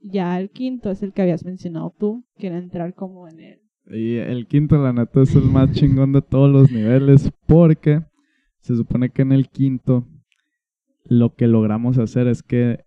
Ya 0.00 0.38
el 0.38 0.50
quinto 0.50 0.90
es 0.90 1.02
el 1.02 1.12
que 1.12 1.22
habías 1.22 1.44
mencionado 1.44 1.92
tú, 1.98 2.24
que 2.37 2.48
era 2.48 2.58
entrar 2.58 2.94
como 2.94 3.26
en 3.26 3.40
él. 3.40 3.61
Y 3.90 4.16
el 4.16 4.46
quinto, 4.46 4.76
la 4.76 4.92
neta, 4.92 5.22
es 5.22 5.34
el 5.34 5.44
más 5.44 5.72
chingón 5.72 6.12
de 6.12 6.20
todos 6.20 6.50
los 6.50 6.70
niveles, 6.70 7.32
porque 7.46 8.02
se 8.68 8.76
supone 8.76 9.09
que 9.09 9.22
en 9.22 9.33
el 9.33 9.48
quinto 9.48 10.07
lo 11.04 11.35
que 11.35 11.46
logramos 11.46 11.96
hacer 11.96 12.28
es 12.28 12.42
que 12.42 12.85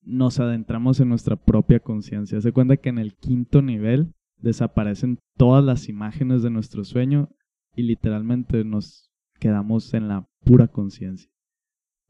nos 0.00 0.40
adentramos 0.40 0.98
en 0.98 1.10
nuestra 1.10 1.36
propia 1.36 1.78
conciencia. 1.78 2.40
Se 2.40 2.50
cuenta 2.50 2.78
que 2.78 2.88
en 2.88 2.98
el 2.98 3.14
quinto 3.16 3.60
nivel 3.60 4.14
desaparecen 4.38 5.18
todas 5.36 5.62
las 5.62 5.90
imágenes 5.90 6.42
de 6.42 6.48
nuestro 6.48 6.84
sueño 6.84 7.28
y 7.76 7.82
literalmente 7.82 8.64
nos 8.64 9.12
quedamos 9.38 9.92
en 9.92 10.08
la 10.08 10.26
pura 10.42 10.68
conciencia. 10.68 11.30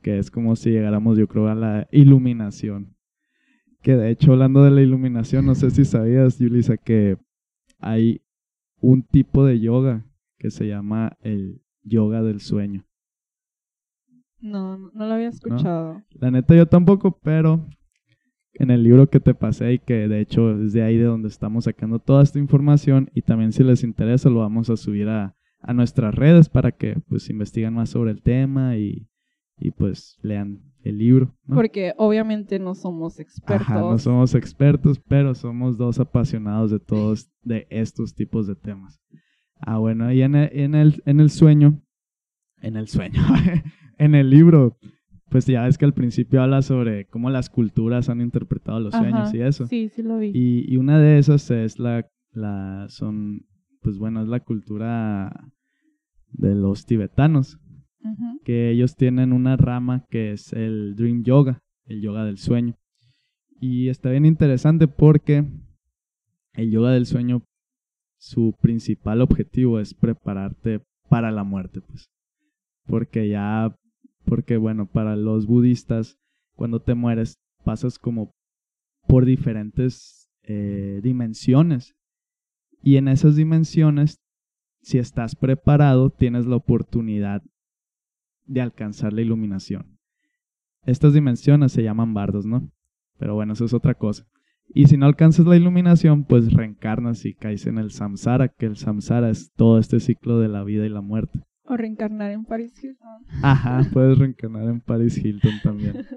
Que 0.00 0.20
es 0.20 0.30
como 0.30 0.54
si 0.54 0.70
llegáramos, 0.70 1.18
yo 1.18 1.26
creo, 1.26 1.48
a 1.48 1.56
la 1.56 1.88
iluminación. 1.90 2.94
Que 3.82 3.96
de 3.96 4.08
hecho, 4.08 4.34
hablando 4.34 4.62
de 4.62 4.70
la 4.70 4.82
iluminación, 4.82 5.46
no 5.46 5.56
sé 5.56 5.70
si 5.70 5.84
sabías, 5.84 6.38
Yulisa, 6.38 6.76
que 6.76 7.16
hay 7.80 8.22
un 8.80 9.02
tipo 9.02 9.44
de 9.44 9.58
yoga 9.58 10.06
que 10.38 10.52
se 10.52 10.68
llama 10.68 11.16
el 11.22 11.60
yoga 11.90 12.22
del 12.22 12.40
sueño. 12.40 12.84
No, 14.40 14.78
no 14.78 15.06
lo 15.06 15.12
había 15.12 15.28
escuchado. 15.28 16.02
La 16.12 16.30
neta 16.30 16.54
yo 16.54 16.66
tampoco, 16.66 17.18
pero 17.22 17.66
en 18.54 18.70
el 18.70 18.82
libro 18.82 19.08
que 19.08 19.20
te 19.20 19.34
pasé 19.34 19.74
y 19.74 19.78
que 19.78 20.08
de 20.08 20.20
hecho 20.20 20.62
es 20.62 20.72
de 20.72 20.82
ahí 20.82 20.96
de 20.96 21.04
donde 21.04 21.28
estamos 21.28 21.64
sacando 21.64 21.98
toda 21.98 22.22
esta 22.22 22.38
información 22.38 23.10
y 23.14 23.22
también 23.22 23.52
si 23.52 23.62
les 23.62 23.84
interesa 23.84 24.30
lo 24.30 24.40
vamos 24.40 24.70
a 24.70 24.76
subir 24.76 25.08
a, 25.08 25.36
a 25.60 25.74
nuestras 25.74 26.14
redes 26.14 26.48
para 26.48 26.72
que 26.72 26.96
pues 27.08 27.28
investiguen 27.30 27.74
más 27.74 27.90
sobre 27.90 28.12
el 28.12 28.22
tema 28.22 28.76
y, 28.76 29.08
y 29.58 29.70
pues 29.72 30.18
lean 30.22 30.62
el 30.82 30.98
libro. 30.98 31.34
Porque 31.46 31.92
obviamente 31.98 32.58
no 32.58 32.74
somos 32.74 33.20
expertos. 33.20 33.68
no 33.68 33.98
somos 33.98 34.34
expertos, 34.34 34.98
pero 34.98 35.34
somos 35.34 35.76
dos 35.76 36.00
apasionados 36.00 36.70
de 36.70 36.80
todos 36.80 37.30
de 37.42 37.66
estos 37.70 38.14
tipos 38.14 38.46
de 38.46 38.56
temas. 38.56 39.00
Ah, 39.60 39.78
bueno, 39.78 40.12
y 40.12 40.22
en 40.22 40.34
el, 40.34 40.50
en 40.52 40.74
el, 40.74 41.02
en 41.06 41.20
el 41.20 41.30
sueño, 41.30 41.82
en 42.60 42.76
el 42.76 42.88
sueño, 42.88 43.20
en 43.98 44.14
el 44.14 44.30
libro, 44.30 44.78
pues 45.28 45.46
ya 45.46 45.66
es 45.66 45.78
que 45.78 45.84
al 45.84 45.94
principio 45.94 46.42
habla 46.42 46.62
sobre 46.62 47.06
cómo 47.06 47.30
las 47.30 47.50
culturas 47.50 48.08
han 48.08 48.20
interpretado 48.20 48.80
los 48.80 48.94
sueños 48.94 49.32
y 49.34 49.40
eso. 49.40 49.66
Sí, 49.66 49.88
sí 49.88 50.02
lo 50.02 50.18
vi. 50.18 50.32
Y, 50.34 50.72
y 50.72 50.76
una 50.76 50.98
de 50.98 51.18
esas 51.18 51.50
es 51.50 51.78
la, 51.78 52.08
la, 52.32 52.86
son, 52.88 53.46
pues 53.80 53.98
bueno, 53.98 54.22
es 54.22 54.28
la 54.28 54.40
cultura 54.40 55.52
de 56.32 56.54
los 56.54 56.86
tibetanos 56.86 57.58
que 58.44 58.70
ellos 58.70 58.96
tienen 58.96 59.32
una 59.32 59.56
rama 59.56 60.04
que 60.08 60.32
es 60.32 60.52
el 60.52 60.94
Dream 60.96 61.22
Yoga, 61.22 61.62
el 61.84 62.00
yoga 62.00 62.24
del 62.24 62.38
sueño. 62.38 62.74
Y 63.60 63.88
está 63.88 64.10
bien 64.10 64.24
interesante 64.24 64.88
porque 64.88 65.44
el 66.54 66.70
yoga 66.70 66.92
del 66.92 67.06
sueño, 67.06 67.42
su 68.20 68.54
principal 68.60 69.22
objetivo 69.22 69.80
es 69.80 69.94
prepararte 69.94 70.82
para 71.08 71.30
la 71.30 71.42
muerte, 71.42 71.80
pues. 71.80 72.10
Porque 72.86 73.28
ya, 73.28 73.74
porque 74.24 74.56
bueno, 74.56 74.86
para 74.86 75.16
los 75.16 75.46
budistas, 75.46 76.18
cuando 76.54 76.80
te 76.80 76.94
mueres, 76.94 77.38
pasas 77.64 77.98
como 77.98 78.32
por 79.08 79.24
diferentes 79.24 80.28
eh, 80.42 81.00
dimensiones. 81.02 81.94
Y 82.82 82.96
en 82.96 83.08
esas 83.08 83.36
dimensiones 83.36 84.20
si 84.82 84.98
estás 84.98 85.34
preparado, 85.34 86.10
tienes 86.10 86.46
la 86.46 86.56
oportunidad 86.56 87.42
de 88.46 88.60
alcanzar 88.60 89.12
la 89.12 89.20
iluminación. 89.20 89.98
Estas 90.84 91.12
dimensiones 91.12 91.72
se 91.72 91.82
llaman 91.82 92.14
bardos, 92.14 92.46
¿no? 92.46 92.70
Pero 93.18 93.34
bueno, 93.34 93.52
eso 93.52 93.66
es 93.66 93.74
otra 93.74 93.94
cosa. 93.94 94.26
Y 94.72 94.86
si 94.86 94.96
no 94.96 95.06
alcanzas 95.06 95.46
la 95.46 95.56
iluminación, 95.56 96.24
pues 96.24 96.52
reencarnas 96.52 97.24
y 97.24 97.34
caes 97.34 97.66
en 97.66 97.78
el 97.78 97.90
samsara, 97.90 98.48
que 98.48 98.66
el 98.66 98.76
samsara 98.76 99.30
es 99.30 99.52
todo 99.56 99.78
este 99.78 100.00
ciclo 100.00 100.38
de 100.38 100.48
la 100.48 100.62
vida 100.62 100.86
y 100.86 100.88
la 100.88 101.00
muerte. 101.00 101.40
O 101.64 101.76
reencarnar 101.76 102.30
en 102.30 102.44
Paris 102.44 102.72
Hilton. 102.82 103.24
Ajá, 103.42 103.82
puedes 103.92 104.18
reencarnar 104.18 104.68
en 104.68 104.80
Paris 104.80 105.18
Hilton 105.18 105.54
también. 105.62 106.06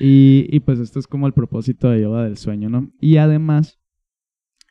Y, 0.00 0.48
y 0.50 0.60
pues 0.60 0.80
esto 0.80 0.98
es 0.98 1.06
como 1.06 1.28
el 1.28 1.32
propósito 1.32 1.88
de 1.88 2.02
yoga 2.02 2.24
del 2.24 2.36
sueño, 2.36 2.68
¿no? 2.68 2.90
Y 3.00 3.18
además, 3.18 3.78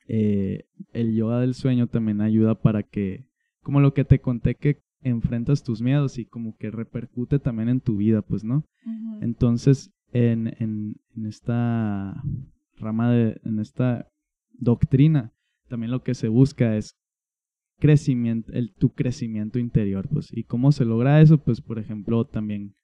eh, 0.08 0.66
el 0.94 1.16
yoga 1.16 1.40
del 1.40 1.54
sueño 1.54 1.88
también 1.88 2.22
ayuda 2.22 2.56
para 2.62 2.84
que, 2.84 3.26
como 3.62 3.80
lo 3.80 3.94
que 3.94 4.04
te 4.04 4.20
conté, 4.20 4.56
que 4.56 4.84
enfrentas 5.02 5.64
tus 5.64 5.82
miedos 5.82 6.18
y 6.18 6.26
como 6.26 6.58
que 6.58 6.72
repercute 6.72 7.40
también 7.40 7.70
en 7.70 7.80
tu 7.80 7.98
vida, 7.98 8.22
pues, 8.22 8.44
¿no? 8.44 8.66
Entonces, 9.22 9.92
en, 10.12 10.48
en, 10.60 10.96
en, 11.16 11.26
esta 11.26 12.22
rama 12.78 13.12
de, 13.12 13.40
en 13.44 13.60
esta 13.60 14.10
doctrina, 14.52 15.34
también 15.68 15.92
lo 15.92 16.04
que 16.04 16.14
se 16.14 16.28
busca 16.28 16.78
es 16.78 16.98
crecimiento, 17.80 18.52
el, 18.54 18.74
tu 18.74 18.94
crecimiento 18.94 19.60
interior, 19.60 20.08
pues. 20.08 20.30
¿Y 20.32 20.44
cómo 20.44 20.72
se 20.72 20.86
logra 20.86 21.22
eso? 21.22 21.38
Pues, 21.38 21.62
por 21.62 21.80
ejemplo, 21.80 22.26
también 22.26 22.76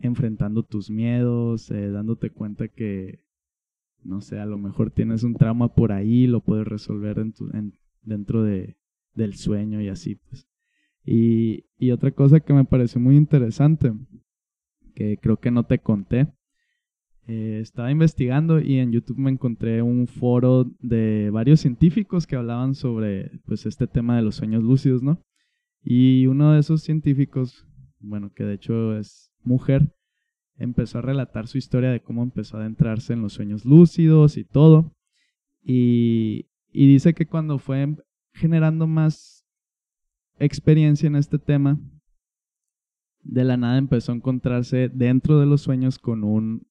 enfrentando 0.00 0.62
tus 0.62 0.90
miedos, 0.90 1.70
eh, 1.70 1.90
dándote 1.90 2.30
cuenta 2.30 2.68
que 2.68 3.26
no 4.06 4.20
sé, 4.20 4.38
a 4.38 4.46
lo 4.46 4.58
mejor 4.58 4.90
tienes 4.90 5.24
un 5.24 5.34
trauma 5.34 5.74
por 5.74 5.92
ahí, 5.92 6.26
lo 6.26 6.40
puedes 6.40 6.66
resolver 6.66 7.18
en 7.18 7.32
tu, 7.32 7.50
en, 7.52 7.74
dentro 8.02 8.42
de, 8.42 8.76
del 9.14 9.34
sueño 9.34 9.80
y 9.80 9.88
así, 9.88 10.16
pues. 10.16 10.48
Y, 11.04 11.66
y, 11.78 11.92
otra 11.92 12.10
cosa 12.10 12.40
que 12.40 12.52
me 12.52 12.64
pareció 12.64 13.00
muy 13.00 13.16
interesante, 13.16 13.92
que 14.94 15.18
creo 15.18 15.36
que 15.36 15.52
no 15.52 15.64
te 15.64 15.78
conté, 15.78 16.26
eh, 17.28 17.58
estaba 17.60 17.90
investigando 17.90 18.60
y 18.60 18.78
en 18.78 18.92
YouTube 18.92 19.18
me 19.18 19.32
encontré 19.32 19.82
un 19.82 20.06
foro 20.06 20.70
de 20.78 21.30
varios 21.30 21.60
científicos 21.60 22.24
que 22.24 22.36
hablaban 22.36 22.76
sobre 22.76 23.40
pues 23.46 23.66
este 23.66 23.88
tema 23.88 24.16
de 24.16 24.22
los 24.22 24.36
sueños 24.36 24.62
lúcidos, 24.62 25.02
¿no? 25.02 25.20
Y 25.82 26.26
uno 26.26 26.52
de 26.52 26.60
esos 26.60 26.82
científicos, 26.82 27.66
bueno, 27.98 28.32
que 28.32 28.44
de 28.44 28.54
hecho 28.54 28.96
es 28.96 29.32
mujer, 29.42 29.92
empezó 30.56 30.98
a 30.98 31.02
relatar 31.02 31.48
su 31.48 31.58
historia 31.58 31.90
de 31.90 32.00
cómo 32.00 32.22
empezó 32.22 32.56
a 32.56 32.60
adentrarse 32.60 33.12
en 33.12 33.22
los 33.22 33.32
sueños 33.32 33.64
lúcidos 33.64 34.36
y 34.36 34.44
todo. 34.44 34.92
Y, 35.62 36.46
y 36.70 36.86
dice 36.86 37.12
que 37.12 37.26
cuando 37.26 37.58
fue 37.58 37.96
generando 38.34 38.86
más 38.86 39.44
experiencia 40.38 41.08
en 41.08 41.16
este 41.16 41.38
tema, 41.38 41.80
de 43.22 43.42
la 43.42 43.56
nada 43.56 43.78
empezó 43.78 44.12
a 44.12 44.14
encontrarse 44.14 44.88
dentro 44.88 45.40
de 45.40 45.46
los 45.46 45.62
sueños 45.62 45.98
con 45.98 46.22
un, 46.22 46.66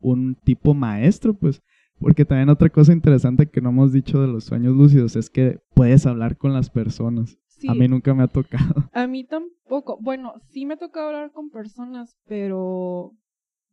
un 0.00 0.34
tipo 0.34 0.74
maestro, 0.74 1.34
pues, 1.34 1.62
porque 1.98 2.24
también 2.24 2.48
otra 2.48 2.68
cosa 2.70 2.92
interesante 2.92 3.48
que 3.48 3.60
no 3.60 3.70
hemos 3.70 3.92
dicho 3.92 4.20
de 4.20 4.28
los 4.28 4.44
sueños 4.44 4.74
lúcidos 4.76 5.16
es 5.16 5.30
que 5.30 5.60
puedes 5.74 6.06
hablar 6.06 6.36
con 6.36 6.52
las 6.52 6.70
personas. 6.70 7.38
A 7.68 7.74
mí 7.74 7.88
nunca 7.88 8.12
me 8.12 8.24
ha 8.24 8.28
tocado. 8.28 8.90
A 8.92 9.06
mí 9.06 9.24
tampoco. 9.24 9.98
Bueno, 10.00 10.34
sí 10.50 10.66
me 10.66 10.74
ha 10.74 10.76
tocado 10.76 11.06
hablar 11.06 11.32
con 11.32 11.50
personas, 11.50 12.18
pero 12.26 13.12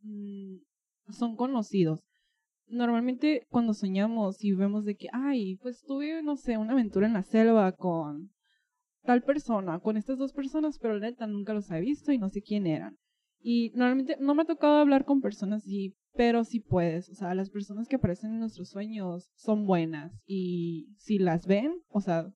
Mm, 0.02 0.56
son 1.10 1.36
conocidos. 1.36 2.00
Normalmente 2.68 3.46
cuando 3.50 3.74
soñamos 3.74 4.42
y 4.44 4.52
vemos 4.52 4.84
de 4.84 4.96
que, 4.96 5.08
ay, 5.12 5.56
pues 5.56 5.82
tuve, 5.82 6.22
no 6.22 6.36
sé, 6.36 6.58
una 6.58 6.72
aventura 6.72 7.06
en 7.06 7.12
la 7.14 7.22
selva 7.22 7.72
con 7.72 8.30
tal 9.04 9.22
persona, 9.22 9.80
con 9.80 9.96
estas 9.96 10.18
dos 10.18 10.32
personas, 10.32 10.78
pero 10.78 10.98
neta 10.98 11.26
nunca 11.26 11.54
los 11.54 11.70
he 11.70 11.80
visto 11.80 12.12
y 12.12 12.18
no 12.18 12.28
sé 12.28 12.42
quién 12.42 12.66
eran. 12.66 12.98
Y 13.40 13.70
normalmente 13.74 14.16
no 14.20 14.34
me 14.34 14.42
ha 14.42 14.46
tocado 14.46 14.78
hablar 14.78 15.04
con 15.04 15.20
personas 15.20 15.62
así, 15.64 15.96
pero 16.14 16.44
sí 16.44 16.60
puedes. 16.60 17.08
O 17.08 17.14
sea, 17.14 17.34
las 17.34 17.50
personas 17.50 17.88
que 17.88 17.96
aparecen 17.96 18.32
en 18.32 18.40
nuestros 18.40 18.70
sueños 18.70 19.30
son 19.34 19.66
buenas. 19.66 20.12
Y 20.26 20.94
si 20.98 21.18
las 21.18 21.46
ven, 21.46 21.72
o 21.88 22.00
sea, 22.00 22.32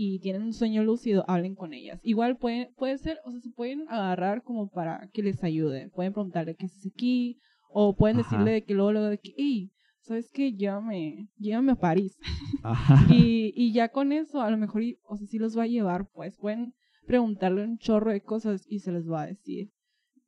y 0.00 0.20
tienen 0.20 0.42
un 0.42 0.52
sueño 0.52 0.84
lúcido, 0.84 1.24
hablen 1.26 1.56
con 1.56 1.74
ellas. 1.74 1.98
Igual 2.04 2.36
puede, 2.36 2.72
puede 2.76 2.96
ser, 2.98 3.18
o 3.24 3.32
sea, 3.32 3.40
se 3.40 3.50
pueden 3.50 3.84
agarrar 3.88 4.44
como 4.44 4.70
para 4.70 5.10
que 5.12 5.24
les 5.24 5.42
ayude. 5.42 5.90
Pueden 5.90 6.12
preguntarle 6.12 6.54
qué 6.54 6.66
haces 6.66 6.86
aquí, 6.86 7.40
o 7.68 7.96
pueden 7.96 8.18
decirle 8.18 8.52
de 8.52 8.62
que 8.62 8.74
luego, 8.74 8.92
luego 8.92 9.08
de 9.08 9.18
que, 9.18 9.34
hey, 9.36 9.72
¿sabes 10.02 10.30
qué? 10.30 10.52
Llévame, 10.52 11.26
llévame 11.36 11.72
a 11.72 11.74
París. 11.74 12.16
y, 13.10 13.52
y 13.56 13.72
ya 13.72 13.88
con 13.88 14.12
eso, 14.12 14.40
a 14.40 14.52
lo 14.52 14.56
mejor, 14.56 14.82
o 15.02 15.16
sea, 15.16 15.26
si 15.26 15.36
los 15.36 15.58
va 15.58 15.64
a 15.64 15.66
llevar, 15.66 16.08
pues 16.12 16.36
pueden 16.36 16.74
preguntarle 17.08 17.64
un 17.64 17.78
chorro 17.78 18.12
de 18.12 18.22
cosas 18.22 18.66
y 18.68 18.78
se 18.78 18.92
les 18.92 19.10
va 19.10 19.22
a 19.22 19.26
decir. 19.26 19.72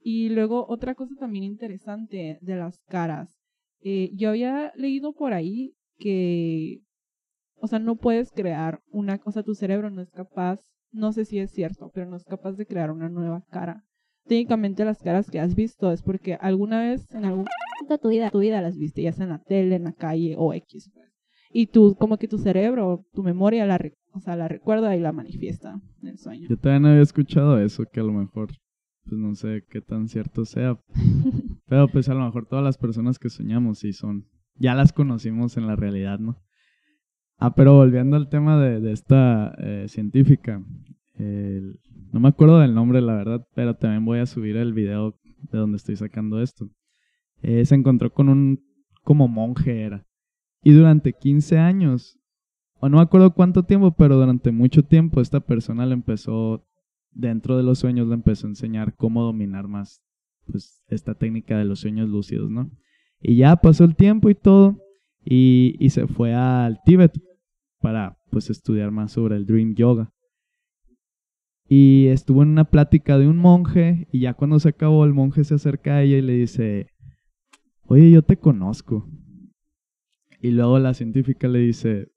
Y 0.02 0.30
luego 0.30 0.66
otra 0.68 0.94
cosa 0.94 1.14
también 1.18 1.44
interesante 1.44 2.38
de 2.40 2.56
las 2.56 2.82
caras. 2.88 3.38
Eh, 3.82 4.10
yo 4.14 4.30
había 4.30 4.72
leído 4.76 5.12
por 5.12 5.32
ahí 5.32 5.74
que 5.98 6.82
o 7.60 7.66
sea, 7.66 7.78
no 7.78 7.96
puedes 7.96 8.32
crear 8.32 8.80
una 8.90 9.18
cosa, 9.18 9.42
tu 9.42 9.54
cerebro 9.54 9.90
no 9.90 10.00
es 10.00 10.10
capaz, 10.10 10.60
no 10.92 11.12
sé 11.12 11.24
si 11.24 11.38
es 11.38 11.50
cierto, 11.50 11.90
pero 11.94 12.06
no 12.08 12.16
es 12.16 12.24
capaz 12.24 12.52
de 12.52 12.66
crear 12.66 12.90
una 12.90 13.08
nueva 13.08 13.44
cara. 13.50 13.84
Técnicamente 14.26 14.84
las 14.84 15.02
caras 15.02 15.30
que 15.30 15.40
has 15.40 15.54
visto 15.54 15.92
es 15.92 16.02
porque 16.02 16.34
alguna 16.34 16.80
vez 16.80 17.12
en 17.14 17.24
algún 17.24 17.44
momento 17.44 17.94
de 17.94 17.98
tu 17.98 18.08
vida, 18.08 18.30
tu 18.30 18.38
vida 18.38 18.62
las 18.62 18.76
viste, 18.78 19.02
ya 19.02 19.12
sea 19.12 19.24
en 19.24 19.30
la 19.30 19.42
tele, 19.42 19.76
en 19.76 19.84
la 19.84 19.92
calle 19.92 20.36
o 20.38 20.54
X. 20.54 20.90
Pues. 20.92 21.06
Y 21.52 21.66
tú, 21.66 21.96
como 21.98 22.16
que 22.16 22.28
tu 22.28 22.38
cerebro, 22.38 23.04
tu 23.12 23.22
memoria, 23.22 23.66
la, 23.66 23.78
o 24.12 24.20
sea, 24.20 24.36
la 24.36 24.48
recuerda 24.48 24.96
y 24.96 25.00
la 25.00 25.12
manifiesta 25.12 25.80
en 26.02 26.08
el 26.08 26.18
sueño. 26.18 26.48
Yo 26.48 26.56
también 26.56 26.86
había 26.86 27.02
escuchado 27.02 27.60
eso, 27.60 27.84
que 27.92 28.00
a 28.00 28.04
lo 28.04 28.12
mejor, 28.12 28.50
pues 29.04 29.18
no 29.18 29.34
sé 29.34 29.64
qué 29.68 29.80
tan 29.80 30.08
cierto 30.08 30.44
sea. 30.44 30.78
pero 31.66 31.88
pues 31.88 32.08
a 32.08 32.14
lo 32.14 32.24
mejor 32.24 32.46
todas 32.46 32.64
las 32.64 32.78
personas 32.78 33.18
que 33.18 33.30
soñamos 33.30 33.78
sí 33.78 33.92
son, 33.92 34.26
ya 34.56 34.74
las 34.74 34.92
conocimos 34.92 35.56
en 35.56 35.66
la 35.66 35.76
realidad, 35.76 36.18
¿no? 36.18 36.38
Ah, 37.38 37.54
pero 37.54 37.74
volviendo 37.74 38.16
al 38.16 38.28
tema 38.28 38.60
de, 38.60 38.92
esta 38.92 39.54
eh, 39.58 39.86
científica, 39.88 40.62
no 42.12 42.20
me 42.20 42.28
acuerdo 42.28 42.58
del 42.58 42.74
nombre, 42.74 43.00
la 43.00 43.14
verdad, 43.14 43.46
pero 43.54 43.74
también 43.74 44.04
voy 44.04 44.18
a 44.18 44.26
subir 44.26 44.56
el 44.56 44.72
video 44.72 45.18
de 45.50 45.58
donde 45.58 45.76
estoy 45.76 45.96
sacando 45.96 46.42
esto. 46.42 46.68
Eh, 47.42 47.64
se 47.64 47.74
encontró 47.74 48.12
con 48.12 48.28
un 48.28 48.62
como 49.02 49.28
monje 49.28 49.82
era. 49.82 50.06
Y 50.62 50.72
durante 50.72 51.12
15 51.12 51.58
años, 51.58 52.18
o 52.80 52.88
no 52.88 52.98
me 52.98 53.02
acuerdo 53.02 53.32
cuánto 53.32 53.62
tiempo, 53.62 53.92
pero 53.92 54.16
durante 54.16 54.50
mucho 54.50 54.82
tiempo 54.82 55.20
esta 55.20 55.40
persona 55.40 55.86
le 55.86 55.94
empezó, 55.94 56.66
dentro 57.12 57.56
de 57.56 57.62
los 57.62 57.78
sueños, 57.78 58.08
le 58.08 58.14
empezó 58.14 58.46
a 58.46 58.50
enseñar 58.50 58.94
cómo 58.96 59.22
dominar 59.22 59.68
más 59.68 60.02
pues, 60.46 60.82
esta 60.88 61.14
técnica 61.14 61.58
de 61.58 61.64
los 61.64 61.80
sueños 61.80 62.08
lúcidos, 62.08 62.50
¿no? 62.50 62.70
Y 63.20 63.36
ya 63.36 63.56
pasó 63.56 63.84
el 63.84 63.96
tiempo 63.96 64.30
y 64.30 64.34
todo, 64.34 64.78
y, 65.24 65.76
y 65.78 65.90
se 65.90 66.06
fue 66.06 66.34
al 66.34 66.80
Tíbet 66.84 67.12
para 67.80 68.16
pues 68.30 68.50
estudiar 68.50 68.90
más 68.90 69.12
sobre 69.12 69.36
el 69.36 69.46
Dream 69.46 69.74
Yoga. 69.74 70.12
Y 71.68 72.06
estuvo 72.06 72.42
en 72.42 72.48
una 72.48 72.64
plática 72.64 73.16
de 73.18 73.28
un 73.28 73.36
monje 73.36 74.08
y 74.10 74.20
ya 74.20 74.34
cuando 74.34 74.58
se 74.58 74.70
acabó 74.70 75.04
el 75.04 75.14
monje 75.14 75.44
se 75.44 75.54
acerca 75.54 75.96
a 75.96 76.02
ella 76.02 76.18
y 76.18 76.22
le 76.22 76.32
dice, 76.32 76.88
oye, 77.86 78.10
yo 78.10 78.22
te 78.22 78.36
conozco. 78.36 79.08
Y 80.40 80.50
luego 80.50 80.78
la 80.78 80.94
científica 80.94 81.46
le 81.46 81.60
dice, 81.60 82.10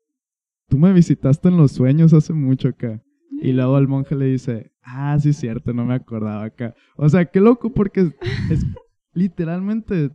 tú 0.69 0.77
me 0.77 0.91
visitaste 0.93 1.49
en 1.49 1.57
los 1.57 1.71
sueños 1.71 2.13
hace 2.13 2.33
mucho 2.33 2.69
acá. 2.69 3.03
Y 3.43 3.51
luego 3.51 3.77
el 3.77 3.87
monje 3.87 4.15
le 4.15 4.25
dice, 4.25 4.71
ah, 4.81 5.17
sí 5.19 5.29
es 5.29 5.37
cierto, 5.37 5.73
no 5.73 5.85
me 5.85 5.95
acordaba 5.95 6.45
acá. 6.45 6.73
O 6.95 7.09
sea, 7.09 7.25
qué 7.25 7.41
loco 7.41 7.73
porque 7.73 8.11
es, 8.49 8.65
literalmente 9.13 10.11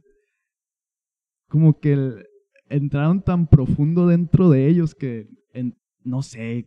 como 1.49 1.79
que 1.79 2.25
entraron 2.69 3.23
tan 3.23 3.47
profundo 3.47 4.07
dentro 4.07 4.51
de 4.51 4.69
ellos 4.69 4.95
que 4.95 5.29
no 6.05 6.23
sé, 6.23 6.67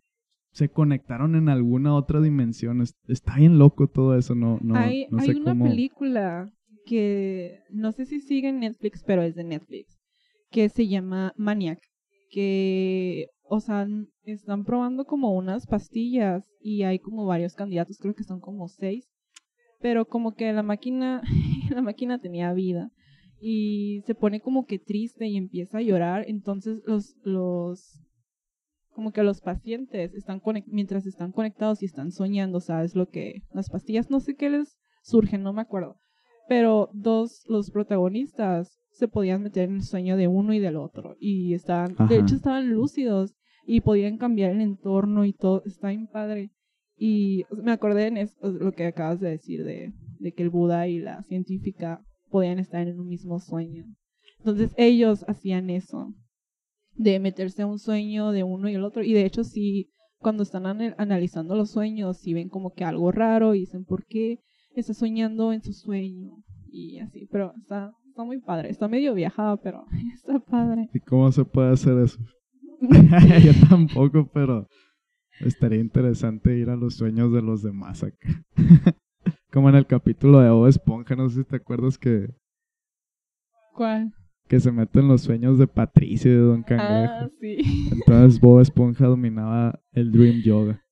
se 0.52 0.70
conectaron 0.70 1.36
en 1.36 1.50
alguna 1.50 1.96
otra 1.96 2.22
dimensión. 2.22 2.84
Está 3.08 3.38
bien 3.38 3.58
loco 3.58 3.88
todo 3.88 4.16
eso, 4.18 4.36
no, 4.36 4.60
no, 4.62 4.76
hay, 4.76 5.08
no 5.10 5.20
hay 5.20 5.32
una 5.32 5.56
película 5.56 6.54
que 6.86 7.60
no 7.70 7.92
sé 7.92 8.06
si 8.06 8.20
sigue 8.20 8.50
en 8.50 8.60
Netflix, 8.60 9.04
pero 9.04 9.24
es 9.24 9.36
de 9.36 9.44
Netflix, 9.44 10.00
que 10.52 10.70
se 10.70 10.88
llama 10.88 11.34
Maniac, 11.38 11.80
que, 12.30 13.28
o 13.54 13.60
sea, 13.60 13.86
están 14.24 14.64
probando 14.64 15.04
como 15.04 15.36
unas 15.36 15.68
pastillas 15.68 16.50
y 16.62 16.84
hay 16.84 17.00
como 17.00 17.26
varios 17.26 17.54
candidatos, 17.54 17.98
creo 17.98 18.16
que 18.16 18.24
son 18.24 18.40
como 18.40 18.70
seis, 18.70 19.12
pero 19.82 20.06
como 20.06 20.36
que 20.36 20.54
la 20.54 20.64
máquina, 20.64 21.22
la 21.70 21.82
máquina 21.82 22.18
tenía 22.18 22.54
vida 22.54 22.92
y 23.42 24.04
se 24.06 24.16
pone 24.16 24.40
como 24.40 24.66
que 24.66 24.80
triste 24.80 25.28
y 25.28 25.36
empieza 25.36 25.80
a 25.80 25.82
llorar, 25.82 26.24
entonces 26.30 26.82
los, 26.86 27.18
los 27.24 28.00
como 28.92 29.12
que 29.12 29.22
los 29.22 29.42
pacientes 29.42 30.14
están 30.14 30.42
mientras 30.68 31.06
están 31.06 31.34
conectados 31.34 31.84
y 31.84 31.88
están 31.88 32.14
soñando, 32.14 32.62
¿sabes? 32.62 32.96
Lo 32.96 33.10
que 33.10 33.44
las 33.52 33.70
pastillas, 33.70 34.10
no 34.10 34.22
sé 34.22 34.36
qué 34.36 34.50
les 34.50 34.78
surgen, 35.04 35.44
no 35.44 35.52
me 35.52 35.62
acuerdo. 35.62 35.98
Pero 36.48 36.90
dos, 36.94 37.44
los 37.50 37.70
protagonistas 37.70 38.80
se 38.92 39.10
podían 39.10 39.44
meter 39.44 39.68
en 39.68 39.76
el 39.76 39.84
sueño 39.84 40.16
de 40.16 40.30
uno 40.30 40.54
y 40.54 40.60
del 40.60 40.78
otro. 40.78 41.16
Y 41.20 41.54
estaban, 41.54 41.98
de 42.08 42.20
hecho 42.20 42.36
estaban 42.36 42.70
lúcidos. 42.70 43.36
Y 43.66 43.82
podían 43.82 44.18
cambiar 44.18 44.52
el 44.52 44.62
entorno 44.62 45.26
y 45.26 45.34
todo, 45.34 45.64
está 45.66 45.90
bien 45.90 46.08
padre. 46.08 46.52
Y 46.98 47.46
me 47.64 47.72
acordé 47.72 48.08
en 48.08 48.18
eso, 48.18 48.52
lo 48.52 48.72
que 48.74 48.86
acabas 48.86 49.20
de 49.20 49.30
decir 49.30 49.64
de, 49.64 49.94
de 50.20 50.34
que 50.34 50.44
el 50.44 50.50
Buda 50.50 50.88
y 50.88 51.00
la 51.00 51.24
científica 51.24 52.04
podían 52.30 52.60
estar 52.60 52.88
en 52.88 53.00
un 53.00 53.08
mismo 53.08 53.40
sueño. 53.40 53.86
Entonces 54.40 54.74
ellos 54.78 55.26
hacían 55.28 55.70
eso, 55.70 56.14
de 56.94 57.20
meterse 57.20 57.62
a 57.62 57.68
un 57.68 57.80
sueño 57.80 58.32
de 58.32 58.44
uno 58.44 58.70
y 58.70 58.76
el 58.76 58.84
otro. 58.84 59.04
Y 59.04 59.14
de 59.14 59.26
hecho 59.26 59.44
sí, 59.44 59.92
cuando 60.18 60.44
están 60.44 60.66
analizando 60.98 61.56
los 61.56 61.72
sueños, 61.72 62.20
sí 62.20 62.34
ven 62.34 62.50
como 62.50 62.74
que 62.74 62.84
algo 62.84 63.12
raro 63.12 63.56
y 63.56 63.62
dicen, 63.62 63.86
¿por 63.86 64.06
qué 64.06 64.40
está 64.76 64.94
soñando 64.94 65.54
en 65.54 65.62
su 65.62 65.74
sueño? 65.74 66.44
Y 66.72 67.00
así, 67.00 67.28
pero 67.32 67.54
está, 67.58 67.92
está 68.08 68.24
muy 68.24 68.40
padre. 68.40 68.70
Está 68.70 68.88
medio 68.88 69.14
viajado, 69.14 69.60
pero 69.62 69.86
está 70.14 70.40
padre. 70.40 70.90
¿Y 70.94 71.00
cómo 71.00 71.32
se 71.32 71.44
puede 71.44 71.72
hacer 71.72 71.98
eso? 71.98 72.20
Yo 73.44 73.52
tampoco, 73.70 74.28
pero 74.34 74.68
estaría 75.40 75.80
interesante 75.80 76.58
ir 76.58 76.70
a 76.70 76.76
los 76.76 76.96
sueños 76.96 77.32
de 77.32 77.42
los 77.42 77.62
demás 77.62 78.04
acá. 78.04 78.44
Como 79.52 79.70
en 79.70 79.76
el 79.76 79.86
capítulo 79.86 80.40
de 80.40 80.50
Bob 80.50 80.68
Esponja, 80.68 81.16
no 81.16 81.30
sé 81.30 81.44
si 81.44 81.44
te 81.44 81.58
acuerdas 81.58 81.98
que... 81.98 82.30
¿Cuál? 83.76 84.14
Que 84.48 84.60
se 84.60 84.72
meten 84.72 85.08
los 85.08 85.22
sueños 85.22 85.60
de 85.60 85.68
Patricia 85.68 86.32
y 86.32 86.34
de 86.34 86.40
Don 86.40 86.64
Cangrejo. 86.64 87.14
Ah, 87.14 87.30
sí. 87.40 87.58
Entonces 87.92 88.40
Bob 88.40 88.62
Esponja 88.62 89.06
dominaba 89.06 89.80
el 89.92 90.12
Dream 90.12 90.42
Yoga. 90.42 90.84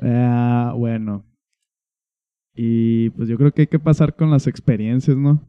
Ah, 0.00 0.74
bueno. 0.76 1.24
Y 2.54 3.10
pues 3.10 3.28
yo 3.28 3.36
creo 3.36 3.52
que 3.52 3.62
hay 3.62 3.66
que 3.66 3.78
pasar 3.78 4.16
con 4.16 4.30
las 4.30 4.46
experiencias, 4.46 5.16
¿no? 5.16 5.48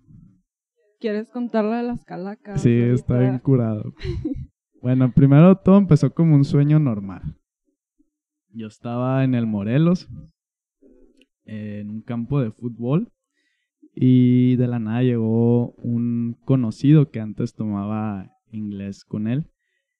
¿Quieres 0.99 1.29
contarla 1.29 1.77
de 1.77 1.83
las 1.83 2.03
calacas? 2.05 2.61
Sí, 2.61 2.71
está 2.71 3.19
bien 3.19 3.39
curado. 3.39 3.93
Bueno, 4.83 5.13
primero 5.13 5.55
todo 5.55 5.77
empezó 5.77 6.13
como 6.13 6.35
un 6.35 6.43
sueño 6.43 6.77
normal. 6.77 7.37
Yo 8.49 8.67
estaba 8.67 9.23
en 9.23 9.33
el 9.33 9.47
Morelos, 9.47 10.09
en 11.45 11.89
un 11.89 12.01
campo 12.01 12.41
de 12.41 12.51
fútbol, 12.51 13.09
y 13.95 14.57
de 14.57 14.67
la 14.67 14.79
nada 14.79 15.01
llegó 15.01 15.71
un 15.75 16.37
conocido 16.43 17.11
que 17.11 17.21
antes 17.21 17.55
tomaba 17.55 18.29
inglés 18.51 19.05
con 19.05 19.29
él. 19.29 19.49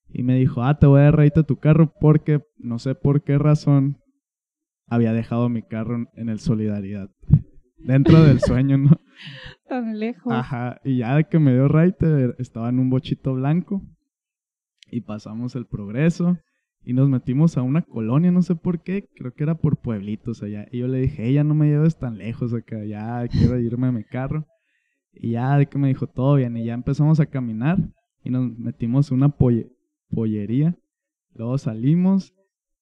Y 0.10 0.24
me 0.24 0.36
dijo, 0.36 0.64
ah, 0.64 0.78
te 0.78 0.86
voy 0.86 1.00
a 1.00 1.12
dar 1.12 1.22
a 1.22 1.44
tu 1.44 1.56
carro 1.56 1.94
porque 2.02 2.42
no 2.58 2.78
sé 2.78 2.94
por 2.94 3.24
qué 3.24 3.38
razón 3.38 4.02
había 4.88 5.14
dejado 5.14 5.48
mi 5.48 5.64
carro 5.64 6.10
en 6.16 6.28
el 6.28 6.40
Solidaridad. 6.40 7.10
Dentro 7.78 8.22
del 8.22 8.40
sueño, 8.42 8.78
¿no? 8.78 9.00
Tan 9.66 9.98
lejos. 9.98 10.34
Ajá, 10.34 10.82
y 10.84 10.98
ya 10.98 11.24
que 11.24 11.40
me 11.40 11.54
dio 11.54 11.70
Raite, 11.70 12.36
estaba 12.38 12.68
en 12.68 12.80
un 12.80 12.90
bochito 12.90 13.34
blanco 13.34 13.82
y 14.94 15.02
pasamos 15.02 15.56
el 15.56 15.66
progreso 15.66 16.38
y 16.86 16.94
nos 16.94 17.10
metimos 17.10 17.58
a 17.58 17.62
una 17.62 17.82
colonia, 17.82 18.32
no 18.32 18.42
sé 18.42 18.56
por 18.56 18.82
qué, 18.82 19.08
creo 19.16 19.34
que 19.34 19.44
era 19.44 19.56
por 19.56 19.78
pueblitos 19.78 20.44
allá. 20.44 20.68
Y 20.72 20.80
yo 20.80 20.88
le 20.88 21.00
dije, 21.00 21.28
ella 21.28 21.44
no 21.44 21.56
me 21.56 21.68
lleves 21.68 21.98
tan 21.98 22.18
lejos 22.18 22.54
acá, 22.54 22.84
ya 22.84 23.26
quiero 23.30 23.58
irme 23.60 23.88
a 23.88 23.92
mi 23.92 24.04
carro. 24.04 24.46
Y 25.14 25.32
ya 25.32 25.58
de 25.58 25.68
que 25.68 25.78
me 25.78 25.88
dijo, 25.88 26.08
todo 26.08 26.36
bien, 26.36 26.58
y 26.58 26.66
ya 26.66 26.74
empezamos 26.74 27.20
a 27.20 27.26
caminar 27.26 27.78
y 28.24 28.30
nos 28.30 28.58
metimos 28.58 29.12
a 29.12 29.16
una 29.16 29.30
pollería. 30.10 30.76
Luego 31.36 31.58
salimos 31.58 32.34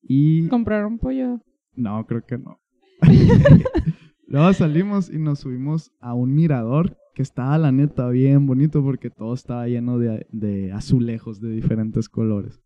y... 0.01 0.47
¿Compraron 0.47 0.97
pollo? 0.97 1.39
No, 1.75 2.05
creo 2.05 2.25
que 2.25 2.37
no. 2.37 2.59
Luego 4.27 4.53
salimos 4.53 5.11
y 5.11 5.19
nos 5.19 5.39
subimos 5.39 5.91
a 5.99 6.13
un 6.13 6.33
mirador 6.33 6.97
que 7.13 7.21
estaba, 7.21 7.57
la 7.57 7.71
neta, 7.71 8.09
bien 8.09 8.45
bonito 8.45 8.83
porque 8.83 9.09
todo 9.09 9.33
estaba 9.33 9.67
lleno 9.67 9.99
de, 9.99 10.71
azulejos 10.73 11.41
de 11.41 11.51
diferentes 11.51 12.09
colores. 12.09 12.61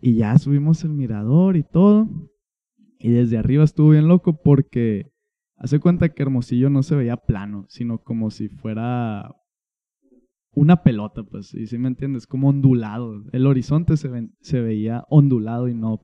Y 0.00 0.16
ya 0.16 0.38
subimos 0.38 0.84
el 0.84 0.90
mirador 0.90 1.56
y 1.56 1.62
todo. 1.62 2.08
Y 2.98 3.10
desde 3.10 3.38
arriba 3.38 3.64
estuvo 3.64 3.90
bien 3.90 4.08
loco 4.08 4.40
porque 4.42 5.12
hace 5.56 5.80
cuenta 5.80 6.08
que 6.08 6.22
Hermosillo 6.22 6.70
no 6.70 6.82
se 6.82 6.96
veía 6.96 7.16
plano, 7.16 7.66
sino 7.68 7.98
como 7.98 8.30
si 8.30 8.48
fuera 8.48 9.34
una 10.52 10.82
pelota, 10.82 11.22
pues, 11.22 11.52
y 11.52 11.66
si 11.66 11.76
me 11.76 11.88
entiendes, 11.88 12.26
como 12.26 12.48
ondulado. 12.48 13.22
El 13.32 13.46
horizonte 13.46 13.98
se, 13.98 14.08
se 14.40 14.60
veía 14.62 15.04
ondulado 15.10 15.68
y 15.68 15.74
no 15.74 16.00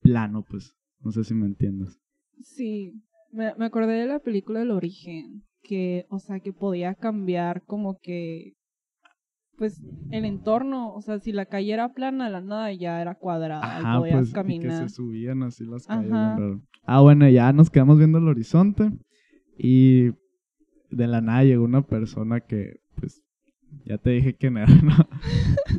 plano, 0.00 0.44
pues. 0.48 0.76
No 1.00 1.10
sé 1.10 1.24
si 1.24 1.34
me 1.34 1.46
entiendes. 1.46 2.00
Sí, 2.40 3.02
me, 3.32 3.54
me 3.56 3.66
acordé 3.66 3.94
de 3.94 4.06
la 4.06 4.20
película 4.20 4.62
El 4.62 4.70
Origen, 4.70 5.44
que, 5.66 6.06
o 6.10 6.18
sea, 6.18 6.40
que 6.40 6.52
podía 6.52 6.94
cambiar 6.94 7.62
como 7.64 7.98
que, 7.98 8.54
pues, 9.58 9.82
el 10.10 10.24
entorno, 10.24 10.94
o 10.94 11.00
sea, 11.00 11.18
si 11.18 11.32
la 11.32 11.46
calle 11.46 11.72
era 11.72 11.92
plana, 11.92 12.30
la 12.30 12.40
nada 12.40 12.72
ya 12.72 13.00
era 13.00 13.14
cuadrada, 13.14 13.80
y 13.80 13.98
podías 13.98 14.16
pues, 14.18 14.32
caminar. 14.32 14.64
Y 14.64 14.68
que 14.68 14.88
se 14.88 14.94
subían 14.94 15.42
así 15.42 15.64
las 15.64 15.86
calles. 15.86 16.12
Ah, 16.84 17.00
bueno, 17.00 17.28
ya 17.28 17.52
nos 17.52 17.70
quedamos 17.70 17.98
viendo 17.98 18.18
el 18.18 18.28
horizonte 18.28 18.92
y 19.58 20.10
de 20.90 21.06
la 21.08 21.20
nada 21.20 21.42
llegó 21.42 21.64
una 21.64 21.82
persona 21.82 22.40
que, 22.40 22.80
pues, 22.94 23.24
ya 23.84 23.98
te 23.98 24.10
dije 24.10 24.36
quién 24.36 24.58
era, 24.58 24.66
¿no? 24.82 24.94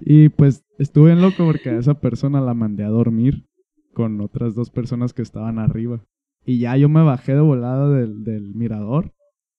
y 0.01 0.29
pues 0.29 0.65
estuve 0.77 1.13
en 1.13 1.21
loco 1.21 1.45
porque 1.45 1.69
a 1.69 1.77
esa 1.77 1.99
persona 1.99 2.41
la 2.41 2.53
mandé 2.53 2.83
a 2.83 2.89
dormir 2.89 3.47
con 3.93 4.19
otras 4.21 4.53
dos 4.53 4.69
personas 4.69 5.13
que 5.13 5.21
estaban 5.21 5.59
arriba. 5.59 6.03
Y 6.45 6.59
ya 6.59 6.77
yo 6.77 6.87
me 6.87 7.03
bajé 7.03 7.33
de 7.33 7.41
volada 7.41 7.89
del, 7.89 8.23
del 8.23 8.53
mirador, 8.53 9.13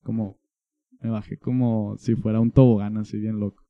como 0.08 0.38
me 1.02 1.10
bajé 1.10 1.36
como 1.36 1.96
si 1.98 2.14
fuera 2.14 2.40
un 2.40 2.50
tobogán 2.50 2.96
así 2.96 3.18
bien 3.18 3.38
loco. 3.38 3.62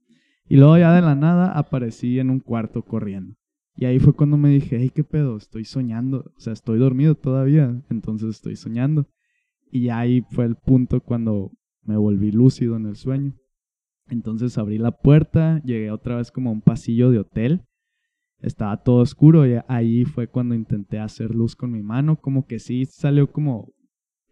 Y 0.49 0.57
luego 0.57 0.79
ya 0.79 0.95
de 0.95 1.01
la 1.03 1.17
nada 1.17 1.51
aparecí 1.51 2.21
en 2.21 2.31
un 2.31 2.39
cuarto 2.39 2.85
corriendo. 2.85 3.35
Y 3.75 3.87
ahí 3.87 3.99
fue 3.99 4.13
cuando 4.13 4.37
me 4.37 4.51
dije, 4.51 4.77
hey, 4.79 4.93
¿qué 4.95 5.03
pedo? 5.03 5.37
Estoy 5.37 5.65
soñando. 5.65 6.33
O 6.37 6.41
sea, 6.41 6.53
estoy 6.53 6.79
dormido 6.79 7.17
todavía, 7.17 7.83
entonces 7.91 8.31
estoy 8.31 8.55
soñando. 8.55 9.09
Y 9.73 9.89
ahí 9.89 10.25
fue 10.31 10.45
el 10.45 10.55
punto 10.55 11.01
cuando 11.01 11.51
me 11.83 11.97
volví 11.97 12.31
lúcido 12.31 12.77
en 12.77 12.87
el 12.87 12.95
sueño. 12.95 13.35
Entonces 14.07 14.59
abrí 14.59 14.79
la 14.79 14.93
puerta, 14.93 15.61
llegué 15.65 15.91
otra 15.91 16.19
vez 16.19 16.31
como 16.31 16.51
a 16.51 16.53
un 16.53 16.63
pasillo 16.63 17.11
de 17.11 17.19
hotel 17.19 17.65
estaba 18.41 18.77
todo 18.77 18.99
oscuro 18.99 19.47
y 19.47 19.59
ahí 19.67 20.05
fue 20.05 20.29
cuando 20.29 20.55
intenté 20.55 20.99
hacer 20.99 21.35
luz 21.35 21.57
con 21.57 21.73
mi 21.73 21.83
mano, 21.83 22.17
como 22.21 22.47
que 22.47 22.59
sí 22.59 22.87
salió 22.87 23.31
como 23.31 23.73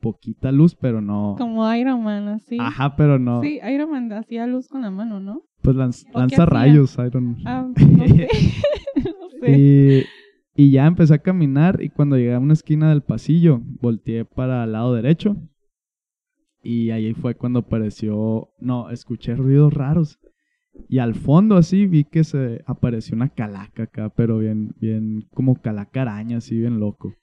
poquita 0.06 0.52
luz, 0.52 0.76
pero 0.76 1.00
no. 1.00 1.34
Como 1.36 1.74
Iron 1.74 2.04
Man, 2.04 2.28
así. 2.28 2.58
Ajá, 2.60 2.94
pero 2.94 3.18
no. 3.18 3.42
Sí, 3.42 3.58
Iron 3.68 3.90
Man 3.90 4.12
hacía 4.12 4.46
luz 4.46 4.68
con 4.68 4.82
la 4.82 4.90
mano, 4.92 5.18
¿no? 5.18 5.42
Pues 5.62 5.74
lanza 5.74 6.46
rayos, 6.46 6.96
Iron 7.04 7.32
Man. 7.32 7.42
Ah, 7.44 7.66
no 7.76 9.28
sé. 9.40 10.06
Y, 10.54 10.62
y 10.62 10.70
ya 10.70 10.86
empecé 10.86 11.14
a 11.14 11.18
caminar 11.18 11.82
y 11.82 11.88
cuando 11.88 12.16
llegué 12.16 12.34
a 12.34 12.38
una 12.38 12.52
esquina 12.52 12.90
del 12.90 13.02
pasillo, 13.02 13.60
volteé 13.80 14.24
para 14.24 14.62
el 14.62 14.72
lado 14.72 14.94
derecho. 14.94 15.36
Y 16.62 16.90
ahí 16.90 17.12
fue 17.14 17.34
cuando 17.34 17.60
apareció, 17.60 18.50
no, 18.60 18.90
escuché 18.90 19.34
ruidos 19.34 19.74
raros. 19.74 20.20
Y 20.88 20.98
al 20.98 21.14
fondo 21.14 21.56
así 21.56 21.86
vi 21.86 22.04
que 22.04 22.24
se 22.24 22.62
apareció 22.66 23.16
una 23.16 23.28
calaca 23.28 23.84
acá, 23.84 24.08
pero 24.10 24.38
bien, 24.38 24.74
bien 24.80 25.26
como 25.34 25.60
calaca 25.60 26.02
araña, 26.02 26.38
así 26.38 26.58
bien 26.58 26.78
loco. 26.78 27.14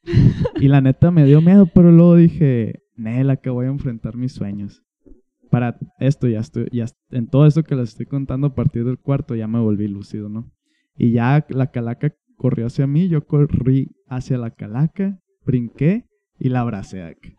Y 0.60 0.68
la 0.68 0.82
neta 0.82 1.12
me 1.12 1.26
dio 1.26 1.42
miedo, 1.42 1.68
pero 1.74 1.92
luego 1.92 2.16
dije, 2.16 2.84
Nela, 2.96 3.38
que 3.38 3.50
voy 3.50 3.66
a 3.66 3.70
enfrentar 3.70 4.16
mis 4.16 4.34
sueños. 4.34 4.84
Para 5.50 5.78
esto 6.00 6.28
ya 6.28 6.40
estoy, 6.40 6.68
ya 6.72 6.86
en 7.12 7.28
todo 7.28 7.46
esto 7.46 7.64
que 7.64 7.76
les 7.76 7.90
estoy 7.90 8.08
contando 8.08 8.48
a 8.48 8.56
partir 8.56 8.86
del 8.86 8.98
cuarto 8.98 9.36
ya 9.36 9.48
me 9.48 9.60
volví 9.60 9.88
lúcido, 9.88 10.28
¿no? 10.28 10.52
Y 10.98 11.12
ya 11.12 11.46
la 11.50 11.68
calaca 11.68 12.14
corrió 12.38 12.68
hacia 12.68 12.88
mí, 12.88 13.08
yo 13.08 13.26
corrí 13.26 13.96
hacia 14.08 14.38
la 14.38 14.52
calaca, 14.52 15.20
brinqué 15.46 16.06
y 16.40 16.50
la 16.50 16.62
abracé 16.62 17.04
acá. 17.04 17.30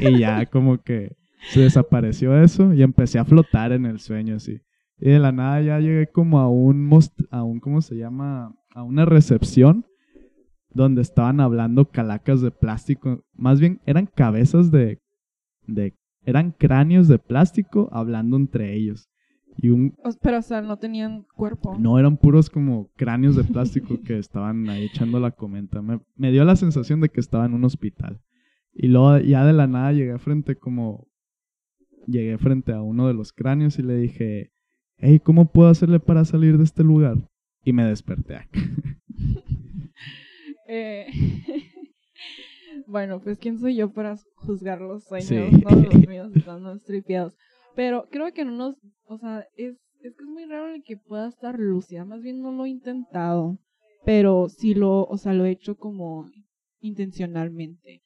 Y 0.00 0.20
ya 0.20 0.46
como 0.46 0.78
que 0.78 1.16
se 1.50 1.60
desapareció 1.60 2.40
eso 2.40 2.72
y 2.72 2.82
empecé 2.82 3.18
a 3.18 3.24
flotar 3.24 3.72
en 3.72 3.86
el 3.86 3.98
sueño 4.00 4.36
así. 4.36 4.60
Y 5.00 5.10
de 5.10 5.18
la 5.18 5.32
nada 5.32 5.60
ya 5.62 5.78
llegué 5.78 6.08
como 6.08 6.40
a 6.40 6.48
un, 6.48 6.90
a 7.30 7.42
un, 7.42 7.60
¿cómo 7.60 7.80
se 7.80 7.96
llama? 7.96 8.54
A 8.74 8.82
una 8.82 9.04
recepción 9.04 9.86
donde 10.70 11.02
estaban 11.02 11.40
hablando 11.40 11.90
calacas 11.90 12.40
de 12.40 12.50
plástico. 12.50 13.24
Más 13.34 13.60
bien 13.60 13.80
eran 13.86 14.06
cabezas 14.06 14.70
de, 14.70 15.00
de 15.66 15.94
eran 16.24 16.52
cráneos 16.52 17.08
de 17.08 17.18
plástico 17.18 17.88
hablando 17.92 18.36
entre 18.36 18.74
ellos. 18.74 19.08
Y 19.56 19.70
un, 19.70 19.94
Pero, 20.22 20.38
o 20.38 20.42
sea, 20.42 20.62
no 20.62 20.76
tenían 20.76 21.24
cuerpo. 21.34 21.76
No, 21.78 21.98
eran 21.98 22.16
puros 22.16 22.48
como 22.48 22.90
cráneos 22.96 23.34
de 23.34 23.44
plástico 23.44 24.00
que 24.02 24.18
estaban 24.18 24.68
ahí 24.68 24.84
echando 24.84 25.18
la 25.18 25.32
comenta. 25.32 25.82
Me, 25.82 26.00
me, 26.14 26.30
dio 26.30 26.44
la 26.44 26.54
sensación 26.54 27.00
de 27.00 27.08
que 27.08 27.20
estaba 27.20 27.46
en 27.46 27.54
un 27.54 27.64
hospital. 27.64 28.20
Y 28.72 28.88
luego 28.88 29.18
ya 29.18 29.44
de 29.44 29.52
la 29.52 29.66
nada 29.66 29.92
llegué 29.92 30.18
frente 30.18 30.56
como... 30.56 31.08
Llegué 32.06 32.38
frente 32.38 32.72
a 32.72 32.80
uno 32.80 33.06
de 33.06 33.12
los 33.12 33.32
cráneos 33.32 33.78
y 33.78 33.82
le 33.82 33.96
dije, 33.96 34.52
hey, 34.98 35.20
¿cómo 35.20 35.50
puedo 35.50 35.68
hacerle 35.68 36.00
para 36.00 36.24
salir 36.24 36.58
de 36.58 36.64
este 36.64 36.82
lugar? 36.82 37.16
Y 37.64 37.72
me 37.72 37.84
desperté 37.84 38.48
eh, 40.68 41.06
bueno, 42.86 43.20
pues 43.20 43.38
quién 43.38 43.58
soy 43.58 43.76
yo 43.76 43.92
para 43.92 44.16
juzgar 44.36 44.80
los 44.80 45.04
sueños, 45.04 45.50
todos 45.62 45.84
los 45.84 46.08
míos 46.08 46.30
están 46.34 46.66
estripiados. 46.76 47.34
Pero 47.74 48.08
creo 48.10 48.32
que 48.32 48.44
no 48.44 48.52
nos, 48.52 48.76
o 49.04 49.18
sea, 49.18 49.46
es, 49.54 49.76
es 50.02 50.16
que 50.16 50.22
es 50.22 50.28
muy 50.28 50.44
raro 50.46 50.74
el 50.74 50.82
que 50.82 50.96
pueda 50.96 51.28
estar 51.28 51.58
lúcida, 51.58 52.04
más 52.04 52.22
bien 52.22 52.40
no 52.40 52.52
lo 52.52 52.64
he 52.64 52.70
intentado. 52.70 53.58
pero 54.04 54.48
sí 54.48 54.74
lo, 54.74 55.04
o 55.04 55.18
sea, 55.18 55.34
lo 55.34 55.44
he 55.44 55.50
hecho 55.50 55.76
como 55.76 56.26
intencionalmente. 56.80 58.02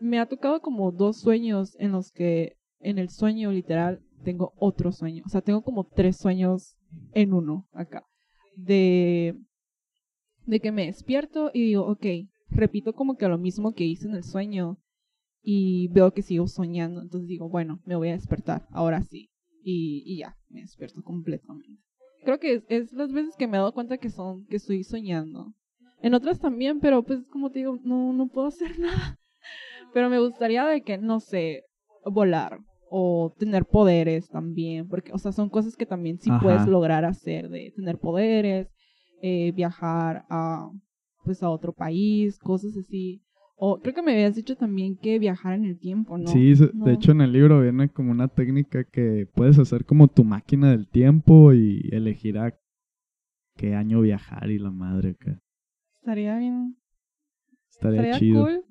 Me 0.00 0.18
ha 0.18 0.26
tocado 0.26 0.60
como 0.60 0.92
dos 0.92 1.20
sueños 1.20 1.74
en 1.78 1.92
los 1.92 2.12
que 2.12 2.56
en 2.80 2.98
el 2.98 3.08
sueño 3.08 3.50
literal 3.50 4.00
tengo 4.24 4.52
otro 4.58 4.92
sueño. 4.92 5.22
O 5.26 5.28
sea, 5.28 5.40
tengo 5.40 5.62
como 5.62 5.84
tres 5.84 6.16
sueños 6.16 6.76
en 7.12 7.32
uno 7.32 7.66
acá. 7.72 8.04
De, 8.56 9.36
de 10.46 10.60
que 10.60 10.72
me 10.72 10.86
despierto 10.86 11.50
y 11.54 11.62
digo, 11.62 11.86
ok, 11.86 12.06
repito 12.50 12.92
como 12.92 13.16
que 13.16 13.28
lo 13.28 13.38
mismo 13.38 13.72
que 13.72 13.84
hice 13.84 14.08
en 14.08 14.14
el 14.14 14.24
sueño 14.24 14.78
y 15.42 15.88
veo 15.88 16.12
que 16.12 16.22
sigo 16.22 16.46
soñando. 16.46 17.00
Entonces 17.00 17.28
digo, 17.28 17.48
bueno, 17.48 17.80
me 17.84 17.96
voy 17.96 18.08
a 18.08 18.12
despertar, 18.12 18.66
ahora 18.70 19.02
sí. 19.02 19.30
Y, 19.62 20.02
y 20.06 20.18
ya, 20.18 20.36
me 20.48 20.60
despierto 20.60 21.02
completamente. 21.02 21.82
Creo 22.24 22.38
que 22.38 22.62
es, 22.68 22.92
las 22.92 23.12
veces 23.12 23.36
que 23.36 23.46
me 23.46 23.56
he 23.56 23.60
dado 23.60 23.72
cuenta 23.72 23.98
que 23.98 24.10
son, 24.10 24.46
que 24.46 24.56
estoy 24.56 24.82
soñando. 24.84 25.54
En 26.00 26.14
otras 26.14 26.40
también, 26.40 26.80
pero 26.80 27.02
pues 27.02 27.24
como 27.30 27.50
te 27.50 27.60
digo, 27.60 27.78
no, 27.82 28.12
no 28.12 28.28
puedo 28.28 28.48
hacer 28.48 28.78
nada. 28.78 29.18
Pero 29.92 30.10
me 30.10 30.18
gustaría 30.18 30.64
de 30.66 30.82
que, 30.82 30.98
no 30.98 31.20
sé, 31.20 31.64
volar 32.04 32.60
o 32.90 33.34
tener 33.38 33.64
poderes 33.64 34.28
también, 34.28 34.88
porque, 34.88 35.12
o 35.12 35.18
sea, 35.18 35.32
son 35.32 35.48
cosas 35.48 35.76
que 35.76 35.86
también 35.86 36.18
sí 36.18 36.30
puedes 36.40 36.66
lograr 36.66 37.04
hacer, 37.04 37.48
de 37.48 37.72
tener 37.76 37.98
poderes, 37.98 38.68
eh, 39.22 39.52
viajar 39.52 40.24
a, 40.30 40.70
pues, 41.24 41.42
a 41.42 41.50
otro 41.50 41.72
país, 41.72 42.38
cosas 42.38 42.76
así. 42.76 43.22
O 43.56 43.80
creo 43.80 43.92
que 43.92 44.02
me 44.02 44.12
habías 44.12 44.36
dicho 44.36 44.56
también 44.56 44.96
que 44.96 45.18
viajar 45.18 45.54
en 45.54 45.64
el 45.64 45.78
tiempo, 45.78 46.16
¿no? 46.16 46.28
Sí, 46.28 46.54
de 46.54 46.92
hecho 46.92 47.10
en 47.10 47.20
el 47.20 47.32
libro 47.32 47.60
viene 47.60 47.88
como 47.88 48.12
una 48.12 48.28
técnica 48.28 48.84
que 48.84 49.28
puedes 49.34 49.58
hacer 49.58 49.84
como 49.84 50.06
tu 50.06 50.22
máquina 50.22 50.70
del 50.70 50.88
tiempo 50.88 51.52
y 51.52 51.88
elegir 51.90 52.38
a 52.38 52.56
qué 53.56 53.74
año 53.74 54.00
viajar 54.00 54.50
y 54.50 54.58
la 54.58 54.70
madre 54.70 55.10
acá. 55.10 55.40
Estaría 56.00 56.38
bien. 56.38 56.76
Estaría, 57.68 58.18
chido. 58.18 58.44
Cool. 58.44 58.64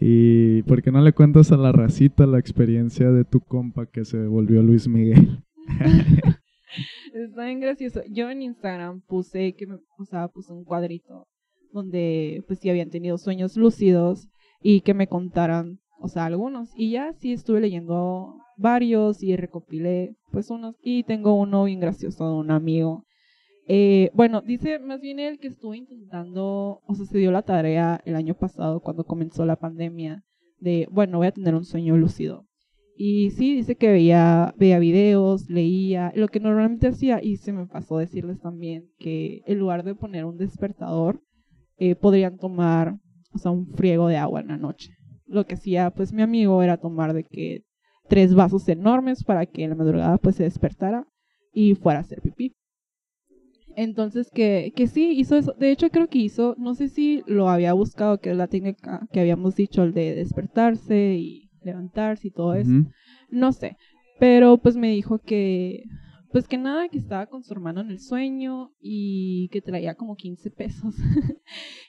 ¿Y 0.00 0.62
por 0.62 0.82
qué 0.82 0.90
no 0.90 1.00
le 1.00 1.12
cuentas 1.12 1.52
a 1.52 1.56
la 1.56 1.72
racita 1.72 2.26
la 2.26 2.38
experiencia 2.38 3.10
de 3.10 3.24
tu 3.24 3.40
compa 3.40 3.86
que 3.86 4.04
se 4.04 4.26
volvió 4.26 4.62
Luis 4.62 4.88
Miguel? 4.88 5.42
Está 7.14 7.44
bien 7.44 7.60
gracioso. 7.60 8.00
Yo 8.10 8.28
en 8.30 8.42
Instagram 8.42 9.00
puse 9.02 9.54
que 9.54 9.66
me, 9.66 9.76
o 9.98 10.04
sea, 10.04 10.28
puse 10.28 10.52
un 10.52 10.64
cuadrito 10.64 11.28
donde 11.72 12.42
pues 12.46 12.58
sí 12.58 12.70
habían 12.70 12.90
tenido 12.90 13.18
sueños 13.18 13.56
lúcidos 13.56 14.28
y 14.62 14.80
que 14.80 14.94
me 14.94 15.08
contaran, 15.08 15.80
o 16.00 16.08
sea, 16.08 16.24
algunos. 16.24 16.70
Y 16.76 16.92
ya 16.92 17.12
sí 17.12 17.32
estuve 17.32 17.60
leyendo 17.60 18.36
varios 18.56 19.22
y 19.22 19.36
recopilé 19.36 20.16
pues 20.30 20.50
unos 20.50 20.76
y 20.82 21.04
tengo 21.04 21.34
uno 21.34 21.64
bien 21.64 21.80
gracioso 21.80 22.28
de 22.28 22.34
un 22.34 22.50
amigo 22.50 23.04
eh, 23.66 24.10
bueno, 24.14 24.42
dice 24.42 24.78
más 24.78 25.00
bien 25.00 25.18
él 25.18 25.38
que 25.38 25.48
estuvo 25.48 25.74
intentando, 25.74 26.80
o 26.86 26.94
sea, 26.94 27.06
se 27.06 27.18
dio 27.18 27.32
la 27.32 27.42
tarea 27.42 28.00
el 28.04 28.16
año 28.16 28.34
pasado 28.34 28.80
cuando 28.80 29.04
comenzó 29.04 29.44
la 29.46 29.56
pandemia 29.56 30.22
de, 30.58 30.86
bueno, 30.90 31.18
voy 31.18 31.28
a 31.28 31.32
tener 31.32 31.54
un 31.54 31.64
sueño 31.64 31.96
lúcido. 31.96 32.46
Y 32.96 33.30
sí, 33.30 33.56
dice 33.56 33.74
que 33.74 33.90
veía, 33.90 34.54
veía 34.56 34.78
videos, 34.78 35.48
leía, 35.50 36.12
lo 36.14 36.28
que 36.28 36.38
normalmente 36.38 36.86
hacía, 36.88 37.20
y 37.22 37.38
se 37.38 37.52
me 37.52 37.66
pasó 37.66 37.98
decirles 37.98 38.40
también 38.40 38.88
que 38.98 39.42
en 39.46 39.58
lugar 39.58 39.82
de 39.82 39.96
poner 39.96 40.24
un 40.24 40.36
despertador, 40.36 41.20
eh, 41.76 41.96
podrían 41.96 42.38
tomar, 42.38 42.96
o 43.32 43.38
sea, 43.38 43.50
un 43.50 43.66
friego 43.74 44.06
de 44.06 44.16
agua 44.16 44.40
en 44.40 44.48
la 44.48 44.58
noche. 44.58 44.90
Lo 45.26 45.44
que 45.44 45.54
hacía, 45.54 45.90
pues, 45.90 46.12
mi 46.12 46.22
amigo 46.22 46.62
era 46.62 46.76
tomar 46.76 47.14
de 47.14 47.24
que 47.24 47.64
tres 48.08 48.34
vasos 48.34 48.68
enormes 48.68 49.24
para 49.24 49.46
que 49.46 49.64
en 49.64 49.70
la 49.70 49.76
madrugada, 49.76 50.18
pues, 50.18 50.36
se 50.36 50.44
despertara 50.44 51.04
y 51.52 51.74
fuera 51.74 51.98
a 51.98 52.02
hacer 52.02 52.20
pipí. 52.20 52.54
Entonces, 53.76 54.30
que, 54.30 54.72
que 54.74 54.86
sí, 54.86 55.12
hizo 55.16 55.36
eso. 55.36 55.54
De 55.58 55.70
hecho, 55.70 55.90
creo 55.90 56.08
que 56.08 56.18
hizo, 56.18 56.54
no 56.58 56.74
sé 56.74 56.88
si 56.88 57.22
lo 57.26 57.48
había 57.48 57.72
buscado, 57.72 58.18
que 58.18 58.30
es 58.30 58.36
la 58.36 58.48
técnica 58.48 59.06
que 59.12 59.20
habíamos 59.20 59.56
dicho, 59.56 59.82
el 59.82 59.92
de 59.92 60.14
despertarse 60.14 61.14
y 61.14 61.50
levantarse 61.62 62.28
y 62.28 62.30
todo 62.30 62.54
eso. 62.54 62.70
No 63.30 63.52
sé. 63.52 63.76
Pero 64.18 64.58
pues 64.58 64.76
me 64.76 64.90
dijo 64.90 65.18
que, 65.18 65.84
pues 66.30 66.46
que 66.46 66.58
nada, 66.58 66.88
que 66.88 66.98
estaba 66.98 67.26
con 67.26 67.42
su 67.42 67.52
hermano 67.52 67.80
en 67.80 67.90
el 67.90 68.00
sueño 68.00 68.70
y 68.80 69.48
que 69.48 69.60
traía 69.60 69.94
como 69.94 70.14
15 70.14 70.50
pesos. 70.50 70.94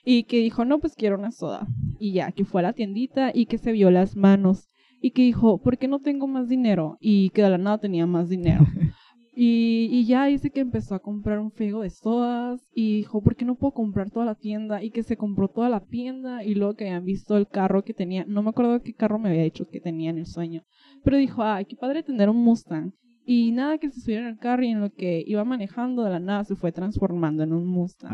y 0.04 0.24
que 0.24 0.38
dijo, 0.38 0.64
no, 0.64 0.78
pues 0.80 0.94
quiero 0.94 1.18
una 1.18 1.30
soda. 1.30 1.66
Y 1.98 2.12
ya, 2.12 2.32
que 2.32 2.44
fue 2.44 2.60
a 2.60 2.64
la 2.64 2.72
tiendita 2.72 3.30
y 3.32 3.46
que 3.46 3.58
se 3.58 3.72
vio 3.72 3.90
las 3.90 4.16
manos. 4.16 4.68
Y 5.00 5.12
que 5.12 5.22
dijo, 5.22 5.60
¿por 5.60 5.78
qué 5.78 5.88
no 5.88 6.00
tengo 6.00 6.26
más 6.26 6.48
dinero? 6.48 6.96
Y 7.00 7.30
que 7.30 7.42
de 7.42 7.50
la 7.50 7.58
nada 7.58 7.78
tenía 7.78 8.06
más 8.06 8.28
dinero. 8.28 8.64
Y, 9.38 9.90
y, 9.92 10.06
ya 10.06 10.24
dice 10.24 10.50
que 10.50 10.60
empezó 10.60 10.94
a 10.94 11.00
comprar 11.00 11.40
un 11.40 11.50
fego 11.50 11.82
de 11.82 11.90
sodas 11.90 12.66
y 12.74 12.96
dijo, 12.96 13.22
¿por 13.22 13.36
qué 13.36 13.44
no 13.44 13.56
puedo 13.56 13.72
comprar 13.72 14.10
toda 14.10 14.24
la 14.24 14.34
tienda? 14.34 14.82
Y 14.82 14.90
que 14.90 15.02
se 15.02 15.18
compró 15.18 15.48
toda 15.48 15.68
la 15.68 15.80
tienda 15.80 16.42
y 16.42 16.54
luego 16.54 16.74
que 16.74 16.84
habían 16.84 17.04
visto 17.04 17.36
el 17.36 17.46
carro 17.46 17.84
que 17.84 17.92
tenía, 17.92 18.24
no 18.26 18.42
me 18.42 18.48
acuerdo 18.48 18.80
qué 18.80 18.94
carro 18.94 19.18
me 19.18 19.28
había 19.28 19.42
dicho 19.42 19.68
que 19.68 19.78
tenía 19.78 20.08
en 20.08 20.16
el 20.16 20.24
sueño, 20.24 20.62
pero 21.04 21.18
dijo, 21.18 21.42
ay, 21.42 21.66
qué 21.66 21.76
padre 21.76 22.02
tener 22.02 22.30
un 22.30 22.42
Mustang. 22.42 22.92
Y 23.28 23.52
nada 23.52 23.76
que 23.76 23.90
se 23.90 24.00
subiera 24.00 24.22
en 24.22 24.28
el 24.28 24.38
carro 24.38 24.64
y 24.64 24.68
en 24.68 24.80
lo 24.80 24.90
que 24.90 25.22
iba 25.26 25.44
manejando 25.44 26.04
de 26.04 26.10
la 26.10 26.20
nada 26.20 26.44
se 26.44 26.54
fue 26.54 26.72
transformando 26.72 27.42
en 27.42 27.52
un 27.52 27.66
Mustang. 27.66 28.12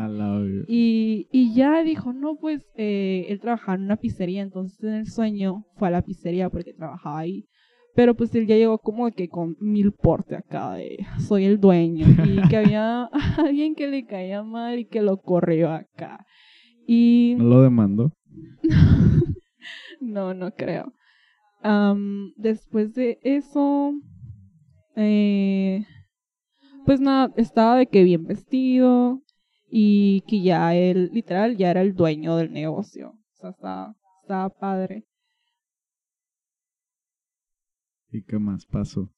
Y, 0.67 1.29
y 1.31 1.53
ya 1.53 1.83
dijo, 1.83 2.11
no, 2.11 2.35
pues 2.35 2.65
eh, 2.75 3.27
él 3.29 3.39
trabajaba 3.39 3.75
en 3.75 3.83
una 3.83 3.95
pizzería, 3.95 4.41
entonces 4.41 4.83
en 4.83 4.95
el 4.95 5.07
sueño 5.07 5.65
fue 5.77 5.87
a 5.87 5.91
la 5.91 6.01
pizzería 6.01 6.49
porque 6.49 6.73
trabajaba 6.73 7.19
ahí. 7.19 7.45
Pero 7.95 8.15
pues 8.15 8.33
él 8.35 8.47
ya 8.47 8.55
llegó 8.55 8.79
como 8.79 9.09
que 9.11 9.29
con 9.29 9.55
mil 9.59 9.91
porte 9.91 10.35
acá 10.35 10.73
de 10.73 11.05
soy 11.19 11.45
el 11.45 11.59
dueño 11.59 12.07
y 12.25 12.47
que 12.49 12.57
había 12.57 13.05
alguien 13.37 13.75
que 13.75 13.87
le 13.87 14.05
caía 14.05 14.43
mal 14.43 14.79
y 14.79 14.85
que 14.85 15.01
lo 15.01 15.17
corrió 15.17 15.71
acá. 15.71 16.25
Y... 16.87 17.35
¿No 17.37 17.45
lo 17.45 17.61
demandó? 17.61 18.11
no, 20.01 20.33
no 20.33 20.51
creo. 20.51 20.93
después 22.35 22.93
de 22.95 23.19
eso, 23.23 23.93
eh, 24.95 25.85
pues 26.85 26.99
nada, 26.99 27.31
estaba 27.37 27.77
de 27.77 27.87
que 27.87 28.03
bien 28.03 28.25
vestido 28.25 29.21
y 29.69 30.21
que 30.27 30.41
ya 30.41 30.75
él, 30.75 31.09
literal, 31.13 31.57
ya 31.57 31.71
era 31.71 31.81
el 31.81 31.93
dueño 31.93 32.35
del 32.35 32.51
negocio. 32.51 33.09
O 33.09 33.35
sea, 33.35 33.49
estaba, 33.51 33.95
estaba 34.21 34.49
padre. 34.49 35.05
¿Y 38.13 38.21
qué 38.21 38.37
más 38.37 38.65
pasó? 38.67 39.09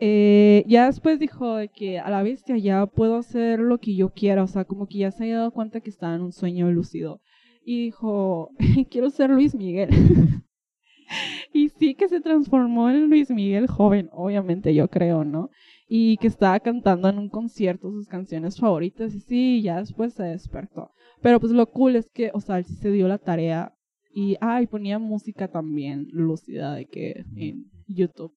Eh, 0.00 0.64
ya 0.66 0.86
después 0.86 1.20
dijo 1.20 1.56
que 1.74 1.98
a 1.98 2.08
la 2.08 2.22
bestia 2.22 2.56
ya 2.56 2.86
puedo 2.86 3.16
hacer 3.16 3.60
lo 3.60 3.78
que 3.78 3.94
yo 3.94 4.14
quiera, 4.14 4.42
o 4.42 4.46
sea, 4.46 4.64
como 4.64 4.86
que 4.86 4.98
ya 4.98 5.10
se 5.10 5.24
había 5.24 5.36
dado 5.36 5.50
cuenta 5.50 5.82
que 5.82 5.90
estaba 5.90 6.14
en 6.14 6.22
un 6.22 6.32
sueño 6.32 6.70
lúcido. 6.70 7.20
Y 7.62 7.84
dijo, 7.84 8.50
quiero 8.90 9.10
ser 9.10 9.28
Luis 9.28 9.54
Miguel. 9.54 9.90
y 11.52 11.68
sí 11.68 11.94
que 11.94 12.08
se 12.08 12.22
transformó 12.22 12.88
en 12.88 13.10
Luis 13.10 13.30
Miguel 13.30 13.66
joven, 13.66 14.08
obviamente 14.12 14.74
yo 14.74 14.88
creo, 14.88 15.24
¿no? 15.24 15.50
Y 15.86 16.16
que 16.16 16.28
estaba 16.28 16.58
cantando 16.60 17.10
en 17.10 17.18
un 17.18 17.28
concierto 17.28 17.90
sus 17.90 18.08
canciones 18.08 18.58
favoritas 18.58 19.14
y 19.14 19.20
sí, 19.20 19.60
ya 19.60 19.76
después 19.76 20.14
se 20.14 20.22
despertó. 20.22 20.92
Pero 21.20 21.38
pues 21.38 21.52
lo 21.52 21.66
cool 21.70 21.96
es 21.96 22.08
que, 22.08 22.30
o 22.32 22.40
sea, 22.40 22.56
él 22.56 22.64
sí 22.64 22.76
se 22.76 22.90
dio 22.90 23.06
la 23.08 23.18
tarea 23.18 23.74
y, 24.12 24.36
ay, 24.40 24.66
ponía 24.66 24.98
música 24.98 25.48
también 25.48 26.08
lúcida 26.12 26.74
de 26.74 26.86
que 26.86 27.24
en 27.36 27.70
YouTube. 27.94 28.32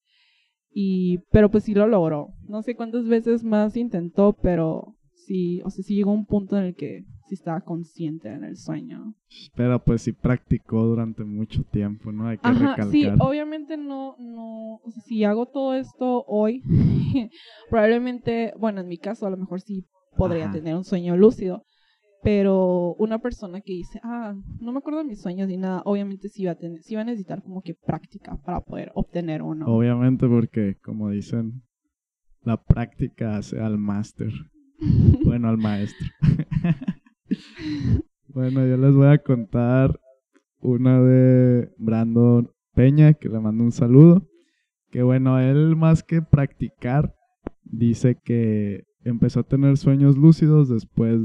Y, 0.70 1.18
pero 1.30 1.50
pues 1.50 1.64
sí 1.64 1.74
lo 1.74 1.86
logró. 1.86 2.28
No 2.48 2.62
sé 2.62 2.74
cuántas 2.74 3.06
veces 3.06 3.44
más 3.44 3.76
intentó, 3.76 4.32
pero 4.32 4.96
sí, 5.14 5.62
o 5.64 5.70
sea, 5.70 5.84
sí 5.84 5.94
llegó 5.94 6.10
a 6.10 6.14
un 6.14 6.26
punto 6.26 6.58
en 6.58 6.64
el 6.64 6.74
que 6.74 7.04
sí 7.28 7.34
estaba 7.34 7.60
consciente 7.60 8.28
en 8.28 8.44
el 8.44 8.56
sueño. 8.56 9.14
Pero 9.54 9.82
pues 9.82 10.02
sí 10.02 10.12
practicó 10.12 10.84
durante 10.84 11.24
mucho 11.24 11.62
tiempo, 11.64 12.12
¿no? 12.12 12.28
Hay 12.28 12.38
que 12.38 12.48
Ajá, 12.48 12.82
Sí, 12.90 13.06
obviamente 13.18 13.76
no, 13.76 14.16
no, 14.18 14.80
o 14.82 14.90
sea, 14.90 15.02
si 15.02 15.24
hago 15.24 15.46
todo 15.46 15.74
esto 15.74 16.24
hoy, 16.26 16.62
probablemente, 17.70 18.52
bueno, 18.58 18.80
en 18.80 18.88
mi 18.88 18.98
caso 18.98 19.26
a 19.26 19.30
lo 19.30 19.36
mejor 19.36 19.60
sí 19.60 19.84
podría 20.16 20.50
tener 20.50 20.74
un 20.74 20.84
sueño 20.84 21.16
lúcido, 21.16 21.64
pero 22.24 22.94
una 22.94 23.18
persona 23.18 23.60
que 23.60 23.74
dice, 23.74 24.00
ah, 24.02 24.34
no 24.58 24.72
me 24.72 24.78
acuerdo 24.78 25.00
de 25.00 25.04
mis 25.04 25.20
sueños 25.20 25.46
ni 25.46 25.58
nada, 25.58 25.82
obviamente 25.84 26.30
sí 26.30 26.46
va 26.46 26.52
a, 26.52 26.54
tener, 26.54 26.82
sí 26.82 26.94
va 26.94 27.02
a 27.02 27.04
necesitar 27.04 27.42
como 27.42 27.60
que 27.60 27.74
práctica 27.74 28.36
para 28.42 28.62
poder 28.62 28.90
obtener 28.94 29.42
uno. 29.42 29.66
Obviamente 29.66 30.26
porque, 30.26 30.78
como 30.82 31.10
dicen, 31.10 31.62
la 32.42 32.56
práctica 32.56 33.36
hace 33.36 33.60
al 33.60 33.76
máster. 33.76 34.32
bueno, 35.24 35.50
al 35.50 35.58
maestro. 35.58 36.06
bueno, 38.28 38.66
yo 38.66 38.78
les 38.78 38.94
voy 38.94 39.08
a 39.08 39.18
contar 39.18 40.00
una 40.60 41.02
de 41.02 41.74
Brandon 41.76 42.50
Peña, 42.74 43.12
que 43.12 43.28
le 43.28 43.38
mando 43.38 43.64
un 43.64 43.72
saludo. 43.72 44.26
Que 44.90 45.02
bueno, 45.02 45.38
él 45.40 45.76
más 45.76 46.02
que 46.02 46.22
practicar, 46.22 47.14
dice 47.64 48.16
que 48.24 48.84
empezó 49.02 49.40
a 49.40 49.46
tener 49.46 49.76
sueños 49.76 50.16
lúcidos 50.16 50.70
después 50.70 51.20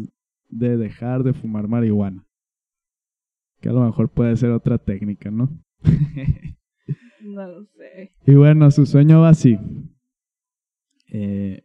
de 0.50 0.78
dejar 0.78 1.24
de 1.24 1.34
fumar 1.34 1.68
marihuana. 1.68 2.26
Que 3.62 3.70
a 3.70 3.74
lo 3.74 3.86
mejor 3.86 4.10
puede 4.10 4.36
ser 4.36 4.52
otra 4.52 4.78
técnica, 4.78 5.32
¿no? 5.32 5.50
no 7.22 7.48
lo 7.48 7.66
sé. 7.66 8.14
Y 8.26 8.36
bueno, 8.36 8.70
su 8.72 8.86
sueño 8.86 9.22
va 9.22 9.30
así. 9.30 9.58
Eh, 11.12 11.64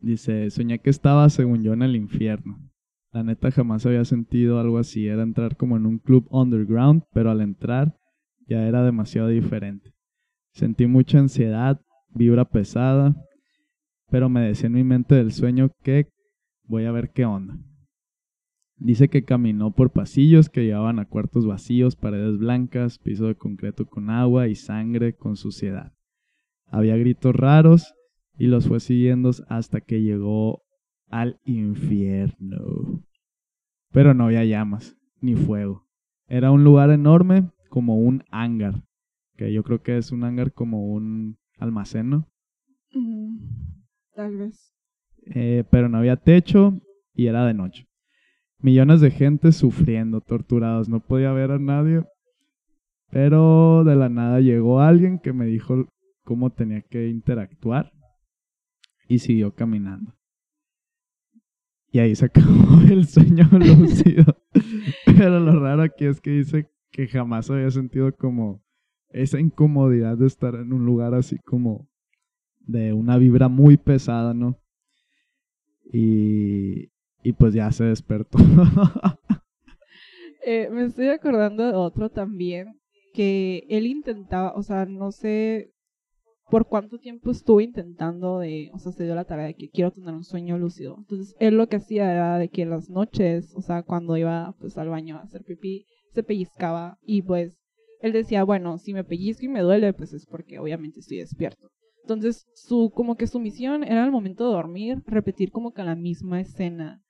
dice, 0.00 0.50
soñé 0.50 0.78
que 0.78 0.90
estaba, 0.90 1.28
según 1.28 1.62
yo, 1.62 1.72
en 1.72 1.82
el 1.82 1.96
infierno. 1.96 2.58
La 3.12 3.24
neta 3.24 3.50
jamás 3.50 3.84
había 3.86 4.04
sentido 4.04 4.60
algo 4.60 4.78
así. 4.78 5.06
Era 5.06 5.22
entrar 5.22 5.56
como 5.56 5.76
en 5.76 5.86
un 5.86 5.98
club 5.98 6.26
underground, 6.30 7.02
pero 7.12 7.30
al 7.30 7.40
entrar 7.40 7.96
ya 8.46 8.66
era 8.66 8.84
demasiado 8.84 9.28
diferente. 9.28 9.92
Sentí 10.52 10.86
mucha 10.86 11.18
ansiedad, 11.18 11.80
vibra 12.10 12.44
pesada, 12.44 13.16
pero 14.10 14.28
me 14.28 14.40
decía 14.40 14.66
en 14.66 14.74
mi 14.74 14.84
mente 14.84 15.14
del 15.14 15.32
sueño 15.32 15.70
que 15.82 16.08
voy 16.64 16.84
a 16.84 16.92
ver 16.92 17.10
qué 17.10 17.24
onda. 17.24 17.58
Dice 18.80 19.08
que 19.08 19.24
caminó 19.24 19.72
por 19.72 19.90
pasillos 19.90 20.48
que 20.48 20.64
llevaban 20.64 20.98
a 20.98 21.04
cuartos 21.04 21.46
vacíos, 21.46 21.96
paredes 21.96 22.38
blancas, 22.38 22.98
piso 22.98 23.26
de 23.26 23.34
concreto 23.34 23.84
con 23.84 24.08
agua 24.08 24.48
y 24.48 24.54
sangre 24.54 25.12
con 25.12 25.36
suciedad. 25.36 25.92
Había 26.64 26.96
gritos 26.96 27.36
raros 27.36 27.94
y 28.38 28.46
los 28.46 28.66
fue 28.66 28.80
siguiendo 28.80 29.32
hasta 29.48 29.82
que 29.82 30.00
llegó 30.00 30.62
al 31.10 31.38
infierno. 31.44 33.04
Pero 33.92 34.14
no 34.14 34.24
había 34.24 34.46
llamas 34.46 34.96
ni 35.20 35.34
fuego. 35.34 35.86
Era 36.26 36.50
un 36.50 36.64
lugar 36.64 36.90
enorme 36.90 37.50
como 37.68 37.96
un 37.96 38.24
hangar, 38.30 38.82
que 39.36 39.52
yo 39.52 39.62
creo 39.62 39.82
que 39.82 39.98
es 39.98 40.10
un 40.10 40.24
hangar 40.24 40.54
como 40.54 40.86
un 40.86 41.36
almacén, 41.58 42.08
¿no? 42.08 42.26
Mm, 42.94 43.40
tal 44.14 44.38
vez. 44.38 44.74
Eh, 45.34 45.64
pero 45.70 45.90
no 45.90 45.98
había 45.98 46.16
techo 46.16 46.80
y 47.12 47.26
era 47.26 47.44
de 47.44 47.52
noche. 47.52 47.89
Millones 48.62 49.00
de 49.00 49.10
gente 49.10 49.52
sufriendo, 49.52 50.20
torturados. 50.20 50.88
No 50.88 51.00
podía 51.00 51.32
ver 51.32 51.50
a 51.50 51.58
nadie. 51.58 52.04
Pero 53.10 53.84
de 53.84 53.96
la 53.96 54.08
nada 54.08 54.40
llegó 54.40 54.80
alguien 54.80 55.18
que 55.18 55.32
me 55.32 55.46
dijo 55.46 55.86
cómo 56.24 56.50
tenía 56.50 56.82
que 56.82 57.08
interactuar. 57.08 57.92
Y 59.08 59.18
siguió 59.18 59.54
caminando. 59.54 60.14
Y 61.90 61.98
ahí 61.98 62.14
se 62.14 62.24
acabó 62.26 62.80
el 62.88 63.06
sueño 63.06 63.48
lúcido. 63.52 64.24
Pero 65.06 65.40
lo 65.40 65.58
raro 65.58 65.82
aquí 65.82 66.04
es 66.04 66.20
que 66.20 66.30
dice 66.30 66.70
que 66.90 67.08
jamás 67.08 67.50
había 67.50 67.70
sentido 67.70 68.14
como 68.16 68.62
esa 69.08 69.40
incomodidad 69.40 70.16
de 70.18 70.26
estar 70.26 70.54
en 70.54 70.72
un 70.72 70.84
lugar 70.86 71.14
así 71.14 71.38
como 71.38 71.88
de 72.60 72.92
una 72.92 73.16
vibra 73.16 73.48
muy 73.48 73.76
pesada, 73.76 74.34
¿no? 74.34 74.60
Y, 75.92 76.92
y 77.22 77.32
pues 77.32 77.54
ya 77.54 77.70
se 77.72 77.84
despertó. 77.84 78.38
eh, 80.44 80.68
me 80.70 80.84
estoy 80.84 81.08
acordando 81.08 81.66
de 81.66 81.74
otro 81.74 82.10
también, 82.10 82.80
que 83.12 83.64
él 83.68 83.86
intentaba, 83.86 84.52
o 84.54 84.62
sea, 84.62 84.86
no 84.86 85.12
sé 85.12 85.72
por 86.50 86.66
cuánto 86.66 86.98
tiempo 86.98 87.30
estuvo 87.30 87.60
intentando 87.60 88.40
de, 88.40 88.70
o 88.74 88.78
sea, 88.78 88.92
se 88.92 89.04
dio 89.04 89.14
la 89.14 89.24
tarea 89.24 89.46
de 89.46 89.54
que 89.54 89.70
quiero 89.70 89.92
tener 89.92 90.12
un 90.12 90.24
sueño 90.24 90.58
lúcido. 90.58 90.96
Entonces, 90.98 91.36
él 91.38 91.56
lo 91.56 91.68
que 91.68 91.76
hacía 91.76 92.10
era 92.10 92.38
de 92.38 92.48
que 92.48 92.62
en 92.62 92.70
las 92.70 92.90
noches, 92.90 93.52
o 93.54 93.62
sea, 93.62 93.82
cuando 93.84 94.16
iba 94.16 94.54
pues 94.58 94.76
al 94.76 94.88
baño 94.88 95.16
a 95.16 95.22
hacer 95.22 95.44
pipí, 95.44 95.86
se 96.12 96.24
pellizcaba 96.24 96.98
y 97.02 97.22
pues 97.22 97.56
él 98.00 98.12
decía, 98.12 98.42
bueno, 98.42 98.78
si 98.78 98.92
me 98.92 99.04
pellizco 99.04 99.44
y 99.44 99.48
me 99.48 99.60
duele, 99.60 99.92
pues 99.92 100.12
es 100.12 100.26
porque 100.26 100.58
obviamente 100.58 101.00
estoy 101.00 101.18
despierto. 101.18 101.70
Entonces, 102.02 102.46
su 102.54 102.90
como 102.90 103.14
que 103.16 103.28
su 103.28 103.38
misión 103.38 103.84
era 103.84 104.02
al 104.02 104.10
momento 104.10 104.46
de 104.46 104.54
dormir 104.54 105.02
repetir 105.06 105.52
como 105.52 105.72
que 105.72 105.84
la 105.84 105.94
misma 105.94 106.40
escena 106.40 107.02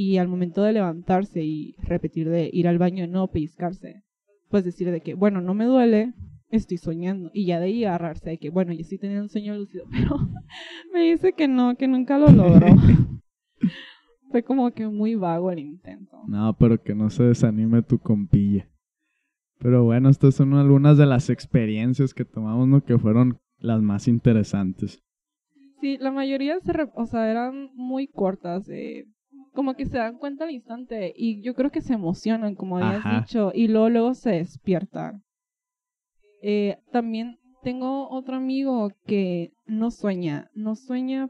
y 0.00 0.18
al 0.18 0.28
momento 0.28 0.62
de 0.62 0.74
levantarse 0.74 1.42
y 1.42 1.74
repetir 1.80 2.28
de 2.28 2.48
ir 2.52 2.68
al 2.68 2.78
baño 2.78 3.02
y 3.02 3.08
no 3.08 3.26
pellizcarse, 3.26 4.04
pues 4.48 4.64
decir 4.64 4.92
de 4.92 5.00
que, 5.00 5.14
bueno, 5.14 5.40
no 5.40 5.54
me 5.54 5.64
duele, 5.64 6.14
estoy 6.50 6.76
soñando. 6.76 7.32
Y 7.34 7.46
ya 7.46 7.58
de 7.58 7.66
ahí 7.66 7.84
agarrarse 7.84 8.30
de 8.30 8.38
que, 8.38 8.48
bueno, 8.48 8.72
yo 8.72 8.82
estoy 8.82 8.98
teniendo 8.98 9.24
un 9.24 9.28
sueño 9.28 9.56
lúcido, 9.56 9.86
pero 9.90 10.16
me 10.94 11.02
dice 11.02 11.32
que 11.32 11.48
no, 11.48 11.74
que 11.74 11.88
nunca 11.88 12.16
lo 12.16 12.30
logró. 12.30 12.68
Fue 14.30 14.44
como 14.44 14.70
que 14.70 14.86
muy 14.86 15.16
vago 15.16 15.50
el 15.50 15.58
intento. 15.58 16.16
No, 16.28 16.56
pero 16.56 16.80
que 16.80 16.94
no 16.94 17.10
se 17.10 17.24
desanime 17.24 17.82
tu 17.82 17.98
compilla. 17.98 18.68
Pero 19.58 19.82
bueno, 19.82 20.10
estas 20.10 20.36
son 20.36 20.54
algunas 20.54 20.96
de 20.96 21.06
las 21.06 21.28
experiencias 21.28 22.14
que 22.14 22.24
tomamos, 22.24 22.68
¿no? 22.68 22.84
Que 22.84 22.98
fueron 22.98 23.38
las 23.58 23.82
más 23.82 24.06
interesantes. 24.06 25.02
Sí, 25.80 25.98
la 25.98 26.12
mayoría 26.12 26.60
se 26.60 26.72
o 26.94 27.06
sea, 27.06 27.28
eran 27.28 27.70
muy 27.74 28.06
cortas. 28.06 28.64
de 28.66 29.08
como 29.58 29.74
que 29.74 29.86
se 29.86 29.98
dan 29.98 30.18
cuenta 30.18 30.44
al 30.44 30.52
instante 30.52 31.12
y 31.16 31.42
yo 31.42 31.52
creo 31.52 31.72
que 31.72 31.80
se 31.80 31.92
emocionan, 31.92 32.54
como 32.54 32.78
habías 32.78 33.02
dicho, 33.22 33.50
y 33.52 33.66
luego, 33.66 33.88
luego 33.88 34.14
se 34.14 34.30
despiertan. 34.30 35.24
Eh, 36.40 36.78
también 36.92 37.40
tengo 37.64 38.08
otro 38.08 38.36
amigo 38.36 38.92
que 39.04 39.50
no 39.66 39.90
sueña, 39.90 40.48
no 40.54 40.76
sueña, 40.76 41.28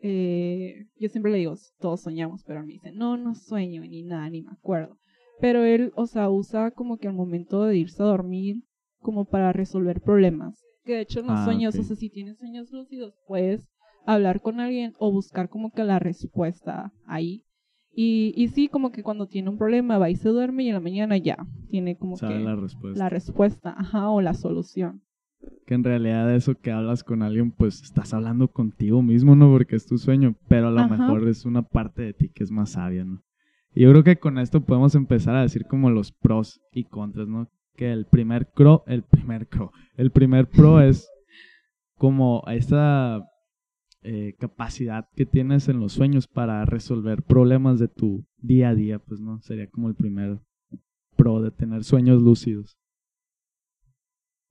eh, 0.00 0.86
yo 0.96 1.10
siempre 1.10 1.30
le 1.30 1.36
digo, 1.36 1.56
todos 1.78 2.00
soñamos, 2.00 2.42
pero 2.46 2.64
me 2.64 2.72
dice, 2.72 2.90
no, 2.92 3.18
no 3.18 3.34
sueño 3.34 3.82
ni 3.82 4.02
nada, 4.02 4.30
ni 4.30 4.40
me 4.40 4.52
acuerdo. 4.52 4.96
Pero 5.38 5.62
él, 5.62 5.92
o 5.94 6.06
sea, 6.06 6.30
usa 6.30 6.70
como 6.70 6.96
que 6.96 7.08
al 7.08 7.14
momento 7.14 7.64
de 7.64 7.76
irse 7.76 8.02
a 8.02 8.06
dormir 8.06 8.62
como 9.00 9.26
para 9.26 9.52
resolver 9.52 10.00
problemas. 10.00 10.58
Que 10.86 10.94
de 10.94 11.00
hecho 11.02 11.20
en 11.20 11.26
los 11.26 11.40
ah, 11.40 11.44
sueños, 11.44 11.78
o 11.78 11.82
sea, 11.82 11.96
si 11.96 12.08
tienes 12.08 12.38
sueños 12.38 12.70
lúcidos, 12.72 13.12
puedes 13.26 13.68
hablar 14.06 14.40
con 14.40 14.58
alguien 14.58 14.94
o 14.98 15.12
buscar 15.12 15.50
como 15.50 15.70
que 15.70 15.84
la 15.84 15.98
respuesta 15.98 16.94
ahí. 17.04 17.44
Y, 18.00 18.32
y 18.36 18.46
sí, 18.46 18.68
como 18.68 18.92
que 18.92 19.02
cuando 19.02 19.26
tiene 19.26 19.50
un 19.50 19.58
problema 19.58 19.98
va 19.98 20.08
y 20.08 20.14
se 20.14 20.28
duerme 20.28 20.62
y 20.62 20.68
en 20.68 20.74
la 20.74 20.80
mañana 20.80 21.16
ya 21.16 21.36
tiene 21.68 21.96
como 21.96 22.16
que 22.16 22.26
la 22.28 22.54
respuesta. 22.54 22.96
la 22.96 23.08
respuesta, 23.08 23.74
ajá, 23.76 24.08
o 24.10 24.20
la 24.20 24.34
solución. 24.34 25.02
Que 25.66 25.74
en 25.74 25.82
realidad 25.82 26.32
eso 26.32 26.54
que 26.54 26.70
hablas 26.70 27.02
con 27.02 27.24
alguien, 27.24 27.50
pues 27.50 27.82
estás 27.82 28.14
hablando 28.14 28.52
contigo 28.52 29.02
mismo, 29.02 29.34
¿no? 29.34 29.50
Porque 29.50 29.74
es 29.74 29.84
tu 29.84 29.98
sueño, 29.98 30.36
pero 30.46 30.68
a 30.68 30.70
lo 30.70 30.88
mejor 30.88 31.26
es 31.26 31.44
una 31.44 31.62
parte 31.62 32.02
de 32.02 32.12
ti 32.12 32.28
que 32.28 32.44
es 32.44 32.52
más 32.52 32.70
sabia, 32.70 33.02
¿no? 33.02 33.20
Y 33.74 33.82
yo 33.82 33.90
creo 33.90 34.04
que 34.04 34.20
con 34.20 34.38
esto 34.38 34.60
podemos 34.60 34.94
empezar 34.94 35.34
a 35.34 35.42
decir 35.42 35.66
como 35.66 35.90
los 35.90 36.12
pros 36.12 36.60
y 36.70 36.84
contras, 36.84 37.26
¿no? 37.26 37.48
Que 37.74 37.90
el 37.90 38.06
primer 38.06 38.48
pro, 38.48 38.84
el 38.86 39.02
primer 39.02 39.48
pro, 39.48 39.72
el 39.96 40.12
primer 40.12 40.46
pro 40.46 40.80
es 40.80 41.10
como 41.96 42.44
esa 42.46 43.24
eh, 44.02 44.34
capacidad 44.38 45.08
que 45.16 45.26
tienes 45.26 45.68
en 45.68 45.80
los 45.80 45.92
sueños 45.92 46.28
para 46.28 46.64
resolver 46.64 47.22
problemas 47.22 47.80
de 47.80 47.88
tu 47.88 48.24
día 48.36 48.70
a 48.70 48.74
día, 48.74 49.00
pues 49.00 49.20
no, 49.20 49.40
sería 49.40 49.68
como 49.68 49.88
el 49.88 49.96
primer 49.96 50.38
pro 51.16 51.42
de 51.42 51.50
tener 51.50 51.82
sueños 51.82 52.22
lúcidos. 52.22 52.78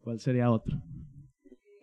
¿Cuál 0.01 0.19
sería 0.19 0.51
otro? 0.51 0.81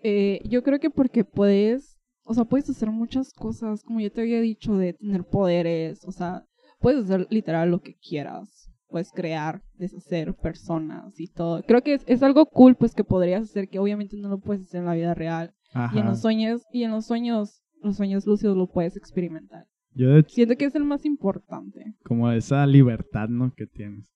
Eh, 0.03 0.43
yo 0.45 0.62
creo 0.62 0.79
que 0.79 0.91
porque 0.91 1.25
puedes, 1.25 1.99
o 2.25 2.35
sea, 2.35 2.45
puedes 2.45 2.69
hacer 2.69 2.91
muchas 2.91 3.33
cosas, 3.33 3.83
como 3.83 4.01
ya 4.01 4.11
te 4.11 4.21
había 4.21 4.41
dicho, 4.43 4.77
de 4.77 4.93
tener 4.93 5.25
poderes, 5.25 6.05
o 6.05 6.12
sea, 6.12 6.45
puedes 6.81 7.05
hacer 7.05 7.27
literal 7.31 7.71
lo 7.71 7.81
que 7.81 7.97
quieras, 7.97 8.71
puedes 8.89 9.11
crear, 9.11 9.62
deshacer 9.79 10.35
personas 10.35 11.19
y 11.19 11.29
todo. 11.29 11.62
Creo 11.62 11.83
que 11.83 11.95
es, 11.95 12.05
es 12.07 12.23
algo 12.23 12.45
cool, 12.45 12.75
pues 12.75 12.95
que 12.95 13.05
podrías 13.05 13.45
hacer 13.45 13.69
que 13.69 13.79
obviamente 13.79 14.19
no 14.19 14.29
lo 14.29 14.39
puedes 14.39 14.65
hacer 14.65 14.81
en 14.81 14.87
la 14.87 14.95
vida 14.95 15.15
real 15.15 15.55
y 15.93 15.99
en 15.99 16.07
los 16.07 16.20
sueños, 16.20 16.62
y 16.72 16.85
en 16.85 16.91
los 16.93 17.07
sueños, 17.07 17.62
los 17.83 17.97
sueños 17.97 18.27
lúcidos 18.27 18.57
lo 18.57 18.68
puedes 18.68 18.97
experimentar. 18.97 19.66
Yo 19.95 20.09
Siento 20.27 20.57
que 20.57 20.64
es 20.64 20.75
el 20.75 20.85
más 20.85 21.05
importante. 21.05 21.95
Como 22.05 22.31
esa 22.31 22.66
libertad, 22.66 23.29
¿no? 23.29 23.53
Que 23.55 23.66
tienes. 23.66 24.12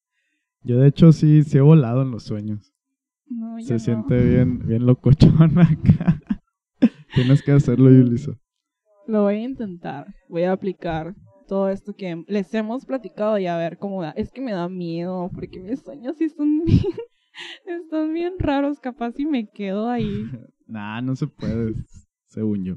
Yo 0.63 0.79
de 0.79 0.89
hecho 0.89 1.13
sí, 1.13 1.43
sí 1.45 1.59
he 1.59 1.61
volado 1.61 2.03
en 2.03 2.11
los 2.11 2.25
sueños. 2.25 2.73
Se 3.61 3.79
siente 3.79 4.21
bien, 4.23 4.59
bien 4.67 4.87
locochón 4.87 5.59
acá. 5.59 6.21
Tienes 7.15 7.43
que 7.43 7.53
hacerlo, 7.53 7.91
Yulisa. 7.91 8.33
Lo 9.07 9.23
voy 9.23 9.37
a 9.37 9.45
intentar. 9.45 10.07
Voy 10.29 10.45
a 10.45 10.53
aplicar 10.53 11.15
todo 11.47 11.69
esto 11.69 11.95
que 11.95 12.25
les 12.27 12.53
hemos 12.55 12.85
platicado 12.85 13.39
y 13.39 13.47
a 13.47 13.57
ver 13.57 13.79
cómo 13.79 14.03
da. 14.03 14.11
Es 14.11 14.31
que 14.31 14.41
me 14.41 14.53
da 14.53 14.69
miedo 14.69 15.31
porque 15.35 15.61
mis 15.61 15.81
sueños 15.81 16.17
sí 16.17 16.29
son 16.29 16.63
bien, 16.65 16.83
están 17.67 18.13
bien 18.13 18.35
raros. 18.39 18.81
Capaz 18.81 19.13
si 19.13 19.27
me 19.27 19.49
quedo 19.49 19.89
ahí. 19.89 20.25
Nah, 20.69 21.01
no 21.01 21.17
se 21.17 21.27
puede, 21.27 21.75
según 22.27 22.65
yo. 22.65 22.77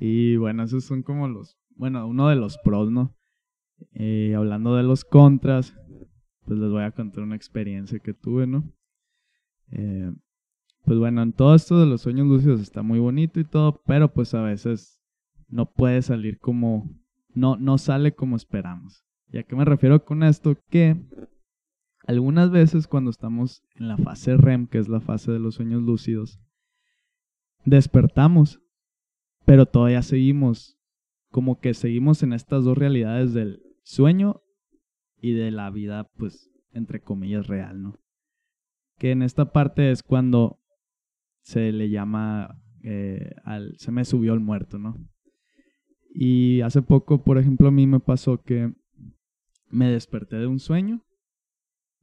Y 0.00 0.36
bueno, 0.36 0.62
esos 0.62 0.84
son 0.84 1.02
como 1.02 1.28
los, 1.28 1.58
bueno, 1.76 2.06
uno 2.06 2.28
de 2.28 2.36
los 2.36 2.56
pros, 2.58 2.90
¿no? 2.90 3.14
Eh, 3.92 4.34
hablando 4.36 4.76
de 4.76 4.84
los 4.84 5.04
contras, 5.04 5.74
pues 6.44 6.58
les 6.58 6.70
voy 6.70 6.82
a 6.82 6.92
contar 6.92 7.24
una 7.24 7.36
experiencia 7.36 7.98
que 7.98 8.14
tuve, 8.14 8.46
¿no? 8.46 8.72
Eh, 9.72 10.12
pues 10.84 10.98
bueno, 10.98 11.22
en 11.22 11.32
todo 11.32 11.54
esto 11.54 11.78
de 11.78 11.86
los 11.86 12.00
sueños 12.00 12.26
lúcidos 12.26 12.60
está 12.60 12.82
muy 12.82 12.98
bonito 12.98 13.40
y 13.40 13.44
todo, 13.44 13.82
pero 13.84 14.12
pues 14.12 14.32
a 14.34 14.42
veces 14.42 15.02
no 15.48 15.70
puede 15.70 16.00
salir 16.02 16.38
como, 16.38 16.88
no, 17.34 17.56
no 17.56 17.78
sale 17.78 18.12
como 18.14 18.36
esperamos. 18.36 19.04
¿Y 19.30 19.38
a 19.38 19.42
qué 19.42 19.56
me 19.56 19.64
refiero 19.64 20.04
con 20.04 20.22
esto? 20.22 20.56
Que 20.70 20.96
algunas 22.06 22.50
veces 22.50 22.86
cuando 22.86 23.10
estamos 23.10 23.62
en 23.74 23.88
la 23.88 23.98
fase 23.98 24.36
REM, 24.36 24.66
que 24.66 24.78
es 24.78 24.88
la 24.88 25.00
fase 25.00 25.30
de 25.30 25.38
los 25.38 25.56
sueños 25.56 25.82
lúcidos, 25.82 26.40
despertamos, 27.68 28.60
pero 29.44 29.66
todavía 29.66 30.02
seguimos, 30.02 30.78
como 31.30 31.60
que 31.60 31.74
seguimos 31.74 32.22
en 32.22 32.32
estas 32.32 32.64
dos 32.64 32.76
realidades 32.76 33.32
del 33.32 33.62
sueño 33.82 34.42
y 35.20 35.32
de 35.32 35.50
la 35.50 35.70
vida, 35.70 36.10
pues, 36.16 36.50
entre 36.72 37.00
comillas, 37.00 37.46
real, 37.46 37.82
¿no? 37.82 37.98
Que 38.98 39.12
en 39.12 39.22
esta 39.22 39.52
parte 39.52 39.90
es 39.90 40.02
cuando 40.02 40.60
se 41.40 41.72
le 41.72 41.90
llama, 41.90 42.60
eh, 42.82 43.34
al, 43.44 43.74
se 43.78 43.90
me 43.90 44.04
subió 44.04 44.34
el 44.34 44.40
muerto, 44.40 44.78
¿no? 44.78 44.96
Y 46.14 46.60
hace 46.62 46.82
poco, 46.82 47.22
por 47.22 47.38
ejemplo, 47.38 47.68
a 47.68 47.72
mí 47.72 47.86
me 47.86 48.00
pasó 48.00 48.42
que 48.42 48.72
me 49.70 49.90
desperté 49.90 50.36
de 50.36 50.46
un 50.46 50.58
sueño, 50.58 51.02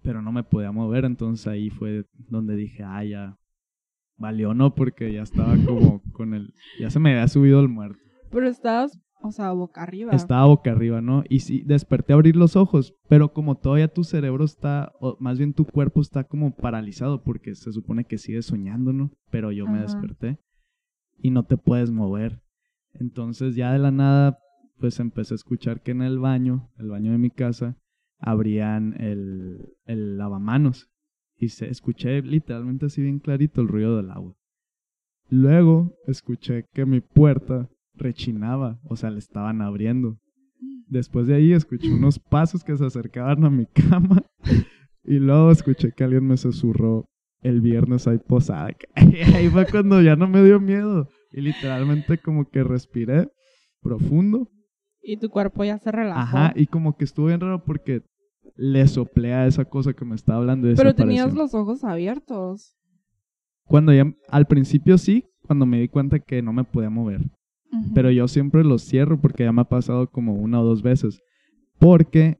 pero 0.02 0.22
no 0.22 0.32
me 0.32 0.44
podía 0.44 0.72
mover, 0.72 1.06
entonces 1.06 1.48
ahí 1.48 1.70
fue 1.70 2.06
donde 2.14 2.56
dije, 2.56 2.84
ah, 2.84 3.04
ya 3.04 3.40
valió, 4.18 4.54
¿no? 4.54 4.76
Porque 4.76 5.12
ya 5.14 5.24
estaba 5.24 5.56
como 5.66 6.02
con 6.14 6.34
el, 6.34 6.54
ya 6.80 6.90
se 6.90 7.00
me 7.00 7.12
había 7.12 7.28
subido 7.28 7.60
el 7.60 7.70
muerto. 7.70 8.00
Pero 8.32 8.48
estabas, 8.48 9.00
o 9.22 9.32
sea, 9.32 9.52
boca 9.52 9.84
arriba. 9.84 10.12
Estaba 10.14 10.46
boca 10.46 10.72
arriba, 10.72 11.02
¿no? 11.02 11.24
Y 11.30 11.40
sí, 11.40 11.64
desperté 11.66 12.14
a 12.14 12.16
abrir 12.16 12.36
los 12.36 12.56
ojos, 12.56 12.94
pero 13.08 13.34
como 13.34 13.56
todavía 13.56 13.88
tu 13.88 14.04
cerebro 14.04 14.46
está, 14.46 14.92
o 15.00 15.18
más 15.20 15.38
bien 15.38 15.54
tu 15.54 15.66
cuerpo 15.66 16.02
está 16.02 16.24
como 16.24 16.56
paralizado 16.56 17.24
porque 17.24 17.56
se 17.56 17.72
supone 17.72 18.06
que 18.06 18.18
sigues 18.18 18.46
soñando, 18.46 18.94
¿no? 18.94 19.12
Pero 19.32 19.52
yo 19.52 19.68
me 19.68 19.82
desperté 19.82 20.40
y 21.18 21.32
no 21.32 21.44
te 21.44 21.58
puedes 21.58 21.92
mover. 21.92 22.42
Entonces 22.94 23.56
ya 23.56 23.74
de 23.74 23.80
la 23.80 23.92
nada, 23.92 24.40
pues 24.80 25.00
empecé 25.00 25.34
a 25.34 25.36
escuchar 25.36 25.82
que 25.82 25.92
en 25.92 26.02
el 26.02 26.20
baño, 26.20 26.70
el 26.78 26.90
baño 26.90 27.12
de 27.12 27.18
mi 27.18 27.30
casa, 27.30 27.78
abrían 28.20 28.96
el, 29.00 29.76
el 29.86 30.18
lavamanos. 30.18 30.90
Y 31.38 31.50
se 31.50 31.70
escuché 31.70 32.22
literalmente 32.22 32.86
así 32.86 33.02
bien 33.02 33.20
clarito 33.20 33.62
el 33.62 33.68
ruido 33.68 33.98
del 33.98 34.12
agua. 34.12 34.36
Luego 35.30 35.96
escuché 36.08 36.66
que 36.74 36.86
mi 36.86 37.02
puerta 37.02 37.70
rechinaba, 37.96 38.80
o 38.84 38.96
sea, 38.96 39.10
le 39.10 39.20
estaban 39.20 39.62
abriendo. 39.62 40.18
Después 40.88 41.28
de 41.28 41.36
ahí 41.36 41.52
escuché 41.52 41.92
unos 41.92 42.20
pasos 42.20 42.64
que 42.64 42.76
se 42.78 42.86
acercaban 42.86 43.44
a 43.44 43.50
mi 43.50 43.66
cama. 43.90 44.24
Y 45.04 45.20
luego 45.20 45.52
escuché 45.52 45.92
que 45.92 46.04
alguien 46.04 46.26
me 46.26 46.38
susurró, 46.38 47.06
el 47.42 47.62
viernes 47.62 48.08
hay 48.08 48.18
posada. 48.18 48.70
Y 48.96 49.18
ahí 49.36 49.50
fue 49.50 49.66
cuando 49.68 50.02
ya 50.02 50.16
no 50.16 50.28
me 50.28 50.44
dio 50.44 50.60
miedo. 50.60 51.10
Y 51.32 51.42
literalmente 51.42 52.18
como 52.18 52.50
que 52.50 52.64
respiré 52.64 53.30
profundo. 53.82 54.50
Y 55.02 55.18
tu 55.18 55.30
cuerpo 55.30 55.64
ya 55.64 55.78
se 55.78 55.92
relajó. 55.92 56.20
Ajá, 56.20 56.54
y 56.56 56.66
como 56.68 56.98
que 56.98 57.04
estuvo 57.04 57.28
bien 57.28 57.40
raro 57.40 57.64
porque 57.64 58.02
le 58.56 58.88
soplé 58.88 59.34
a 59.34 59.48
esa 59.48 59.66
cosa 59.66 59.94
que 59.94 60.06
me 60.06 60.16
estaba 60.16 60.40
hablando 60.40 60.70
y 60.70 60.76
Pero 60.76 60.96
tenías 60.96 61.34
los 61.34 61.54
ojos 61.54 61.84
abiertos. 61.84 62.76
Cuando 63.66 63.94
ya, 63.94 64.14
al 64.30 64.46
principio 64.46 64.98
sí, 64.98 65.26
cuando 65.46 65.66
me 65.66 65.80
di 65.80 65.88
cuenta 65.88 66.20
que 66.20 66.42
no 66.42 66.54
me 66.54 66.64
podía 66.64 66.90
mover. 66.90 67.22
Pero 67.94 68.10
yo 68.10 68.28
siempre 68.28 68.64
los 68.64 68.84
cierro 68.84 69.20
porque 69.20 69.44
ya 69.44 69.52
me 69.52 69.62
ha 69.62 69.66
pasado 69.66 70.10
como 70.10 70.34
una 70.34 70.62
o 70.62 70.64
dos 70.64 70.82
veces. 70.82 71.22
Porque 71.78 72.40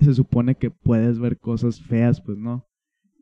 se 0.00 0.14
supone 0.14 0.56
que 0.56 0.70
puedes 0.70 1.18
ver 1.18 1.38
cosas 1.38 1.80
feas, 1.80 2.20
pues 2.20 2.38
no. 2.38 2.66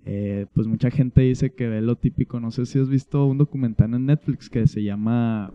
Eh, 0.06 0.46
pues 0.54 0.66
mucha 0.66 0.90
gente 0.90 1.22
dice 1.22 1.52
que 1.52 1.68
ve 1.68 1.82
lo 1.82 1.96
típico. 1.96 2.40
No 2.40 2.50
sé 2.50 2.64
si 2.64 2.78
has 2.78 2.88
visto 2.88 3.26
un 3.26 3.38
documental 3.38 3.92
en 3.94 4.06
Netflix 4.06 4.48
que 4.48 4.66
se 4.66 4.82
llama... 4.82 5.52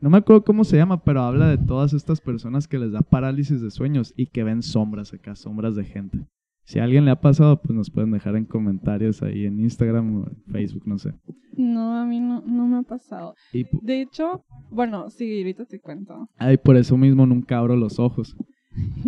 No 0.00 0.10
me 0.10 0.18
acuerdo 0.18 0.44
cómo 0.44 0.64
se 0.64 0.76
llama, 0.76 1.02
pero 1.04 1.22
habla 1.22 1.48
de 1.48 1.58
todas 1.58 1.92
estas 1.92 2.20
personas 2.20 2.66
que 2.66 2.78
les 2.78 2.92
da 2.92 3.02
parálisis 3.02 3.60
de 3.60 3.70
sueños 3.70 4.12
y 4.16 4.26
que 4.26 4.44
ven 4.44 4.62
sombras 4.62 5.12
acá, 5.12 5.34
sombras 5.34 5.76
de 5.76 5.84
gente. 5.84 6.26
Si 6.64 6.78
a 6.78 6.84
alguien 6.84 7.04
le 7.04 7.10
ha 7.10 7.20
pasado, 7.20 7.60
pues 7.60 7.76
nos 7.76 7.90
pueden 7.90 8.10
dejar 8.10 8.36
en 8.36 8.46
comentarios 8.46 9.22
ahí 9.22 9.44
en 9.44 9.60
Instagram 9.60 10.16
o 10.16 10.26
en 10.26 10.52
Facebook, 10.52 10.82
no 10.86 10.98
sé. 10.98 11.12
No, 11.56 11.96
a 11.96 12.06
mí 12.06 12.20
no, 12.20 12.42
no 12.46 12.66
me 12.66 12.78
ha 12.78 12.82
pasado. 12.82 13.34
Y 13.52 13.66
De 13.82 14.00
hecho, 14.00 14.44
bueno, 14.70 15.10
sí, 15.10 15.38
ahorita 15.38 15.66
te 15.66 15.78
cuento. 15.78 16.28
Ay, 16.38 16.56
por 16.56 16.76
eso 16.76 16.96
mismo 16.96 17.26
nunca 17.26 17.58
abro 17.58 17.76
los 17.76 17.98
ojos. 17.98 18.36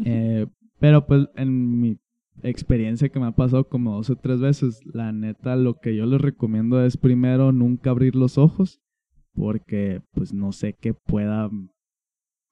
Eh, 0.04 0.46
pero 0.78 1.04
pues 1.06 1.26
en 1.34 1.80
mi 1.80 1.98
experiencia 2.44 3.08
que 3.08 3.18
me 3.18 3.26
ha 3.26 3.32
pasado 3.32 3.68
como 3.68 3.96
dos 3.96 4.10
o 4.10 4.14
tres 4.14 4.38
veces, 4.38 4.80
la 4.84 5.10
neta 5.10 5.56
lo 5.56 5.80
que 5.80 5.96
yo 5.96 6.06
les 6.06 6.20
recomiendo 6.20 6.84
es 6.84 6.96
primero 6.96 7.50
nunca 7.50 7.90
abrir 7.90 8.14
los 8.14 8.38
ojos 8.38 8.80
porque 9.36 10.00
pues 10.12 10.32
no 10.32 10.50
sé 10.52 10.72
qué 10.80 10.94
pueda 10.94 11.50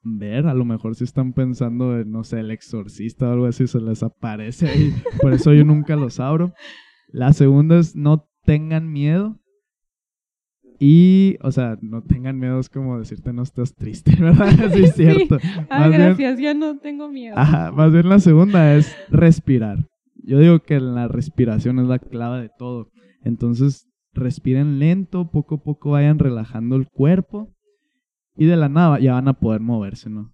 ver, 0.02 0.46
a 0.46 0.54
lo 0.54 0.64
mejor 0.66 0.94
si 0.94 1.04
están 1.04 1.32
pensando 1.32 1.98
en, 1.98 2.10
no 2.10 2.24
sé, 2.24 2.40
el 2.40 2.50
exorcista 2.50 3.28
o 3.28 3.32
algo 3.32 3.46
así, 3.46 3.66
se 3.66 3.80
les 3.80 4.02
aparece 4.02 4.68
ahí, 4.68 4.92
por 5.22 5.32
eso 5.32 5.52
yo 5.54 5.64
nunca 5.64 5.96
los 5.96 6.20
abro. 6.20 6.52
La 7.08 7.32
segunda 7.32 7.78
es 7.78 7.96
no 7.96 8.28
tengan 8.44 8.92
miedo. 8.92 9.38
Y, 10.80 11.36
o 11.40 11.52
sea, 11.52 11.78
no 11.80 12.02
tengan 12.02 12.38
miedo 12.38 12.58
es 12.58 12.68
como 12.68 12.98
decirte 12.98 13.32
no 13.32 13.42
estás 13.42 13.74
triste, 13.74 14.14
¿verdad? 14.20 14.48
Sí, 14.74 14.84
es 14.84 14.94
cierto. 14.94 15.38
Ah, 15.70 15.80
Más 15.80 15.88
bien- 15.90 16.00
gracias, 16.02 16.40
ya 16.40 16.52
no 16.54 16.78
tengo 16.78 17.08
miedo. 17.08 17.38
Ajá, 17.38 17.70
más 17.72 17.92
bien 17.92 18.08
la 18.08 18.18
segunda 18.18 18.74
es 18.74 18.94
respirar. 19.08 19.86
Yo 20.26 20.38
digo 20.40 20.58
que 20.60 20.80
la 20.80 21.06
respiración 21.08 21.78
es 21.78 21.86
la 21.86 21.98
clave 21.98 22.42
de 22.42 22.50
todo. 22.58 22.90
Entonces, 23.22 23.86
respiren 24.14 24.78
lento, 24.78 25.30
poco 25.30 25.56
a 25.56 25.62
poco 25.62 25.90
vayan 25.90 26.18
relajando 26.18 26.76
el 26.76 26.88
cuerpo 26.88 27.54
y 28.36 28.46
de 28.46 28.56
la 28.56 28.68
nada 28.68 28.98
ya 28.98 29.14
van 29.14 29.28
a 29.28 29.34
poder 29.34 29.60
moverse, 29.60 30.10
¿no? 30.10 30.32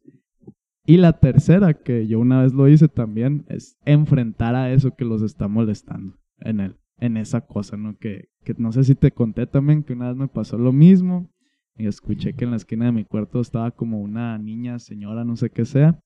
Y 0.87 0.97
la 0.97 1.13
tercera, 1.13 1.75
que 1.75 2.07
yo 2.07 2.19
una 2.19 2.43
vez 2.43 2.53
lo 2.53 2.67
hice 2.69 2.89
también, 2.89 3.45
es 3.49 3.77
enfrentar 3.85 4.55
a 4.55 4.73
eso 4.73 4.95
que 4.97 5.05
los 5.05 5.23
está 5.23 5.47
molestando 5.47 6.17
en 6.39 6.61
él, 6.61 6.77
en 6.99 7.17
esa 7.17 7.43
cosa, 7.43 7.77
¿no? 7.77 7.97
Que, 7.97 8.29
que 8.45 8.55
no 8.59 8.73
sé 8.73 8.85
si 8.85 8.95
te 8.95 9.13
conté 9.13 9.47
también 9.47 9.83
que 9.83 9.93
una 9.93 10.09
vez 10.09 10.17
me 10.17 10.29
pasó 10.29 10.59
lo 10.59 10.73
mismo 10.73 11.31
y 11.77 11.87
escuché 11.87 12.35
que 12.35 12.45
en 12.45 12.51
la 12.51 12.57
esquina 12.57 12.87
de 12.87 12.93
mi 12.93 13.05
cuarto 13.05 13.41
estaba 13.41 13.71
como 13.71 14.01
una 14.01 14.37
niña, 14.39 14.79
señora, 14.79 15.25
no 15.25 15.37
sé 15.37 15.51
qué 15.51 15.65
sea. 15.65 15.99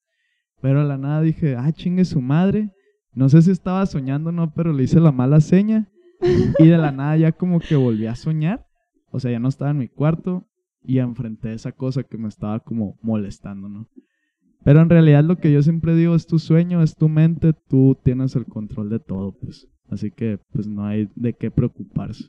Pero 0.60 0.80
a 0.80 0.84
la 0.84 0.98
nada 0.98 1.20
dije, 1.20 1.56
ah, 1.56 1.72
chingue 1.72 2.04
su 2.04 2.20
madre. 2.20 2.70
No 3.12 3.28
sé 3.28 3.42
si 3.42 3.50
estaba 3.50 3.84
soñando 3.86 4.30
o 4.30 4.32
no, 4.32 4.52
pero 4.54 4.72
le 4.72 4.84
hice 4.84 5.00
la 5.00 5.12
mala 5.12 5.40
seña. 5.40 5.88
Y 6.58 6.68
de 6.68 6.78
la 6.78 6.92
nada 6.92 7.16
ya 7.16 7.32
como 7.32 7.60
que 7.60 7.76
volví 7.76 8.06
a 8.06 8.14
soñar. 8.14 8.66
O 9.10 9.20
sea, 9.20 9.30
ya 9.30 9.38
no 9.38 9.48
estaba 9.48 9.70
en 9.70 9.78
mi 9.78 9.88
cuarto 9.88 10.44
y 10.82 10.98
enfrenté 10.98 11.52
esa 11.52 11.72
cosa 11.72 12.02
que 12.02 12.18
me 12.18 12.28
estaba 12.28 12.60
como 12.60 12.98
molestando, 13.02 13.68
¿no? 13.68 13.88
Pero 14.64 14.80
en 14.80 14.88
realidad 14.88 15.24
lo 15.24 15.36
que 15.36 15.52
yo 15.52 15.62
siempre 15.62 15.94
digo 15.94 16.14
es 16.14 16.26
tu 16.26 16.38
sueño, 16.38 16.82
es 16.82 16.96
tu 16.96 17.08
mente, 17.08 17.52
tú 17.52 17.98
tienes 18.02 18.34
el 18.34 18.46
control 18.46 18.90
de 18.90 18.98
todo, 18.98 19.32
pues. 19.32 19.68
Así 19.90 20.10
que 20.10 20.38
pues 20.52 20.66
no 20.66 20.86
hay 20.86 21.08
de 21.14 21.34
qué 21.34 21.50
preocuparse. 21.50 22.24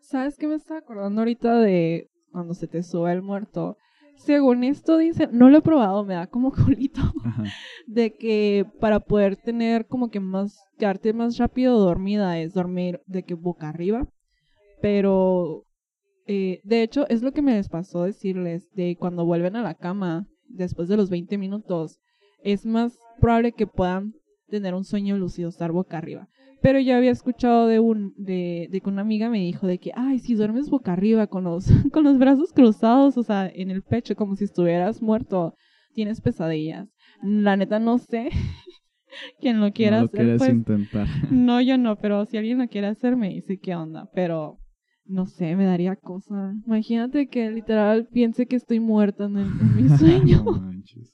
¿Sabes 0.00 0.36
qué 0.36 0.46
me 0.46 0.54
estaba 0.54 0.80
acordando 0.80 1.20
ahorita 1.20 1.58
de 1.60 2.08
cuando 2.30 2.54
se 2.54 2.68
te 2.68 2.82
sube 2.82 3.12
el 3.12 3.22
muerto? 3.22 3.76
Según 4.24 4.64
esto 4.64 4.98
dice, 4.98 5.28
no 5.32 5.48
lo 5.48 5.58
he 5.58 5.62
probado, 5.62 6.04
me 6.04 6.14
da 6.14 6.26
como 6.26 6.52
culito, 6.52 7.00
Ajá. 7.24 7.44
de 7.86 8.14
que 8.14 8.66
para 8.78 9.00
poder 9.00 9.36
tener 9.36 9.86
como 9.86 10.10
que 10.10 10.20
más, 10.20 10.58
quedarte 10.78 11.12
más 11.12 11.38
rápido 11.38 11.78
dormida 11.78 12.38
es 12.38 12.52
dormir 12.52 13.00
de 13.06 13.22
que 13.22 13.34
boca 13.34 13.68
arriba. 13.68 14.06
Pero, 14.82 15.64
eh, 16.26 16.60
de 16.64 16.82
hecho, 16.82 17.06
es 17.08 17.22
lo 17.22 17.32
que 17.32 17.42
me 17.42 17.54
les 17.54 17.68
pasó 17.68 18.04
decirles, 18.04 18.70
de 18.74 18.96
cuando 18.98 19.24
vuelven 19.24 19.56
a 19.56 19.62
la 19.62 19.74
cama, 19.74 20.26
después 20.48 20.88
de 20.88 20.96
los 20.96 21.10
20 21.10 21.38
minutos, 21.38 21.98
es 22.42 22.66
más 22.66 22.98
probable 23.20 23.52
que 23.52 23.66
puedan 23.66 24.14
tener 24.48 24.74
un 24.74 24.84
sueño 24.84 25.16
lúcido, 25.16 25.48
estar 25.48 25.72
boca 25.72 25.98
arriba. 25.98 26.28
Pero 26.62 26.78
yo 26.78 26.94
había 26.96 27.10
escuchado 27.10 27.66
de 27.66 27.80
un 27.80 28.12
de, 28.16 28.68
de 28.70 28.80
que 28.80 28.88
una 28.90 29.00
amiga 29.02 29.30
me 29.30 29.38
dijo 29.38 29.66
de 29.66 29.78
que, 29.78 29.92
ay, 29.94 30.18
si 30.18 30.34
duermes 30.34 30.68
boca 30.68 30.92
arriba 30.92 31.26
con 31.26 31.44
los, 31.44 31.66
con 31.92 32.04
los 32.04 32.18
brazos 32.18 32.52
cruzados, 32.52 33.16
o 33.16 33.22
sea, 33.22 33.48
en 33.48 33.70
el 33.70 33.82
pecho, 33.82 34.14
como 34.14 34.36
si 34.36 34.44
estuvieras 34.44 35.00
muerto, 35.00 35.54
tienes 35.94 36.20
pesadillas. 36.20 36.88
La 37.22 37.56
neta 37.56 37.78
no 37.78 37.98
sé. 37.98 38.28
Quien 39.40 39.60
lo 39.60 39.72
quiera 39.72 39.96
no 39.96 40.02
lo 40.02 40.06
hacer, 40.06 40.18
quieres 40.20 40.38
pues, 40.38 40.50
intentar. 40.50 41.06
no, 41.30 41.60
yo 41.60 41.78
no, 41.78 41.96
pero 41.98 42.24
si 42.26 42.36
alguien 42.36 42.58
lo 42.58 42.68
quiere 42.68 42.86
hacer, 42.88 43.16
me 43.16 43.30
dice 43.30 43.58
qué 43.58 43.74
onda. 43.74 44.08
Pero, 44.14 44.58
no 45.06 45.26
sé, 45.26 45.56
me 45.56 45.64
daría 45.64 45.96
cosa. 45.96 46.54
Imagínate 46.66 47.28
que 47.28 47.50
literal 47.50 48.06
piense 48.06 48.46
que 48.46 48.56
estoy 48.56 48.80
muerta 48.80 49.24
en, 49.24 49.36
el- 49.38 49.46
en 49.60 49.76
mi 49.76 49.88
sueño. 49.88 50.44
No 50.44 50.52
manches. 50.60 51.12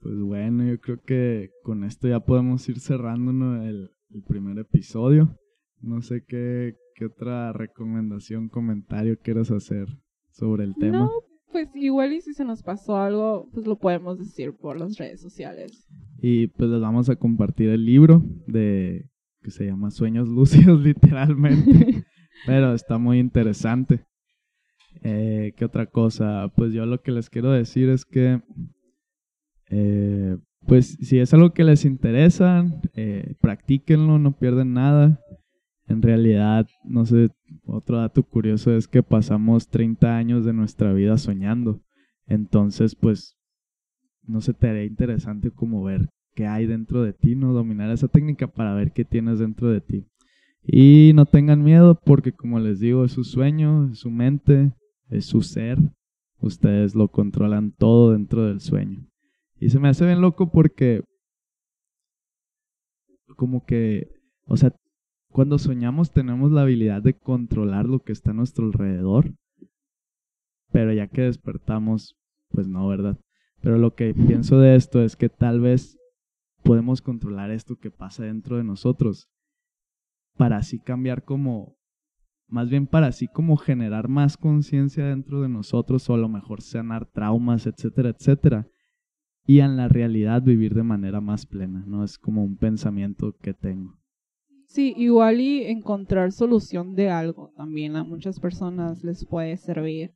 Pues 0.00 0.20
bueno, 0.20 0.64
yo 0.64 0.78
creo 0.78 1.00
que 1.02 1.50
con 1.64 1.82
esto 1.82 2.06
ya 2.06 2.20
podemos 2.20 2.68
ir 2.68 2.78
cerrando 2.78 3.60
el, 3.62 3.90
el 4.16 4.22
primer 4.22 4.58
episodio. 4.58 5.38
No 5.80 6.00
sé 6.00 6.24
qué, 6.26 6.74
qué 6.94 7.06
otra 7.06 7.52
recomendación, 7.52 8.48
comentario 8.48 9.18
quieras 9.18 9.50
hacer 9.50 9.88
sobre 10.30 10.64
el 10.64 10.74
tema. 10.74 11.00
No, 11.00 11.10
pues 11.52 11.68
igual 11.74 12.14
y 12.14 12.22
si 12.22 12.32
se 12.32 12.44
nos 12.44 12.62
pasó 12.62 12.96
algo, 12.96 13.48
pues 13.52 13.66
lo 13.66 13.78
podemos 13.78 14.18
decir 14.18 14.54
por 14.54 14.80
las 14.80 14.96
redes 14.96 15.20
sociales. 15.20 15.86
Y 16.18 16.46
pues 16.48 16.70
les 16.70 16.80
vamos 16.80 17.10
a 17.10 17.16
compartir 17.16 17.68
el 17.68 17.84
libro 17.84 18.22
de 18.46 19.10
que 19.42 19.50
se 19.50 19.66
llama 19.66 19.90
Sueños 19.90 20.28
Lúcidos, 20.28 20.80
literalmente. 20.82 22.04
Pero 22.46 22.72
está 22.72 22.98
muy 22.98 23.18
interesante. 23.18 24.06
Eh, 25.02 25.52
¿Qué 25.56 25.64
otra 25.66 25.86
cosa? 25.86 26.50
Pues 26.56 26.72
yo 26.72 26.86
lo 26.86 27.02
que 27.02 27.12
les 27.12 27.28
quiero 27.28 27.50
decir 27.50 27.90
es 27.90 28.06
que, 28.06 28.40
eh, 29.68 30.38
pues 30.66 30.98
si 31.00 31.18
es 31.18 31.32
algo 31.32 31.52
que 31.52 31.64
les 31.64 31.84
interesa, 31.84 32.64
eh, 32.94 33.34
practíquenlo, 33.40 34.18
no 34.18 34.36
pierden 34.36 34.72
nada. 34.72 35.20
En 35.88 36.02
realidad, 36.02 36.66
no 36.84 37.06
sé, 37.06 37.30
otro 37.64 37.98
dato 37.98 38.22
curioso 38.24 38.72
es 38.74 38.88
que 38.88 39.02
pasamos 39.02 39.68
30 39.68 40.16
años 40.16 40.44
de 40.44 40.52
nuestra 40.52 40.92
vida 40.92 41.16
soñando. 41.16 41.80
Entonces, 42.26 42.96
pues, 42.96 43.36
no 44.24 44.40
se 44.40 44.52
te 44.52 44.68
hará 44.68 44.84
interesante 44.84 45.50
como 45.50 45.84
ver 45.84 46.08
qué 46.34 46.46
hay 46.46 46.66
dentro 46.66 47.02
de 47.02 47.12
ti, 47.12 47.36
¿no? 47.36 47.52
Dominar 47.52 47.90
esa 47.90 48.08
técnica 48.08 48.48
para 48.48 48.74
ver 48.74 48.92
qué 48.92 49.04
tienes 49.04 49.38
dentro 49.38 49.70
de 49.70 49.80
ti. 49.80 50.06
Y 50.62 51.12
no 51.14 51.26
tengan 51.26 51.62
miedo 51.62 52.00
porque 52.04 52.32
como 52.32 52.58
les 52.58 52.80
digo, 52.80 53.04
es 53.04 53.12
su 53.12 53.22
sueño, 53.22 53.90
es 53.92 54.00
su 54.00 54.10
mente, 54.10 54.72
es 55.08 55.26
su 55.26 55.42
ser. 55.42 55.78
Ustedes 56.40 56.94
lo 56.96 57.08
controlan 57.08 57.70
todo 57.70 58.12
dentro 58.12 58.46
del 58.46 58.60
sueño. 58.60 59.06
Y 59.58 59.70
se 59.70 59.78
me 59.78 59.88
hace 59.88 60.04
bien 60.04 60.20
loco 60.20 60.50
porque 60.50 61.02
como 63.36 63.64
que, 63.64 64.08
o 64.44 64.56
sea, 64.56 64.72
cuando 65.30 65.58
soñamos 65.58 66.12
tenemos 66.12 66.52
la 66.52 66.62
habilidad 66.62 67.02
de 67.02 67.14
controlar 67.14 67.86
lo 67.86 68.00
que 68.00 68.12
está 68.12 68.30
a 68.30 68.34
nuestro 68.34 68.66
alrededor, 68.66 69.34
pero 70.72 70.92
ya 70.92 71.08
que 71.08 71.22
despertamos, 71.22 72.16
pues 72.48 72.68
no, 72.68 72.86
¿verdad? 72.88 73.18
Pero 73.60 73.78
lo 73.78 73.94
que 73.94 74.14
pienso 74.14 74.60
de 74.60 74.76
esto 74.76 75.02
es 75.02 75.16
que 75.16 75.28
tal 75.28 75.60
vez 75.60 75.98
podemos 76.62 77.02
controlar 77.02 77.50
esto 77.50 77.76
que 77.76 77.90
pasa 77.90 78.24
dentro 78.24 78.56
de 78.56 78.64
nosotros 78.64 79.28
para 80.36 80.58
así 80.58 80.78
cambiar 80.78 81.24
como, 81.24 81.76
más 82.48 82.68
bien 82.68 82.86
para 82.86 83.08
así 83.08 83.28
como 83.28 83.56
generar 83.56 84.08
más 84.08 84.36
conciencia 84.36 85.06
dentro 85.06 85.42
de 85.42 85.48
nosotros 85.48 86.08
o 86.10 86.14
a 86.14 86.18
lo 86.18 86.28
mejor 86.28 86.60
sanar 86.60 87.06
traumas, 87.06 87.66
etcétera, 87.66 88.10
etcétera. 88.10 88.68
Y 89.46 89.60
en 89.60 89.76
la 89.76 89.88
realidad 89.88 90.42
vivir 90.42 90.74
de 90.74 90.82
manera 90.82 91.20
más 91.20 91.46
plena, 91.46 91.84
¿no? 91.86 92.02
Es 92.02 92.18
como 92.18 92.42
un 92.42 92.56
pensamiento 92.56 93.34
que 93.40 93.54
tengo. 93.54 93.94
Sí, 94.66 94.92
igual 94.96 95.40
y 95.40 95.62
encontrar 95.62 96.32
solución 96.32 96.94
de 96.96 97.10
algo 97.10 97.52
también 97.56 97.94
a 97.94 98.02
muchas 98.02 98.40
personas 98.40 99.04
les 99.04 99.24
puede 99.24 99.56
servir. 99.56 100.12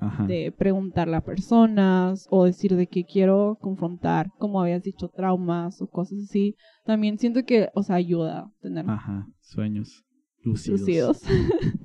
Ajá. 0.00 0.26
De 0.26 0.52
preguntarle 0.52 1.16
a 1.16 1.20
personas 1.24 2.26
o 2.28 2.44
decir 2.44 2.74
de 2.74 2.88
que 2.88 3.04
quiero 3.04 3.56
confrontar, 3.60 4.28
como 4.38 4.60
habías 4.60 4.82
dicho, 4.82 5.08
traumas 5.08 5.80
o 5.80 5.86
cosas 5.86 6.18
así. 6.24 6.56
También 6.84 7.16
siento 7.16 7.44
que, 7.44 7.68
o 7.74 7.82
sea, 7.84 7.96
ayuda 7.96 8.40
a 8.40 8.52
tener 8.60 8.90
Ajá, 8.90 9.28
sueños 9.40 10.04
lúcidos. 10.42 10.80
lucidos. 10.80 11.22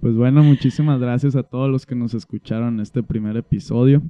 Pues 0.02 0.16
bueno, 0.16 0.44
muchísimas 0.44 1.00
gracias 1.00 1.36
a 1.36 1.44
todos 1.44 1.70
los 1.70 1.86
que 1.86 1.96
nos 1.96 2.14
escucharon 2.14 2.76
en 2.76 2.80
este 2.80 3.04
primer 3.04 3.38
episodio. 3.38 4.02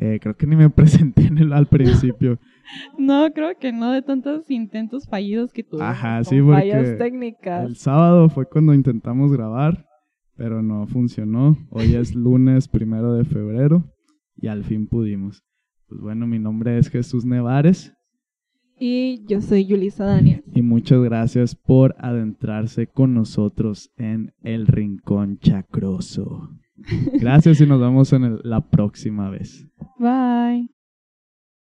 Eh, 0.00 0.20
creo 0.22 0.36
que 0.36 0.46
ni 0.46 0.54
me 0.54 0.70
presenté 0.70 1.26
en 1.26 1.38
el, 1.38 1.52
al 1.52 1.66
principio. 1.66 2.38
No, 2.98 3.32
creo 3.32 3.56
que 3.58 3.72
no, 3.72 3.92
de 3.92 4.02
tantos 4.02 4.50
intentos 4.50 5.08
fallidos 5.08 5.54
que 5.54 5.62
tuvimos. 5.64 5.88
Ajá, 5.88 6.22
sí, 6.22 6.38
porque 6.42 6.70
fallas 6.70 6.98
técnicas. 6.98 7.64
El 7.66 7.76
sábado 7.76 8.28
fue 8.28 8.46
cuando 8.46 8.74
intentamos 8.74 9.32
grabar, 9.32 9.86
pero 10.36 10.62
no 10.62 10.86
funcionó. 10.86 11.56
Hoy 11.70 11.94
es 11.94 12.14
lunes 12.14 12.68
primero 12.68 13.14
de 13.14 13.24
febrero 13.24 13.84
y 14.36 14.48
al 14.48 14.64
fin 14.64 14.86
pudimos. 14.86 15.42
Pues 15.88 16.02
bueno, 16.02 16.26
mi 16.26 16.38
nombre 16.38 16.76
es 16.76 16.90
Jesús 16.90 17.24
Nevares 17.24 17.94
Y 18.78 19.24
yo 19.26 19.40
soy 19.40 19.64
Yulisa 19.64 20.04
Daniel. 20.04 20.44
y 20.54 20.60
muchas 20.60 21.00
gracias 21.02 21.54
por 21.54 21.96
adentrarse 21.98 22.86
con 22.86 23.14
nosotros 23.14 23.90
en 23.96 24.34
el 24.42 24.66
Rincón 24.66 25.38
Chacroso. 25.38 26.50
Gracias 27.14 27.60
y 27.60 27.66
nos 27.66 27.80
vemos 27.80 28.12
en 28.12 28.24
el- 28.24 28.40
la 28.44 28.60
próxima 28.68 29.30
vez. 29.30 29.66
Bye. 29.98 30.70